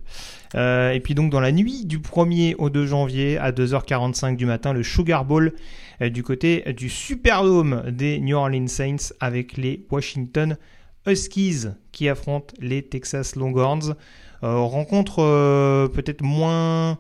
[0.54, 4.46] Euh, et puis donc dans la nuit du 1er au 2 janvier à 2h45 du
[4.46, 5.54] matin, le Sugar Bowl
[6.02, 10.58] euh, du côté du Superdome des New Orleans Saints avec les Washington
[11.08, 13.96] Huskies qui affrontent les Texas Longhorns.
[14.44, 17.00] Euh, rencontre peut-être moins...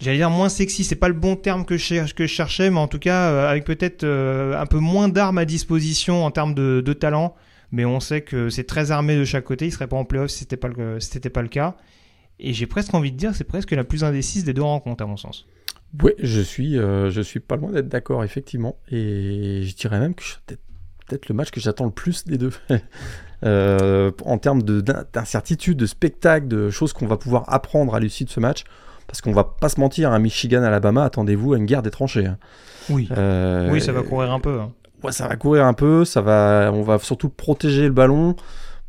[0.00, 2.98] J'allais dire moins sexy, c'est pas le bon terme que je, cherchais, mais en tout
[2.98, 7.34] cas avec peut-être un peu moins d'armes à disposition en termes de, de talent
[7.72, 9.66] mais on sait que c'est très armé de chaque côté.
[9.66, 10.98] Il serait pas en playoff si c'était pas le,
[11.30, 11.76] pas le cas.
[12.38, 15.06] Et j'ai presque envie de dire, c'est presque la plus indécise des deux rencontres à
[15.06, 15.46] mon sens.
[16.02, 20.14] Oui, je suis, euh, je suis pas loin d'être d'accord effectivement, et je dirais même
[20.14, 20.58] que c'est
[21.06, 22.52] peut-être le match que j'attends le plus des deux.
[23.44, 28.30] Euh, en termes d'incertitude, de, spectacle, de choses qu'on va pouvoir apprendre à l'issue de
[28.30, 28.64] ce match,
[29.06, 32.26] parce qu'on va pas se mentir, un Michigan Alabama, attendez-vous à une guerre des tranchées.
[32.26, 32.38] Hein.
[32.88, 34.60] Oui, euh, oui, ça va courir un peu.
[34.60, 34.70] Hein
[35.12, 38.36] ça va courir un peu, ça va, on va surtout protéger le ballon.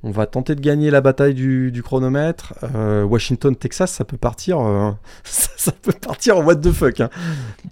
[0.03, 2.53] On va tenter de gagner la bataille du, chronomètre.
[2.75, 4.91] Euh, Washington, Texas, ça peut partir, euh,
[5.23, 6.99] ça, peut partir en what the fuck.
[6.99, 7.09] Hein.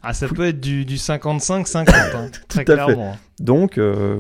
[0.01, 3.15] Ah, ça peut être du, 55-50, hein, très clairement.
[3.39, 4.19] Donc, euh,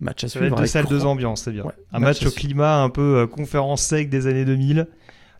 [0.00, 0.54] match à suivre.
[0.54, 1.64] Deux salles, deux ambiances, c'est bien.
[1.92, 4.86] un match, au climat un peu conférence sec des années 2000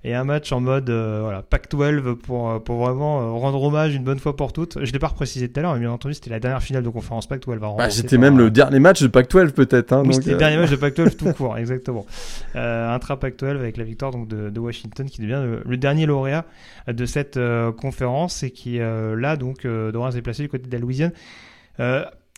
[0.05, 3.95] et un match en mode euh, voilà, Pac-12 pour, euh, pour vraiment euh, rendre hommage
[3.95, 4.75] une bonne fois pour toutes.
[4.75, 6.85] Je ne l'ai pas précisé tout à l'heure, mais bien entendu, c'était la dernière finale
[6.85, 7.59] de conférence Pac-12.
[7.59, 9.93] Bah, c'était même le dernier match de Pac-12 peut-être.
[9.93, 12.07] Hein, c'était le dernier match de Pac-12 tout court, exactement.
[12.55, 16.45] intra Pac-12 avec la victoire donc, de, de Washington qui devient le, dernier lauréat
[16.87, 17.39] de cette
[17.77, 21.13] conférence et qui là donc devra se déplacer du côté de la Louisiane.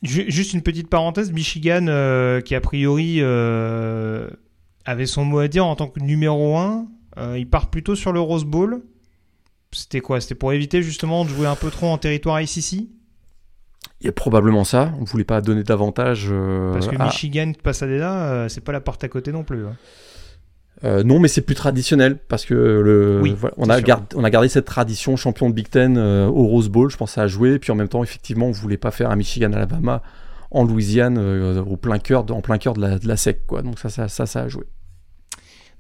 [0.03, 1.87] Juste une petite parenthèse, Michigan,
[2.45, 3.23] qui a priori
[4.85, 8.21] avait son mot à dire en tant que numéro 1, il part plutôt sur le
[8.21, 8.83] Rose Bowl.
[9.73, 10.21] C'était quoi?
[10.21, 12.89] C'était pour éviter justement de jouer un peu trop en territoire ICC
[14.01, 14.93] il y a probablement ça.
[14.99, 16.29] On voulait pas donner davantage.
[16.31, 19.67] Euh, Parce que Michigan, Pasadena, euh, c'est pas la porte à côté non plus.
[19.67, 19.77] Hein.
[20.85, 23.23] Euh, non, mais c'est plus traditionnel parce que le,
[23.59, 26.91] on, a gardé, on a gardé cette tradition champion de Big Ten au Rose Bowl.
[26.91, 27.59] Je pensais à jouer.
[27.59, 30.03] Puis en même temps, effectivement, on voulait pas faire un Michigan-Alabama
[30.51, 31.19] en Louisiane
[31.59, 33.47] au plein cœur, en plein cœur de la, de la SEC.
[33.47, 33.61] Quoi.
[33.61, 34.65] Donc ça, ça, ça, ça a joué.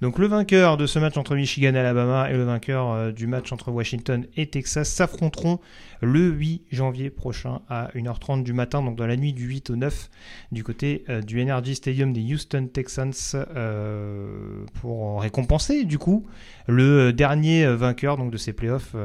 [0.00, 3.26] Donc le vainqueur de ce match entre Michigan et Alabama et le vainqueur euh, du
[3.26, 5.60] match entre Washington et Texas s'affronteront
[6.00, 9.76] le 8 janvier prochain à 1h30 du matin, donc dans la nuit du 8 au
[9.76, 10.08] 9
[10.52, 16.26] du côté euh, du Energy Stadium des Houston Texans euh, pour récompenser du coup
[16.66, 18.96] le dernier vainqueur donc de ces playoffs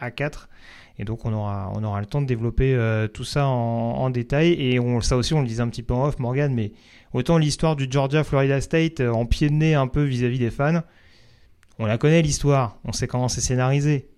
[0.00, 0.48] à 4
[0.98, 2.76] et donc on aura, on aura le temps de développer
[3.12, 4.54] tout ça en, détail.
[4.58, 6.72] Et on, ça aussi, on le disait un petit peu en off, Morgan, mais
[7.12, 10.82] Autant l'histoire du Georgia-Florida State euh, en pied de nez un peu vis-à-vis des fans,
[11.78, 14.10] on la connaît l'histoire, on sait comment c'est scénarisé.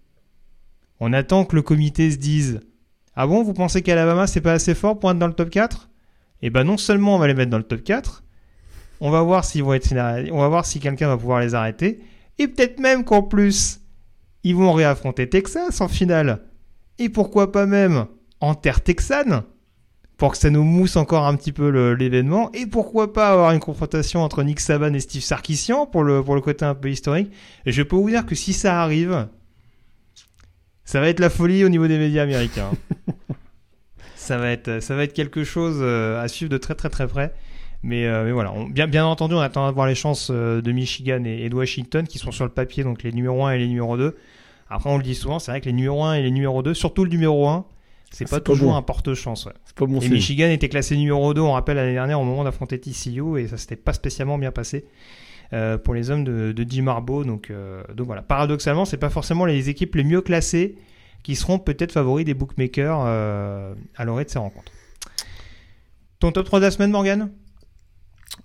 [0.98, 2.60] On attend que le comité se dise
[3.14, 5.88] Ah bon, vous pensez qu'Alabama c'est pas assez fort pour être dans le top 4
[6.42, 8.24] Eh ben non seulement on va les mettre dans le top 4,
[9.00, 12.00] on va voir on va voir si quelqu'un va pouvoir les arrêter,
[12.38, 13.80] et peut-être même qu'en plus,
[14.42, 16.42] ils vont réaffronter Texas en finale.
[16.98, 18.06] Et pourquoi pas même
[18.40, 19.42] en terre texane?
[20.20, 22.52] Pour que ça nous mousse encore un petit peu l'événement.
[22.52, 26.34] Et pourquoi pas avoir une confrontation entre Nick Saban et Steve Sarkisian pour le, pour
[26.34, 27.32] le côté un peu historique.
[27.64, 29.28] Et je peux vous dire que si ça arrive,
[30.84, 32.70] ça va être la folie au niveau des médias américains.
[34.14, 37.08] ça, va être, ça va être quelque chose euh, à suivre de très très très
[37.08, 37.32] près.
[37.82, 41.24] Mais, euh, mais voilà, bien, bien entendu, on attend d'avoir les chances euh, de Michigan
[41.24, 43.96] et, de Washington qui sont sur le papier, donc les numéros 1 et les numéros
[43.96, 44.18] 2.
[44.68, 46.74] Après, on le dit souvent, c'est vrai que les numéros 1 et les numéros 2,
[46.74, 47.64] surtout le numéro 1,
[48.10, 49.48] c'est pas toujours un porte-chance.
[49.80, 53.46] et Michigan était classé numéro 2, on rappelle l'année dernière, au moment d'affronter TCU, et
[53.46, 54.84] ça s'était pas spécialement bien passé.
[55.52, 56.84] Euh, pour les hommes de, de Jim
[57.26, 58.22] Donc, euh, donc voilà.
[58.22, 60.76] Paradoxalement, c'est pas forcément les équipes les mieux classées
[61.24, 64.70] qui seront peut-être favoris des bookmakers euh, à l'orée de ces rencontres.
[66.20, 67.30] Ton top 3 de la semaine, Morgan?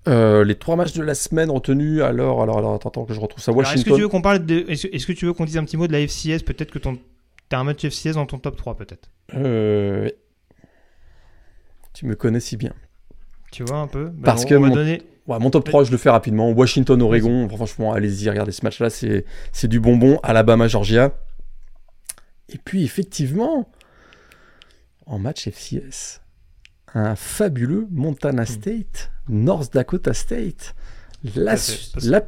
[0.08, 3.52] Les trois matchs de la semaine retenus, alors, alors, alors, attends, que je retrouve ça.
[3.52, 3.80] Washington.
[3.80, 5.78] Est-ce que tu veux qu'on parle de, est-ce que tu veux qu'on dise un petit
[5.78, 7.00] mot de la FCS Peut-être que ton,
[7.50, 9.10] t'as un match FCS dans ton top 3, peut-être.
[9.34, 10.10] Euh,
[11.94, 12.74] tu me connais si bien.
[13.52, 15.40] Tu vois un peu bah, Parce que mon...
[15.40, 16.52] mon top 3, je le fais rapidement.
[16.52, 17.48] Washington, Oregon.
[17.50, 18.90] Franchement, allez-y, regardez ce match-là.
[18.90, 20.20] C'est du bonbon.
[20.24, 21.14] Alabama, Georgia.
[22.50, 23.70] Et puis, effectivement,
[25.06, 26.22] en match FCS,
[26.94, 28.48] un fabuleux Montana hmm.
[28.48, 30.76] State, North Dakota State.
[31.36, 31.56] La,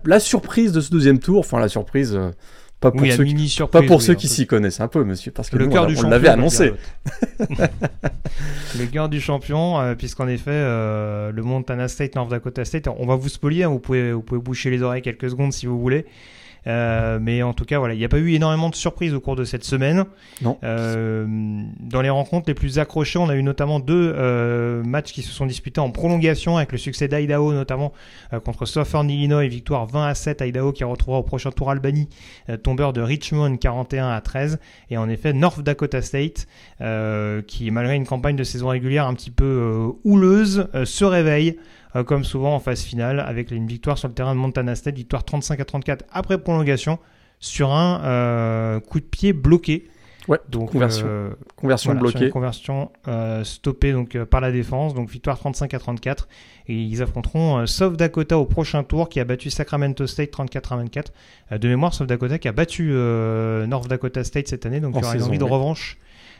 [0.05, 2.31] la, surprise de ce deuxième tour, enfin la surprise, euh,
[2.79, 5.57] pas pour ceux, qui, pas pour ceux qui s'y connaissent un peu, monsieur, parce que
[5.57, 6.73] le cœur du on l'avait annoncé.
[8.77, 13.07] le cœur du champion, euh, puisqu'en effet, euh, le Montana State, North Dakota State, on
[13.07, 15.79] va vous spolier, hein, vous, pouvez, vous pouvez boucher les oreilles quelques secondes si vous
[15.79, 16.05] voulez.
[16.67, 19.19] Euh, mais en tout cas, voilà, il n'y a pas eu énormément de surprises au
[19.19, 20.05] cours de cette semaine.
[20.41, 20.57] Non.
[20.63, 21.25] Euh,
[21.79, 25.31] dans les rencontres les plus accrochées, on a eu notamment deux euh, matchs qui se
[25.31, 27.93] sont disputés en prolongation avec le succès d'Idaho, notamment
[28.43, 30.41] contre Southern Illinois, victoire 20 à 7.
[30.41, 32.09] Idaho qui retrouvera au prochain tour Albany,
[32.63, 34.59] tombeur de Richmond 41 à 13.
[34.89, 36.47] Et en effet, North Dakota State,
[37.47, 41.57] qui malgré une campagne de saison régulière un petit peu houleuse, se réveille.
[41.95, 44.95] Euh, comme souvent en phase finale, avec une victoire sur le terrain de Montana State,
[44.95, 46.99] victoire 35 à 34 après prolongation,
[47.39, 49.87] sur un euh, coup de pied bloqué.
[50.27, 52.29] Ouais, donc conversion, euh, conversion bloquée.
[52.29, 52.91] conversion
[53.43, 56.27] stoppée donc par la défense, donc victoire 35 à 34.
[56.67, 60.75] Et ils affronteront South Dakota au prochain tour qui a battu Sacramento State 34 à
[60.75, 61.13] 24.
[61.51, 65.05] de mémoire, South Dakota qui a battu North Dakota State cette année, donc il y
[65.05, 65.97] aura une envie de revanche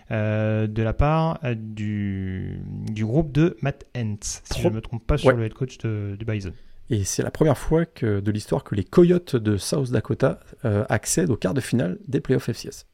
[0.10, 2.62] de la part euh, du,
[2.92, 5.78] du, groupe de Matt Hentz, si je ne me trompe pas sur le head coach
[5.80, 6.54] de, du Bison.
[6.90, 10.86] Et c'est la première fois que, de l'histoire que les Coyotes de South Dakota euh,
[10.88, 12.86] accèdent au quart de finale des playoffs FCS.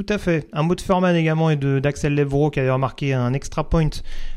[0.00, 0.48] Tout à fait.
[0.54, 3.90] Un mot de Furman également et d'Axel Levro qui avait remarqué un extra point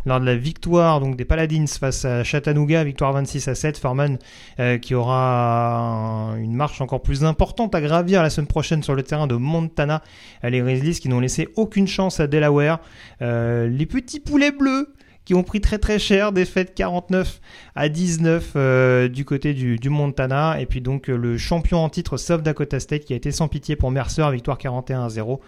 [0.06, 3.78] lors de la victoire donc des Paladins face à Chattanooga, victoire 26 à 7.
[3.78, 4.18] Furman
[4.60, 9.04] euh, qui aura une marche encore plus importante à gravir la semaine prochaine sur le
[9.04, 10.02] terrain de Montana.
[10.44, 12.80] Les Grizzlies qui n'ont laissé aucune chance à Delaware.
[13.22, 14.94] Euh, les petits poulets bleus
[15.26, 17.40] qui ont pris très très cher, défaite 49
[17.76, 22.18] à 19 euh, du côté du, Montana, et puis donc euh, le champion en titre
[22.18, 25.42] South Dakota State qui a été sans pitié pour Mercer, victoire 41 à 0,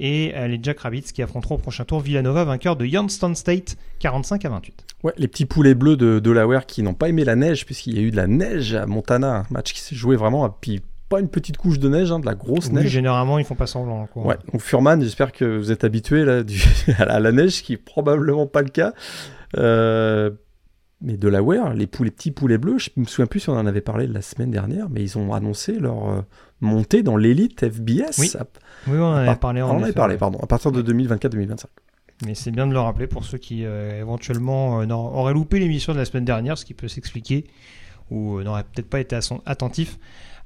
[0.00, 3.76] et euh, les Jack Rabbits qui affronteront au prochain tour Villanova, vainqueur de Youngstown State
[3.98, 4.84] 45 à 28.
[5.02, 7.98] Ouais, les petits poulets bleus de Delaware qui n'ont pas aimé la neige, puisqu'il y
[7.98, 10.56] a eu de la neige à Montana, un match qui s'est joué vraiment à
[11.08, 12.88] pas une petite couche de neige, hein, de la grosse Oui, neige.
[12.88, 14.06] généralement, ils font pas semblant.
[14.06, 14.26] quoi.
[14.26, 16.60] Ouais, donc Furman, j'espère que vous êtes habitué là, du-
[16.98, 18.92] à la- neige, ce qui est probablement pas le cas.
[19.56, 20.30] Euh,
[21.00, 23.66] mais Delaware, les, poulets, les petits poulets bleus, je me souviens plus si on en
[23.66, 26.20] avait parlé la semaine dernière, mais ils ont annoncé leur euh,
[26.60, 28.18] montée dans l'élite FBS.
[28.18, 28.46] Oui, À-
[28.88, 29.62] Oui, on en avait parlé.
[29.62, 30.18] en on en avait parlé, ouais.
[30.18, 31.64] pardon, à partir de 2024-2025.
[32.26, 35.92] Mais c'est bien de le rappeler pour ceux qui euh, éventuellement euh, auraient loupé l'émission
[35.92, 37.44] de la semaine dernière, ce qui peut s'expliquer,
[38.10, 39.16] ou n'auraient peut-être pas été
[39.46, 39.98] attentifs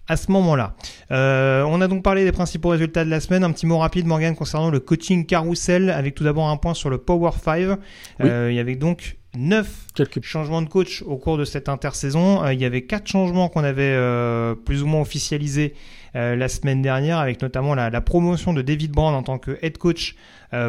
[0.08, 0.74] à ce moment-là.
[1.10, 3.44] Euh, on a donc parlé des principaux résultats de la semaine.
[3.44, 6.90] Un petit mot rapide, Morgan, concernant le coaching carousel, avec tout d'abord un point sur
[6.90, 7.52] le Power 5.
[7.68, 7.76] Oui.
[8.20, 12.42] Euh, il y avait donc 9 Quelques changements de coach au cours de cette intersaison.
[12.42, 15.74] Euh, il y avait quatre changements qu'on avait euh, plus ou moins officialisés
[16.16, 19.58] euh, la semaine dernière, avec notamment la, la promotion de David Brand en tant que
[19.62, 20.16] head coach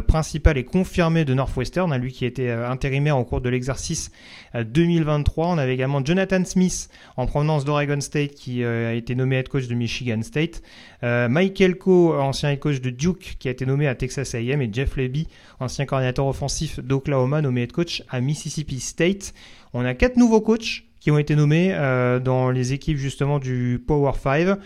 [0.07, 4.11] principal et confirmé de Northwestern, hein, lui qui était intérimaire au cours de l'exercice
[4.55, 5.47] euh, 2023.
[5.47, 6.87] On avait également Jonathan Smith
[7.17, 10.61] en provenance d'Oregon State qui a été nommé head coach de Michigan State.
[11.01, 14.69] Mike Elko, ancien head coach de Duke, qui a été nommé à Texas A&M, et
[14.71, 15.27] Jeff Leby,
[15.59, 19.33] ancien coordinateur offensif d'Oklahoma, nommé head coach à Mississippi State.
[19.73, 23.83] On a quatre nouveaux coachs qui ont été nommés euh, dans les équipes justement du
[23.85, 24.57] Power 5.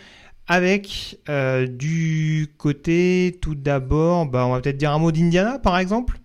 [0.50, 5.78] Avec euh, du côté, tout d'abord, bah, on va peut-être dire un mot d'Indiana par
[5.78, 6.20] exemple,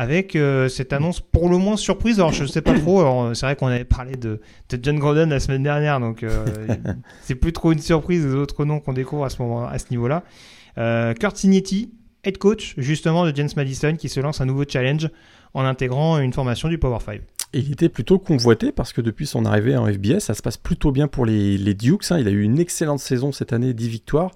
[0.00, 2.18] avec euh, cette annonce pour le moins surprise.
[2.20, 4.40] Alors je sais pas trop, alors, c'est vrai qu'on avait parlé de,
[4.70, 6.46] de John Gordon la semaine dernière, donc euh,
[7.22, 9.86] c'est plus trop une surprise des autres noms qu'on découvre à ce, moment, à ce
[9.90, 10.22] niveau-là.
[10.78, 11.92] Euh, Kurt Signetti,
[12.24, 15.08] head coach justement de James Madison, qui se lance un nouveau challenge
[15.54, 17.20] en intégrant une formation du Power 5.
[17.52, 20.56] Et il était plutôt convoité parce que depuis son arrivée en FBS, ça se passe
[20.56, 22.10] plutôt bien pour les, les Dukes.
[22.10, 22.18] hein.
[22.18, 24.30] Il a eu une excellente saison cette année, 10 victoires.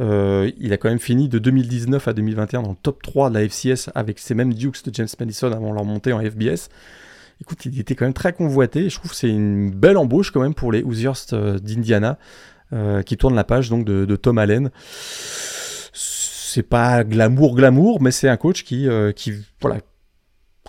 [0.00, 3.34] Euh, il a quand même fini de 2019 à 2021 dans le top 3 de
[3.34, 6.68] la FCS avec ces mêmes Dukes de James Madison avant leur montée en FBS.
[7.40, 8.88] Écoute, il était quand même très convoité.
[8.88, 12.18] Je trouve que c'est une belle embauche quand même pour les Hoosiers euh, d'Indiana
[12.72, 14.70] euh, qui tournent la page donc de, Tom Allen.
[15.92, 18.86] C'est pas glamour glamour, mais c'est un coach qui,
[19.16, 19.78] qui voilà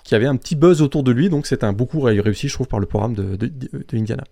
[0.03, 2.53] qui avait un petit buzz autour de lui, donc c'est un beaucoup ré- réussi, je
[2.53, 3.51] trouve, par le programme de, de,
[3.93, 4.23] Indiana.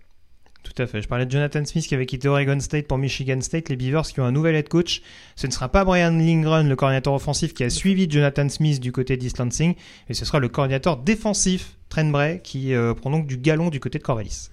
[0.64, 1.02] Tout à fait.
[1.02, 3.69] Je parlais de Jonathan Smith qui avait quitté Oregon State pour Michigan State.
[3.69, 5.02] Les Beavers qui ont un nouvel head coach.
[5.35, 8.91] Ce ne sera pas Brian Lindgren, le coordinateur offensif qui a suivi Jonathan Smith du
[8.91, 9.73] côté d'East Lansing,
[10.07, 13.80] mais ce sera le coordinateur défensif, Trent Bray, qui euh, prend donc du galon du
[13.80, 14.49] côté de Corvallis.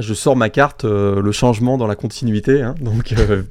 [0.00, 3.42] Là, je sors ma carte, euh, le changement dans la continuité, hein, donc euh,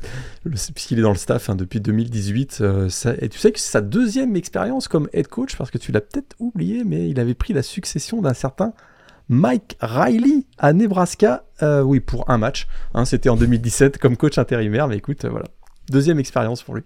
[0.73, 2.57] puisqu'il est dans le staff hein, depuis 2018.
[2.61, 2.89] euh,
[3.21, 6.01] et tu sais que c'est sa deuxième expérience comme head coach, parce que tu l'as
[6.01, 8.73] peut-être oublié, mais il avait pris la succession d'un certain
[9.27, 12.67] Mike Riley à Nebraska, oui, pour un match.
[12.95, 15.45] hein, C'était en 2017 comme coach intérimaire, mais écoute, voilà.
[15.91, 16.81] Deuxième expérience pour lui.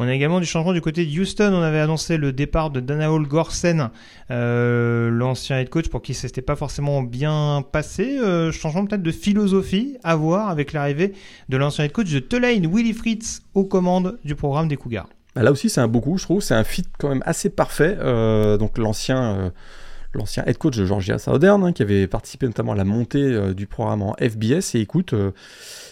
[0.00, 1.52] On a également du changement du côté de Houston.
[1.52, 3.90] On avait annoncé le départ de Danaol Gorsen,
[4.30, 8.16] euh, l'ancien head coach pour qui ça s'était pas forcément bien passé.
[8.18, 11.14] Euh, changement peut-être de philosophie à voir avec l'arrivée
[11.48, 15.08] de l'ancien head coach de Tulane, Willie Fritz, aux commandes du programme des Cougars.
[15.34, 16.42] Bah, Là aussi, c'est un beau coup, je trouve.
[16.42, 17.96] C'est un fit quand même assez parfait.
[17.98, 19.52] Euh, donc l'ancien
[20.14, 24.02] head coach de Georgia Southern, hein, qui avait participé notamment à la montée du programme
[24.02, 24.76] en FBS.
[24.76, 25.12] Et écoute,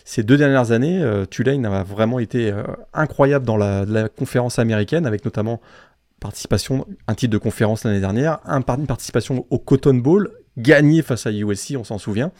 [0.09, 2.63] ces deux dernières années, euh, Tulane a vraiment été euh,
[2.95, 5.61] incroyable dans la, conférence américaine, avec notamment
[6.21, 11.27] participation, un titre de conférence l'année dernière, un, une participation au Cotton Bowl, gagné face
[11.27, 12.31] à USC, on s'en souvient.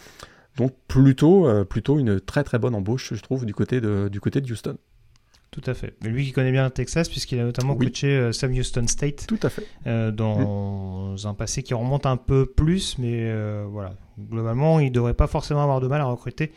[0.57, 4.09] Donc plutôt, euh, plutôt une très très bonne embauche, je trouve, du côté de
[4.49, 4.77] Houston.
[5.53, 5.95] Tout à fait.
[6.03, 7.87] Mais lui qui connaît bien le Texas, puisqu'il a notamment Oui.
[7.87, 9.67] coaché euh, Sam Houston State Tout à fait.
[9.87, 13.95] euh, dans un passé qui remonte un peu plus, mais euh, voilà.
[14.31, 16.53] Globalement, il ne devrait pas forcément avoir de mal à recruter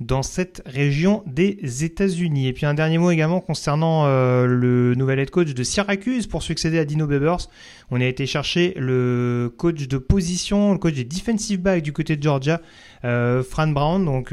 [0.00, 2.48] dans cette région des États-Unis.
[2.48, 6.42] Et puis un dernier mot également concernant euh, le nouvel head coach de Syracuse pour
[6.42, 7.48] succéder à Dino Babers.
[7.90, 12.16] On a été chercher le coach de position, le coach des defensive backs du côté
[12.16, 12.60] de Georgia,
[13.02, 14.04] Fran Brown.
[14.04, 14.32] Donc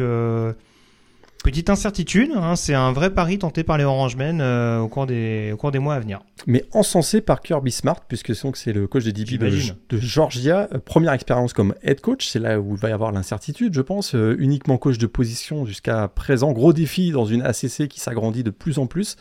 [1.48, 5.52] petite incertitude, hein, c'est un vrai pari tenté par les Orangemen euh, au, cours des,
[5.54, 6.20] au cours des mois à venir.
[6.46, 10.68] mais encensé par Kirby Smart, puisque c'est le coach des DB de, de Georgia.
[10.74, 13.80] Euh, Première expérience comme head coach, c'est là où il va y avoir l'incertitude, je
[13.80, 14.14] pense.
[14.14, 16.52] Euh, uniquement coach de position jusqu'à présent.
[16.52, 19.16] Gros défi dans une ACC qui s'agrandit de plus en plus.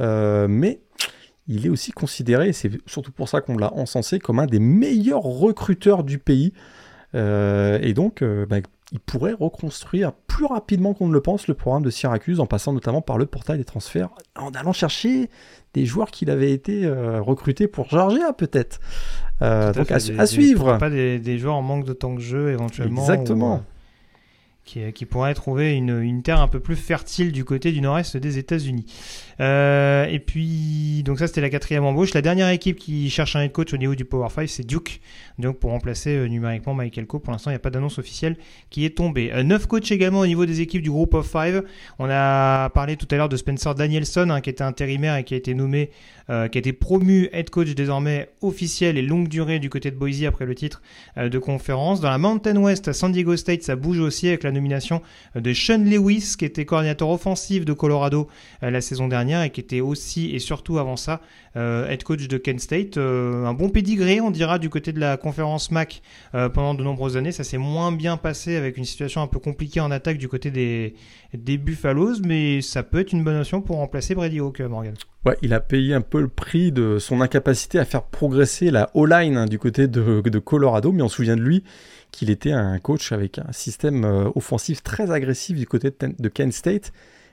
[0.00, 0.80] Euh, mais
[1.46, 4.58] il est aussi considéré, et c'est surtout pour ça qu'on l'a encensé, comme un des
[4.58, 6.52] meilleurs recruteurs du pays.
[7.14, 8.58] Euh, et donc, euh, bah,
[8.92, 12.72] il pourrait reconstruire plus rapidement qu'on ne le pense le programme de Syracuse en passant
[12.72, 15.30] notamment par le portail des transferts, en allant chercher
[15.74, 18.80] des joueurs qu'il avait été euh, recrutés pour Georgia peut-être.
[19.42, 20.76] Euh, donc à, des- à des- suivre.
[20.78, 23.00] Pas des, des joueurs en manque de temps de jeu éventuellement.
[23.02, 23.52] Exactement.
[23.54, 23.60] ou, euh,
[24.64, 28.16] qui, qui pourraient trouver une, une terre un peu plus fertile du côté du nord-est
[28.16, 28.86] des États-Unis.
[29.40, 32.12] Euh, et puis, donc ça c'était la quatrième embauche.
[32.14, 35.00] La dernière équipe qui cherche un head coach au niveau du Power 5, c'est Duke.
[35.40, 37.20] Donc pour remplacer numériquement Michael Coe.
[37.20, 38.36] Pour l'instant, il n'y a pas d'annonce officielle
[38.70, 39.32] qui est tombée.
[39.44, 41.62] neuf coachs également au niveau des équipes du groupe of five.
[41.98, 45.34] On a parlé tout à l'heure de Spencer Danielson, hein, qui était intérimaire et qui
[45.34, 45.90] a été nommé
[46.30, 49.96] euh, qui a été promu head coach désormais officiel et longue durée du côté de
[49.96, 50.80] Boise après le titre
[51.18, 52.00] euh, de conférence.
[52.00, 55.02] Dans la Mountain West, à San Diego State, ça bouge aussi avec la nomination
[55.34, 58.28] euh, de Sean Lewis, qui était coordinateur offensif de Colorado
[58.62, 61.20] la saison dernière et qui était aussi et surtout avant ça
[61.56, 62.96] head coach de Kent State.
[62.96, 65.29] un bon pédigré, on dira, du côté de la conférence
[65.70, 66.02] MAC
[66.32, 67.32] pendant de nombreuses années.
[67.32, 70.50] Ça s'est moins bien passé avec une situation un peu compliquée en attaque du côté
[70.50, 74.94] des, Buffaloes, mais ça peut être une bonne option pour remplacer Brady Hawk, Morgan.
[75.26, 78.90] Ouais, il a payé un peu le prix de son incapacité à faire progresser la
[78.94, 81.62] O-line hein, du côté de, Colorado, mais on se souvient de lui
[82.10, 86.52] qu'il était un coach avec un système euh, offensif très agressif du côté de, Kent
[86.52, 86.92] State.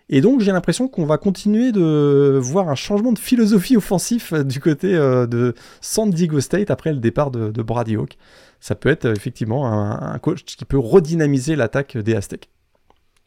[0.10, 4.44] Et donc j'ai l'impression qu'on va continuer de voir un changement de philosophie offensif euh,
[4.44, 8.18] du côté euh, de San Diego State après le départ de, Brady Hawk.
[8.60, 12.50] Ça peut être effectivement un coach qui peut redynamiser l'attaque des Aztecs.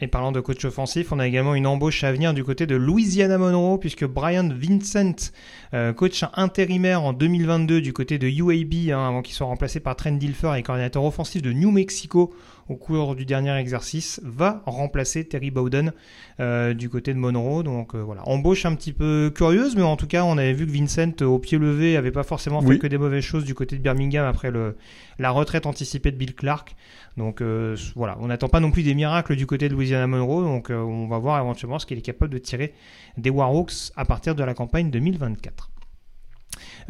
[0.03, 2.75] Et parlant de coach offensif, on a également une embauche à venir du côté de
[2.75, 5.31] Louisiana Monroe, puisque Brian Vincent,
[5.75, 9.97] euh, coach intérimaire en 2022 du côté de UAB, hein, avant qu'il soit remplacé par
[9.97, 12.33] Trent Dilfer et coordinateur offensif de New Mexico,
[12.71, 15.93] au cours du dernier exercice, va remplacer Terry Bowden
[16.39, 17.65] euh, du côté de Monroe.
[17.65, 20.67] Donc euh, voilà, embauche un petit peu curieuse, mais en tout cas, on avait vu
[20.67, 23.77] que Vincent, au pied levé, avait pas forcément fait que des mauvaises choses du côté
[23.77, 24.77] de Birmingham après le,
[25.19, 26.77] la retraite anticipée de Bill Clark.
[27.17, 30.45] Donc euh, voilà, on n'attend pas non plus des miracles du côté de Louisiana Monroe,
[30.45, 32.73] donc on va voir éventuellement ce qu'il est capable de tirer
[33.19, 35.71] des Warhawks à partir de la campagne 2024.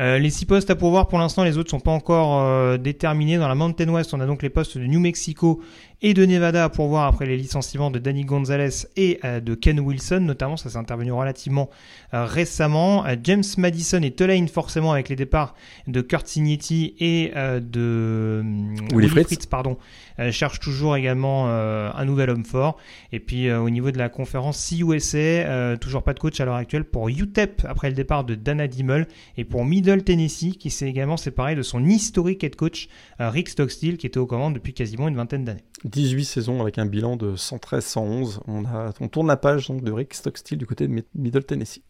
[0.01, 3.37] Euh, les six postes à pourvoir pour l'instant, les autres sont pas encore euh, déterminés.
[3.37, 5.61] Dans la Mountain West, on a donc les postes de New Mexico
[6.01, 9.79] et de Nevada à pourvoir après les licenciements de Danny Gonzalez et euh, de Ken
[9.79, 10.57] Wilson, notamment.
[10.57, 11.69] Ça s'est intervenu relativement
[12.13, 13.05] récemment.
[13.23, 15.55] James Madison et Tulane, forcément, avec les départs
[15.87, 18.43] de Kurt Signetti et de
[18.93, 19.79] Willy Fritz, pardon,
[20.33, 22.79] cherche toujours également un nouvel homme fort.
[23.13, 26.85] Et puis au niveau de la conférence CUSA, toujours pas de coach à l'heure actuelle
[26.85, 29.07] pour UTEP après le départ de Dana Dimmel
[29.37, 32.89] et pour Middle Tennessee, qui s'est également séparé de son historique head coach
[33.21, 35.65] euh, Rick Stockstill, qui était aux commandes depuis quasiment une vingtaine d'années.
[35.85, 38.41] 18 saisons avec un bilan de 113-111.
[38.47, 38.65] On,
[39.01, 41.83] on tourne la page de Rick Stockstill du côté de Middle Tennessee.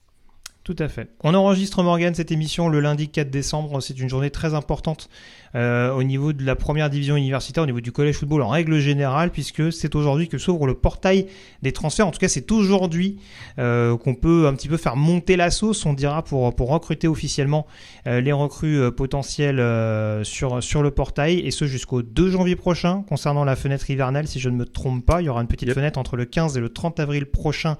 [0.63, 1.09] Tout à fait.
[1.25, 3.81] On enregistre Morgan cette émission le lundi 4 décembre.
[3.81, 5.09] C'est une journée très importante
[5.55, 8.79] euh, au niveau de la première division universitaire, au niveau du collège football en règle
[8.79, 11.27] générale, puisque c'est aujourd'hui que s'ouvre le portail
[11.63, 12.07] des transferts.
[12.07, 13.19] En tout cas, c'est aujourd'hui
[13.59, 17.09] euh, qu'on peut un petit peu faire monter la sauce, on dira, pour, pour recruter
[17.09, 17.67] officiellement
[18.07, 19.65] euh, les recrues potentielles
[20.27, 23.03] sur, sur le portail, et ce jusqu'au 2 janvier prochain.
[23.09, 25.73] Concernant la fenêtre hivernale, si je ne me trompe pas, il y aura une petite
[25.73, 27.79] fenêtre entre le 15 et le 30 avril prochain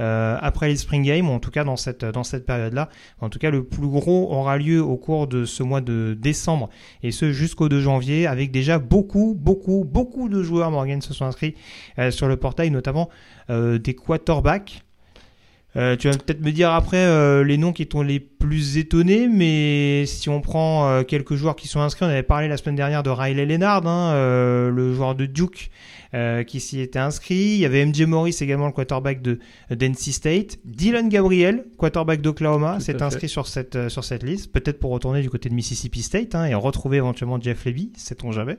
[0.00, 2.88] euh, après les Spring Games, en tout cas dans cette, dans cette période-là.
[3.20, 6.70] En tout cas, le plus gros aura lieu au cours de ce mois de décembre,
[7.02, 11.26] et ce jusqu'au 2 janvier, avec déjà beaucoup, beaucoup, beaucoup de joueurs, Morgan, se sont
[11.26, 11.54] inscrits
[11.98, 13.10] euh, sur le portail, notamment
[13.50, 14.82] euh, des quarterbacks.
[15.76, 19.28] Euh, tu vas peut-être me dire après euh, les noms qui t'ont les plus étonnés,
[19.28, 22.74] mais si on prend euh, quelques joueurs qui sont inscrits, on avait parlé la semaine
[22.74, 25.70] dernière de Riley Leonard, hein, le joueur de Duke
[26.46, 27.36] qui s'y était inscrit.
[27.36, 29.38] Il y avait MJ Morris également, le quarterback de
[29.70, 30.58] NC State.
[30.64, 35.30] Dylan Gabriel, quarterback d'Oklahoma, s'est inscrit sur cette, sur cette liste, peut-être pour retourner du
[35.30, 38.58] côté de Mississippi State hein, et retrouver éventuellement Jeff Levy, sait-on jamais.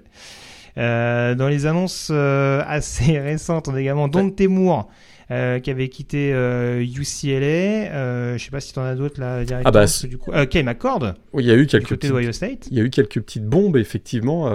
[0.78, 4.90] dans les annonces assez récentes, on a également Don Temour.
[5.32, 7.36] Euh, qui avait quitté UCLA.
[7.36, 9.62] Euh, euh, je sais pas si tu en as d'autres là directement.
[9.64, 11.14] Ah bah, du coup, euh, McCord.
[11.32, 12.68] Oui, il y a eu quelques petites, State.
[12.70, 14.50] Il y a eu quelques petites bombes effectivement.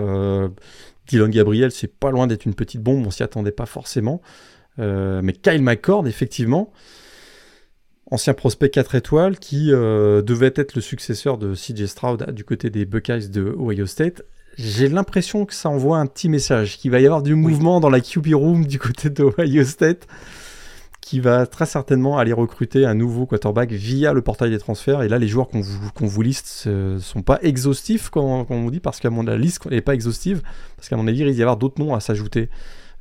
[1.09, 4.20] Dylan Gabriel, c'est pas loin d'être une petite bombe, on s'y attendait pas forcément.
[4.77, 6.73] mais Kyle McCord, effectivement,
[8.11, 12.85] ancien prospect 4 étoiles qui devait être le successeur de CJ Stroud du côté des
[12.85, 14.24] Buckeyes de Ohio State.
[14.59, 17.90] J'ai l'impression que ça envoie un petit message, qu'il va y avoir du mouvement dans
[17.90, 20.07] la QB room du côté de Ohio State
[21.06, 25.02] qui va très certainement aller recruter un nouveau quarterback via le portail des transferts.
[25.02, 28.70] Et là, les joueurs qu'on vous, vous liste ne sont pas exhaustifs, comme, on vous
[28.72, 30.42] dit, parce qu'à mon la liste n'est pas exhaustive,
[30.74, 32.48] parce qu'à mon avis, il risque d'y avoir d'autres noms à s'ajouter.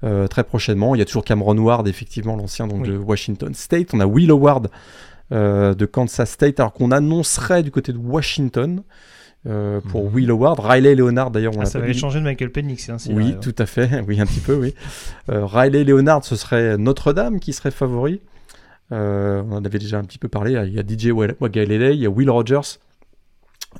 [0.04, 0.94] Euh, très prochainement.
[0.94, 3.88] Il y a toujours Cameron Ward, effectivement, l'ancien donc de Washington State.
[3.94, 4.70] On a Will Howard
[5.32, 8.84] euh, de Kansas State, alors qu'on annoncerait du côté de Washington.
[9.48, 10.16] Euh, pour mhm.
[10.16, 10.60] Will Howard.
[10.60, 12.90] Riley Leonard, d'ailleurs, on ah, Ça va changer de Michael Penix.
[12.90, 13.90] Hein, oui, tout à fait.
[14.08, 14.74] Oui, un petit peu, oui.
[15.30, 18.22] Euh, Riley Leonard, ce serait Notre-Dame qui serait favori.
[18.92, 20.52] Euh, on en avait déjà un petit peu parlé.
[20.68, 22.80] Il y a DJ Wagalele, il y a Will Rogers.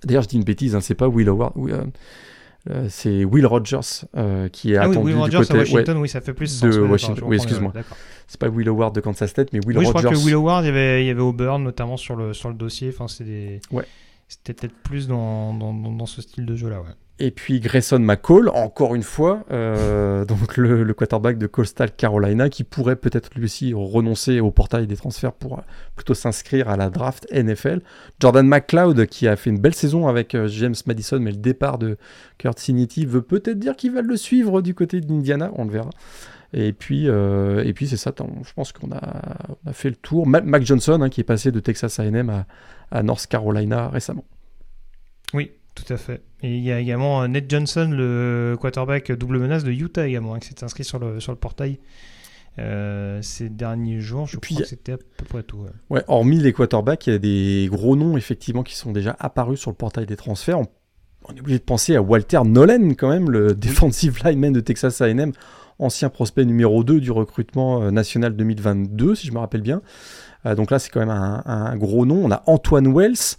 [0.04, 1.54] D'ailleurs, je dis une bêtise, hein, c'est pas Will Howard.
[2.90, 4.06] c'est Will Rogers
[4.52, 6.62] qui est ah attendu oui, Will Rogers du côté à Washington, oui, ça fait plus
[6.62, 7.24] de Washington.
[7.28, 7.74] Oui, excuse-moi.
[8.28, 10.00] C'est pas Will Howard de Kansas State, mais Will oui, Rogers.
[10.00, 12.34] Je crois que Will Howard, il y avait, il y avait Auburn notamment sur le
[12.34, 12.90] sur le dossier.
[12.90, 13.62] Enfin, c'est des.
[13.72, 13.86] Ouais.
[14.28, 16.82] C'était peut-être plus dans, ce style de jeu-là.
[17.18, 20.26] Et puis Grayson McCall, encore une fois, euh,
[20.58, 25.32] le, quarterback de Coastal Carolina, qui pourrait peut-être lui aussi renoncer au portail des transferts
[25.32, 25.62] pour euh,
[25.96, 27.82] plutôt s'inscrire à la draft NFL.
[28.20, 31.78] Jordan McLeod, qui a fait une belle saison avec euh, James Madison, mais le départ
[31.78, 31.98] de
[32.38, 35.92] Kurt Sinity veut peut-être dire qu'il va le suivre du côté d'Indiana, on le verra.
[36.58, 40.26] Et puis, et puis c'est ça, je pense qu'on a, a, fait le tour.
[40.26, 42.46] Mac Johnson, hein, qui est passé de Texas AM à,
[42.92, 44.24] à North Carolina récemment.
[45.34, 46.22] Oui, tout à fait.
[46.42, 50.36] Et il y a également euh, Ned Johnson, le quarterback double menace de Utah également,
[50.36, 51.80] hein, qui s'est inscrit sur le, sur le portail
[52.60, 54.28] euh, ces derniers jours.
[54.28, 55.66] Je crois que c'était à peu près tout.
[55.90, 56.04] Ouais.
[56.08, 59.72] hormis les quarterbacks, il y a des gros noms effectivement qui sont déjà apparus sur
[59.72, 60.60] le portail des transferts.
[60.60, 65.02] On, est obligé de penser à Walter Nolan quand même, le defensive lineman de Texas
[65.02, 65.34] A&M,
[65.80, 69.82] ancien prospect numéro 2 du recrutement euh, national 2022, si je me rappelle bien.
[70.56, 72.24] donc là, c'est quand même un, gros nom.
[72.24, 73.38] On a Antoine Wells.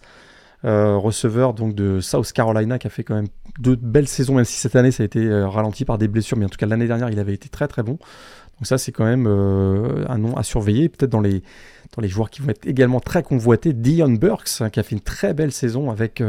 [0.65, 3.29] Euh, receveur donc de South Carolina qui a fait quand même
[3.61, 6.37] deux belles saisons, même si cette année ça a été euh, ralenti par des blessures,
[6.39, 7.93] mais en tout cas l'année dernière il avait été très très bon.
[7.93, 11.43] Donc ça c'est quand même euh, un nom à surveiller, peut-être dans les,
[11.95, 13.75] dans les joueurs qui vont être également très convoités.
[13.75, 16.23] Dion Burks hein, qui a fait une très belle saison avec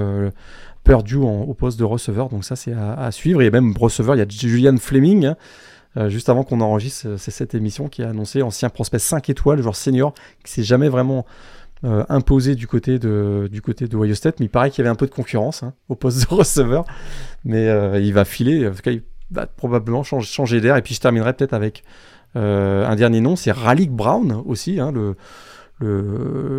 [0.83, 3.41] Purdue au poste de receveur, donc ça c'est à, suivre.
[3.41, 5.25] Et même receveur, il y a Julian Fleming.
[5.25, 5.37] Hein,
[6.07, 10.13] juste avant qu'on enregistre cette émission, qui a annoncé ancien prospect 5 étoiles, joueur senior,
[10.43, 11.25] qui s'est jamais vraiment
[11.83, 14.07] euh, imposé du côté de du côté de mais
[14.39, 16.85] il paraît qu'il y avait un peu de concurrence hein, au poste de receveur,
[17.45, 20.95] mais euh, il va filer, en tout cas il va probablement changer, d'air, et puis
[20.95, 21.83] je terminerai peut-être avec
[22.35, 25.15] euh, un dernier nom, c'est Raleigh Brown aussi, hein, le,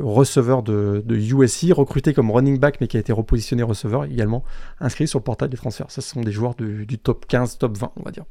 [0.04, 4.44] receveur de, USC, recruté comme running back, mais qui a été repositionné receveur, également
[4.78, 5.90] inscrit sur le portail des transferts.
[5.90, 8.24] Ça, ce sont des joueurs du top 15, top 20, on va dire.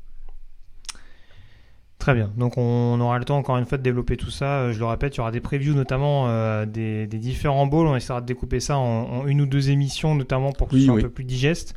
[1.99, 2.32] Très bien.
[2.38, 4.60] Donc on aura le temps encore une fois de développer tout ça.
[4.60, 7.88] Euh, je le répète, il y aura des previews notamment euh, des, différents bowls.
[7.88, 10.98] On essaiera de découper ça en, une ou deux émissions, notamment pour que ce soit
[10.98, 11.76] un peu plus digeste.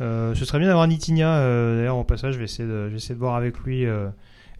[0.00, 1.40] Euh, ce serait bien d'avoir Nitinia.
[1.76, 3.86] D'ailleurs, au passage, je vais essayer de, je vais essayer de voir avec lui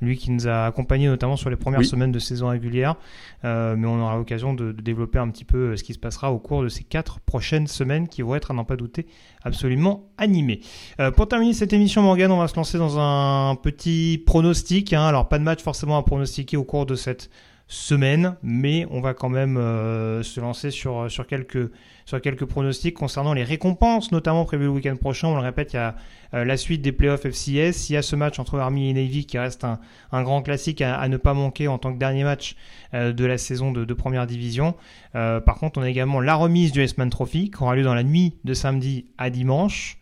[0.00, 2.96] lui qui nous a accompagnés notamment sur les premières semaines de saison régulière.
[3.44, 6.32] Euh, mais on aura l'occasion de, développer un petit peu euh, ce qui se passera
[6.32, 9.06] au cours de ces quatre prochaines semaines qui vont être, à n'en pas douter,
[9.42, 10.60] absolument animées.
[11.00, 14.92] Euh, pour terminer cette émission, Morgan, on va se lancer dans un petit pronostic.
[14.92, 15.06] Hein.
[15.06, 17.30] Alors, pas de match forcément à pronostiquer au cours de cette
[17.72, 21.70] semaine, mais on va quand même se lancer sur, sur quelques
[22.10, 25.28] sur quelques pronostics concernant les récompenses, notamment prévues le week-end prochain.
[25.28, 25.94] On le répète, il y a
[26.34, 27.88] euh, la suite des playoffs FCS.
[27.88, 29.78] Il y a ce match entre Army et Navy qui reste un,
[30.22, 32.56] grand classique à, ne pas manquer en tant que dernier match
[32.94, 34.74] euh, de la saison de, première division.
[35.14, 37.94] Euh, par contre, on a également la remise du S-Man Trophy qui aura lieu dans
[37.94, 39.96] la nuit de samedi à dimanche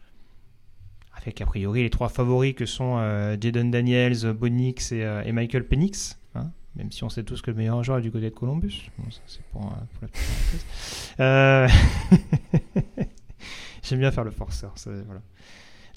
[1.14, 2.96] avec a priori les trois favoris que sont
[3.40, 6.16] Jaden Daniels, Bonix et, et Michael Penix
[6.78, 8.90] même si on sait tous que le meilleur joueur est du côté de Columbus.
[9.10, 11.68] ça, c'est pour, la petite euh...
[13.82, 14.74] J'aime bien faire le forceur.
[14.86, 15.20] Voilà.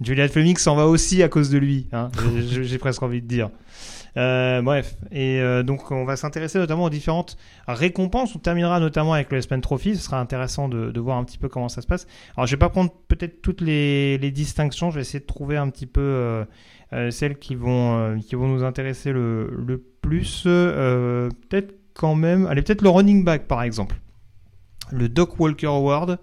[0.01, 2.09] Julian Fleming s'en va aussi à cause de lui, hein,
[2.47, 3.49] j'ai presque envie de dire.
[4.17, 7.37] Euh, bref, et euh, donc on va s'intéresser notamment aux différentes
[7.67, 8.35] récompenses.
[8.35, 9.95] On terminera notamment avec le S-Pen Trophy.
[9.95, 12.07] Ce sera intéressant de, voir un petit peu comment ça se passe.
[12.35, 14.89] Alors je vais pas prendre peut-être toutes les, distinctions.
[14.89, 16.45] Je vais essayer de trouver un petit peu euh,
[17.09, 20.43] celles qui vont, qui vont nous intéresser le, le plus.
[20.43, 22.45] peut-être quand même.
[22.47, 23.99] Allez, peut-être le running back par exemple.
[24.91, 26.19] Le Doc Walker Award.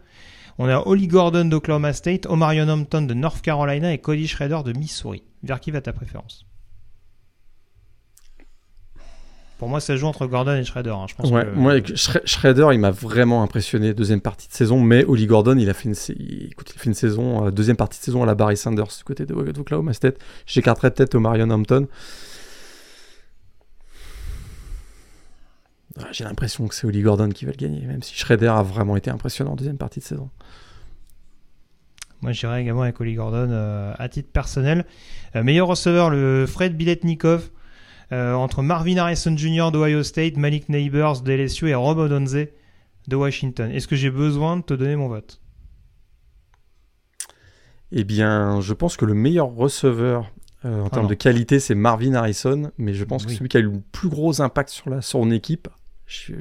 [0.59, 4.77] On a Holly Gordon d'Oklahoma State, Omarion Hampton de North Carolina et Cody Schrader de
[4.77, 5.23] Missouri.
[5.45, 6.48] Vers qui va ta préférence?
[9.59, 10.91] Pour moi, ça joue entre Gordon et Schrader.
[10.91, 11.07] Hein.
[11.09, 15.27] Je pense ouais, Moi, Schrader, il m'a vraiment impressionné deuxième partie de saison, mais Holly
[15.27, 15.97] Gordon, il a fait une,
[16.51, 19.05] Écoute, il fait une saison, euh, deuxième partie de saison à la Barry Sanders du
[19.05, 20.19] côté de Oklahoma State.
[20.47, 21.89] J'écarterais peut-être Omarion Hampton.
[26.13, 28.97] J'ai l'impression que c'est Oli Gordon qui va le gagner, même si Schrader a vraiment
[28.97, 30.31] été impressionnant en deuxième partie de saison.
[32.21, 34.85] Moi, j'irai également avec Oli Gordon euh, à titre personnel.
[35.37, 37.51] Euh, meilleur receveur, le Fred Biletnikov,
[38.11, 39.71] entre Marvin Harrison Jr.
[39.73, 42.47] d'Ohio State, Malik Neighbors de LSU et Rob Odonze
[43.07, 43.71] de Washington.
[43.71, 45.41] Est-ce que j'ai besoin de te donner mon vote?
[47.91, 50.31] Eh bien, je pense que le meilleur receveur
[50.65, 53.61] en ah termes de qualité, c'est Marvin Harrison, mais je pense que celui qui a
[53.61, 55.69] eu le plus gros impact sur, la, son équipe,
[56.07, 56.35] je suis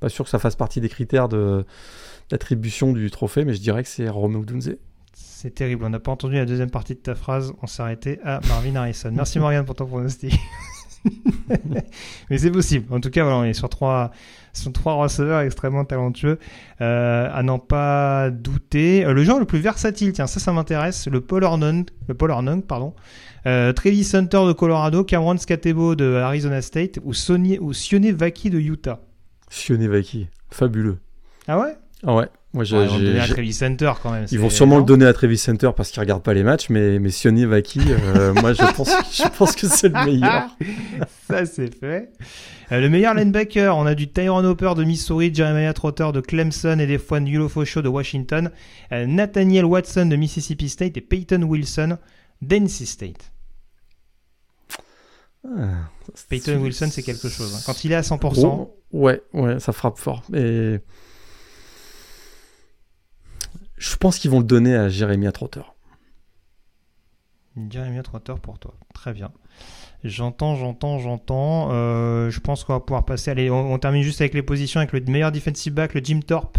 [0.00, 3.88] pas sûr que ça fasse partie des critères d'attribution du trophée, mais je dirais que
[3.88, 4.76] c'est Romeo Dunze.
[5.12, 8.18] C'est terrible, on n'a pas entendu la deuxième partie de ta phrase, on s'est arrêté
[8.24, 9.10] à Marvin Harrison.
[9.12, 10.34] Merci Morgan pour ton pronostic.
[12.30, 12.92] mais c'est possible.
[12.92, 14.10] En tout cas, voilà, on est sur trois,
[14.52, 16.38] sur trois receveurs extrêmement talentueux.
[16.80, 19.04] Euh, à n'en pas douter.
[19.04, 21.08] Euh, le genre le plus versatile, tiens, ça, ça m'intéresse.
[21.08, 22.94] Le Paul Ornung, le Paul Ornung, pardon.
[23.46, 28.50] Euh, Travis Hunter de Colorado, Cameron Scatebo de Arizona State ou, Sony, ou Sione Vaki
[28.50, 29.00] de Utah.
[29.48, 30.98] Sione Vaki, fabuleux.
[31.46, 31.76] Ah ouais?
[32.04, 32.28] Ah ouais.
[32.56, 34.24] Moi, ils vont le donner à Travis Center quand même.
[34.32, 36.98] Ils vont sûrement le donner à Travis Center parce qu'ils regardent pas les matchs, mais,
[36.98, 40.48] mais Sione Vaki, euh, moi je pense, je pense que c'est le meilleur.
[41.28, 42.08] Ça c'est fait.
[42.72, 46.78] Euh, le meilleur linebacker, on a du Tyron Hopper de Missouri, Jeremiah Trotter de Clemson
[46.78, 48.50] et des fois Ulofosho de Washington,
[48.90, 51.98] euh, Nathaniel Watson de Mississippi State et Peyton Wilson
[52.40, 53.32] d'NC State.
[55.44, 55.90] Ah,
[56.30, 57.54] Peyton Wilson, c'est quelque chose.
[57.54, 57.60] Hein.
[57.66, 58.70] Quand il est à 100%.
[58.92, 60.22] ouais, ouais, ça frappe fort.
[60.34, 60.78] Et
[63.76, 65.62] je pense qu'ils vont le donner à Jérémy Trotter.
[67.70, 68.74] Jérémy Trotter pour toi.
[68.94, 69.30] Très bien.
[70.04, 71.68] J'entends, j'entends, j'entends.
[71.72, 73.30] Euh, je pense qu'on va pouvoir passer.
[73.30, 76.58] Allez, on, termine juste avec les positions avec le meilleur defensive back, le Jim Thorpe,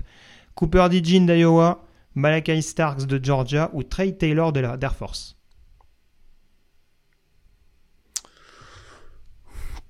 [0.55, 1.83] Cooper DeJean d'Iowa,
[2.15, 5.37] Malachi Starks de Georgia ou Trey Taylor de l'Air Force.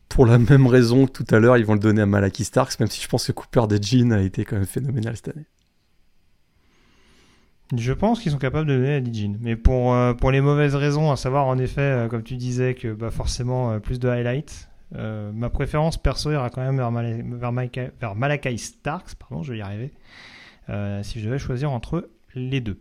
[0.09, 2.79] Pour la même raison que tout à l'heure, ils vont le donner à Malachi Starks,
[2.79, 5.45] même si je pense que Cooper DeJean a été quand même phénoménal cette année.
[7.75, 9.33] Je pense qu'ils sont capables de donner à Dijin.
[9.41, 12.75] Mais pour, euh, pour les mauvaises raisons, à savoir en effet, euh, comme tu disais,
[12.75, 17.51] que bah, forcément euh, plus de highlights, ma préférence perso ira quand même vers, vers,
[17.99, 19.91] vers Malakai Starks, pardon, je vais y arriver,
[21.03, 22.79] si je devais choisir entre les deux.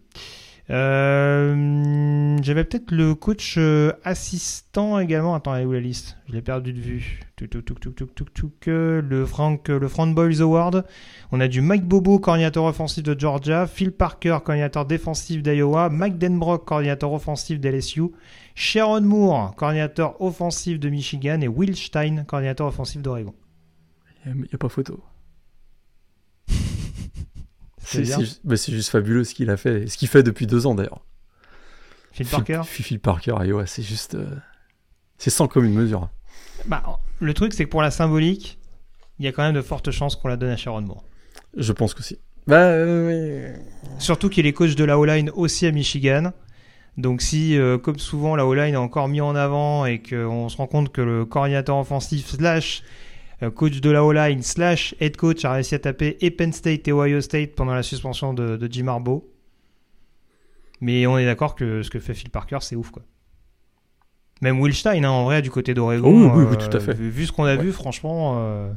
[0.68, 5.34] Euh, j'avais peut-être le coach euh, assistant également.
[5.34, 6.16] Attends, elle est où la liste?
[6.28, 7.20] Je l'ai perdu de vue.
[8.66, 10.84] Le Frank, le Frank Boys Award.
[11.30, 13.66] On a du Mike Bobo, coordinateur offensif de Georgia.
[13.66, 15.88] Phil Parker, coordinateur défensif d'Iowa.
[15.88, 18.10] Mike Denbrock, coordinateur offensif d'LSU.
[18.56, 21.40] Sharon Moore, coordinateur offensif de Michigan.
[21.42, 23.34] Et Will Stein, coordinateur offensif d'Oregon.
[24.24, 25.00] Il n'y a pas photo.
[27.86, 31.02] C'est juste fabuleux ce qu'il a fait, ce qu'il fait depuis deux ans d'ailleurs.
[32.12, 34.14] Phil Parker Phil, Parker, Iowa, c'est juste.
[34.14, 34.26] Euh,
[35.18, 36.08] c'est sans commune mesure.
[36.66, 36.82] Bah,
[37.20, 38.58] le truc, c'est que pour la symbolique,
[39.18, 41.04] il y a quand même de fortes chances qu'on la donne à Sharon Moore.
[41.56, 42.18] Je pense que si.
[42.46, 43.54] Bah, euh,
[43.98, 46.32] Surtout qu'il est coach de la O-line aussi à Michigan.
[46.96, 50.56] Donc si, euh, comme souvent, la O-line est encore mis en avant et qu'on se
[50.56, 52.82] rend compte que le coordinateur offensif slash
[53.54, 56.92] coach de la O-line slash head coach, a réussi à taper et Penn State et
[56.92, 59.24] Ohio State pendant la suspension de, Jim Harbaugh.
[60.80, 63.02] Mais on est d'accord que ce que fait Phil Parker, c'est ouf, quoi.
[64.42, 66.34] Même Will Stein, hein, en vrai, du côté d'Oregon.
[66.34, 66.92] oui, oui, tout à fait.
[66.92, 68.70] Vu, ce qu'on a vu, franchement, euh,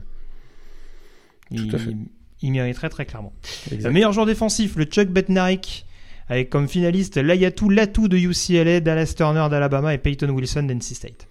[1.51, 2.07] il,
[2.41, 3.33] il, mériterait très clairement.
[3.71, 5.85] Le meilleur joueur défensif, le Chuck Bednarik,
[6.29, 11.28] avec comme finaliste l'Ayatou Latou de UCLA, Dallas Turner d'Alabama et Peyton Wilson d'NC State.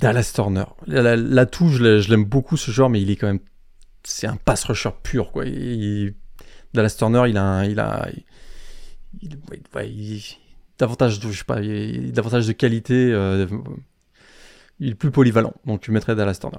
[0.00, 0.64] Dallas Turner.
[0.86, 3.40] La, la, je l'aime beaucoup ce joueur, mais il est quand même.
[4.02, 5.44] C'est un pass rusher pur, quoi.
[6.74, 7.66] Dallas Turner, il a.
[7.66, 8.08] il a
[10.78, 12.94] davantage, de, je sais pas, davantage de qualité.
[13.12, 13.46] Euh,
[14.78, 15.52] il est plus polyvalent.
[15.66, 16.58] Donc tu mettrais Dallas Turner.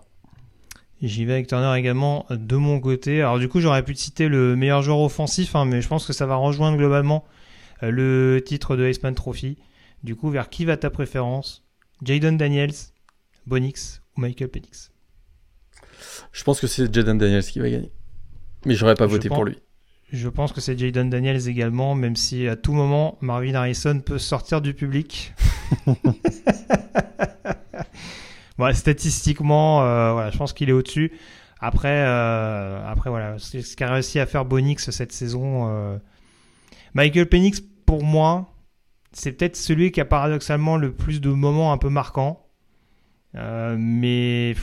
[1.02, 3.22] J'y vais avec Turner également de mon côté.
[3.22, 6.14] Alors du coup, j'aurais pu citer le meilleur joueur offensif, hein, mais je pense que
[6.14, 7.26] ça va rejoindre globalement
[7.82, 9.58] euh, le titre de Iceman Trophy.
[10.04, 11.66] Du coup, vers qui va ta préférence?
[12.04, 12.74] Jaden Daniels,
[13.46, 14.92] Bonix ou Michael Penix?
[16.32, 17.92] Je pense que c'est Jaden Daniels qui va gagner.
[18.66, 19.58] Mais j'aurais pas voté pour lui.
[20.12, 24.20] Je pense que c'est Jaden Daniels également, même si à tout moment Marvin Harrison peut
[24.20, 25.34] sortir du public.
[28.74, 31.12] statistiquement, euh, voilà, je pense qu'il est au-dessus.
[31.60, 35.70] Après, euh, après voilà, ce qu'a réussi à faire Bonix cette saison.
[35.70, 35.98] Euh,
[36.94, 38.54] Michael Penix, pour moi,
[39.12, 42.48] c'est peut-être celui qui a paradoxalement le plus de moments un peu marquants.
[43.36, 44.56] Euh, mais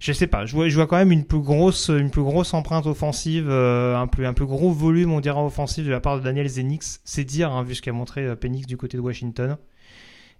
[0.00, 2.54] je sais pas, je vois, je vois quand même une plus grosse, une plus grosse
[2.54, 6.18] empreinte offensive, euh, un, plus, un plus gros volume, on dirait, offensif de la part
[6.18, 7.00] de Daniel Zenix.
[7.04, 9.56] C'est dire, hein, vu ce qu'a montré euh, Penix du côté de Washington.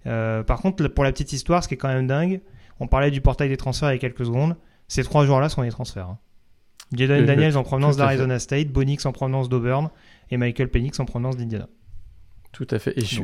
[0.05, 2.41] par contre, pour la petite histoire, ce qui est quand même dingue,
[2.79, 4.55] on parlait du portail des transferts il y a quelques secondes.
[4.87, 6.07] Ces trois joueurs-là sont les transferts.
[6.07, 6.17] Hein.
[6.93, 9.91] Jaden Daniels en provenance d'Arizona State, Bonix en provenance d'Auburn
[10.31, 11.67] et Michael Penix en provenance d'Indiana.
[12.51, 12.97] Tout à fait.
[12.97, 13.21] Et je,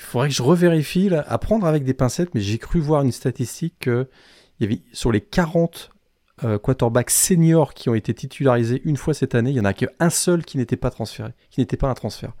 [0.00, 3.02] il faudrait que je revérifie, là, à prendre avec des pincettes, mais j'ai cru voir
[3.02, 4.08] une statistique que
[4.58, 5.90] il y avait, sur les 40
[6.42, 9.74] euh, quarterbacks seniors qui ont été titularisés une fois cette année, il y en a
[9.74, 12.32] qu'un seul qui n'était pas transféré, qui n'était pas un transfert.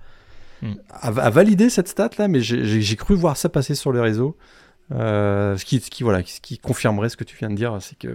[0.62, 0.72] Hmm.
[0.88, 4.38] À, valider cette stat là, mais j'ai cru voir ça passer sur le réseau.
[4.92, 7.98] Euh, ce, qui, qui, voilà, ce qui confirmerait ce que tu viens de dire, c'est
[7.98, 8.14] que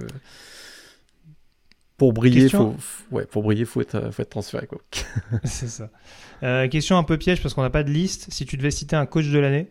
[1.97, 2.75] pour briller, faut,
[3.11, 4.67] ouais, pour briller, faut être, faut être transféré.
[4.67, 4.79] Quoi.
[5.43, 5.89] c'est ça.
[6.43, 8.27] Euh, question un peu piège parce qu'on n'a pas de liste.
[8.31, 9.69] Si tu devais citer un coach de l'année,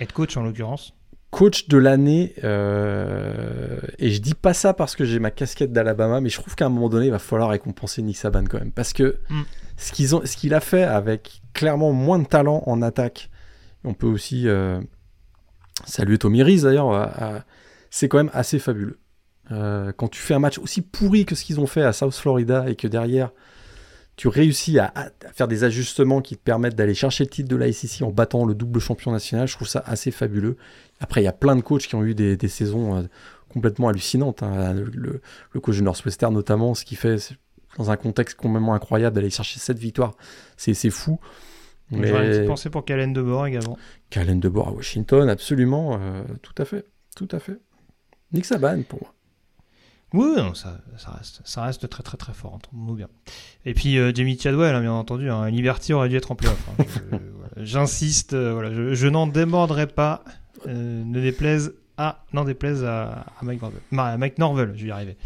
[0.00, 0.92] être coach en l'occurrence.
[1.30, 6.20] Coach de l'année, euh, et je dis pas ça parce que j'ai ma casquette d'Alabama,
[6.20, 8.70] mais je trouve qu'à un moment donné, il va falloir récompenser Nick Saban quand même.
[8.70, 9.42] Parce que mm.
[9.76, 13.30] ce qu'ils ont, ce qu'il a fait avec clairement moins de talent en attaque,
[13.84, 14.80] on peut aussi euh,
[15.84, 17.44] saluer Tommy Reese d'ailleurs,
[17.90, 18.98] c'est quand même assez fabuleux.
[19.52, 22.14] Euh, quand tu fais un match aussi pourri que ce qu'ils ont fait à South
[22.14, 23.30] Florida et que derrière
[24.16, 24.92] tu réussis à,
[25.34, 28.46] faire des ajustements qui te permettent d'aller chercher le titre de la SEC en battant
[28.46, 30.56] le double champion national, je trouve ça assez fabuleux.
[31.00, 33.02] Après, il y a plein de coachs qui ont eu des, saisons euh,
[33.50, 34.42] complètement hallucinantes.
[34.42, 34.72] Hein.
[34.72, 35.20] Le,
[35.60, 37.36] coach de Northwestern notamment, ce qu'il fait
[37.76, 40.14] dans un contexte complètement incroyable d'aller chercher cette victoire,
[40.56, 41.20] c'est fou.
[41.90, 42.08] Mais...
[42.08, 43.76] J'aurais une petite pensée pour Calen de Boer également.
[44.08, 47.60] Calen de Boer à Washington, absolument, euh, tout à fait, tout à fait.
[48.32, 49.15] Nick Saban pour moi.
[50.16, 53.08] Oui, ça, ça, reste, ça reste très très très fort, entendons-nous bien.
[53.66, 56.58] Et puis euh, Jamie Chadwell, hein, bien entendu, hein, Liberty aurait dû être en playoff.
[56.68, 57.18] Hein.
[57.58, 60.24] J'insiste, euh, voilà, je, n'en démordrai pas,
[60.66, 63.60] ne déplaise à, n'en déplaise à, Mike,
[63.90, 65.16] Mike Norvel, je vais y arriver.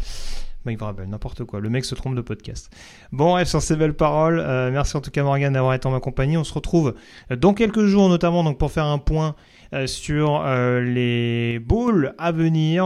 [0.65, 1.59] Mike Vrabel, n'importe quoi.
[1.59, 2.69] Le mec se trompe de podcast.
[3.11, 5.91] Bon, bref, sur ces belles paroles, euh, merci en tout cas Morgan d'avoir été en
[5.91, 6.37] ma compagnie.
[6.37, 6.93] On se retrouve
[7.35, 12.31] dans quelques jours, notamment donc pour faire un point euh, sur euh, les bowls à
[12.31, 12.83] venir.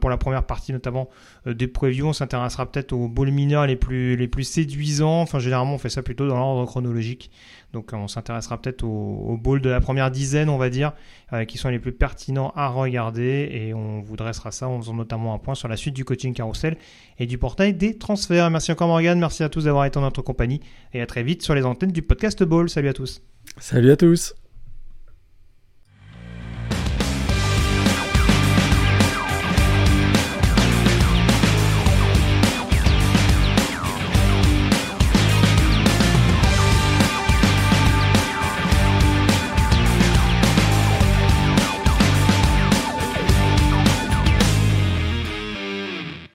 [0.00, 1.08] pour la première partie, notamment
[1.46, 5.22] des previews, on s'intéressera peut-être aux bowls mineurs les plus, les plus séduisants.
[5.22, 7.30] Enfin, généralement, on fait ça plutôt dans l'ordre chronologique.
[7.72, 10.92] Donc on s'intéressera peut-être au, ball de la première dizaine, on va dire,
[11.32, 13.48] euh, qui sont les plus pertinents à regarder.
[13.52, 16.32] Et on vous dressera ça en faisant notamment un point sur la suite du coaching
[16.32, 16.76] carousel
[17.18, 18.50] et du portail des transferts.
[18.50, 20.60] Merci encore Morgan, merci à tous d'avoir été en notre compagnie
[20.94, 22.70] et à très vite sur les antennes du podcast Ball.
[22.70, 23.22] Salut à tous.
[23.58, 24.37] Salut à tous.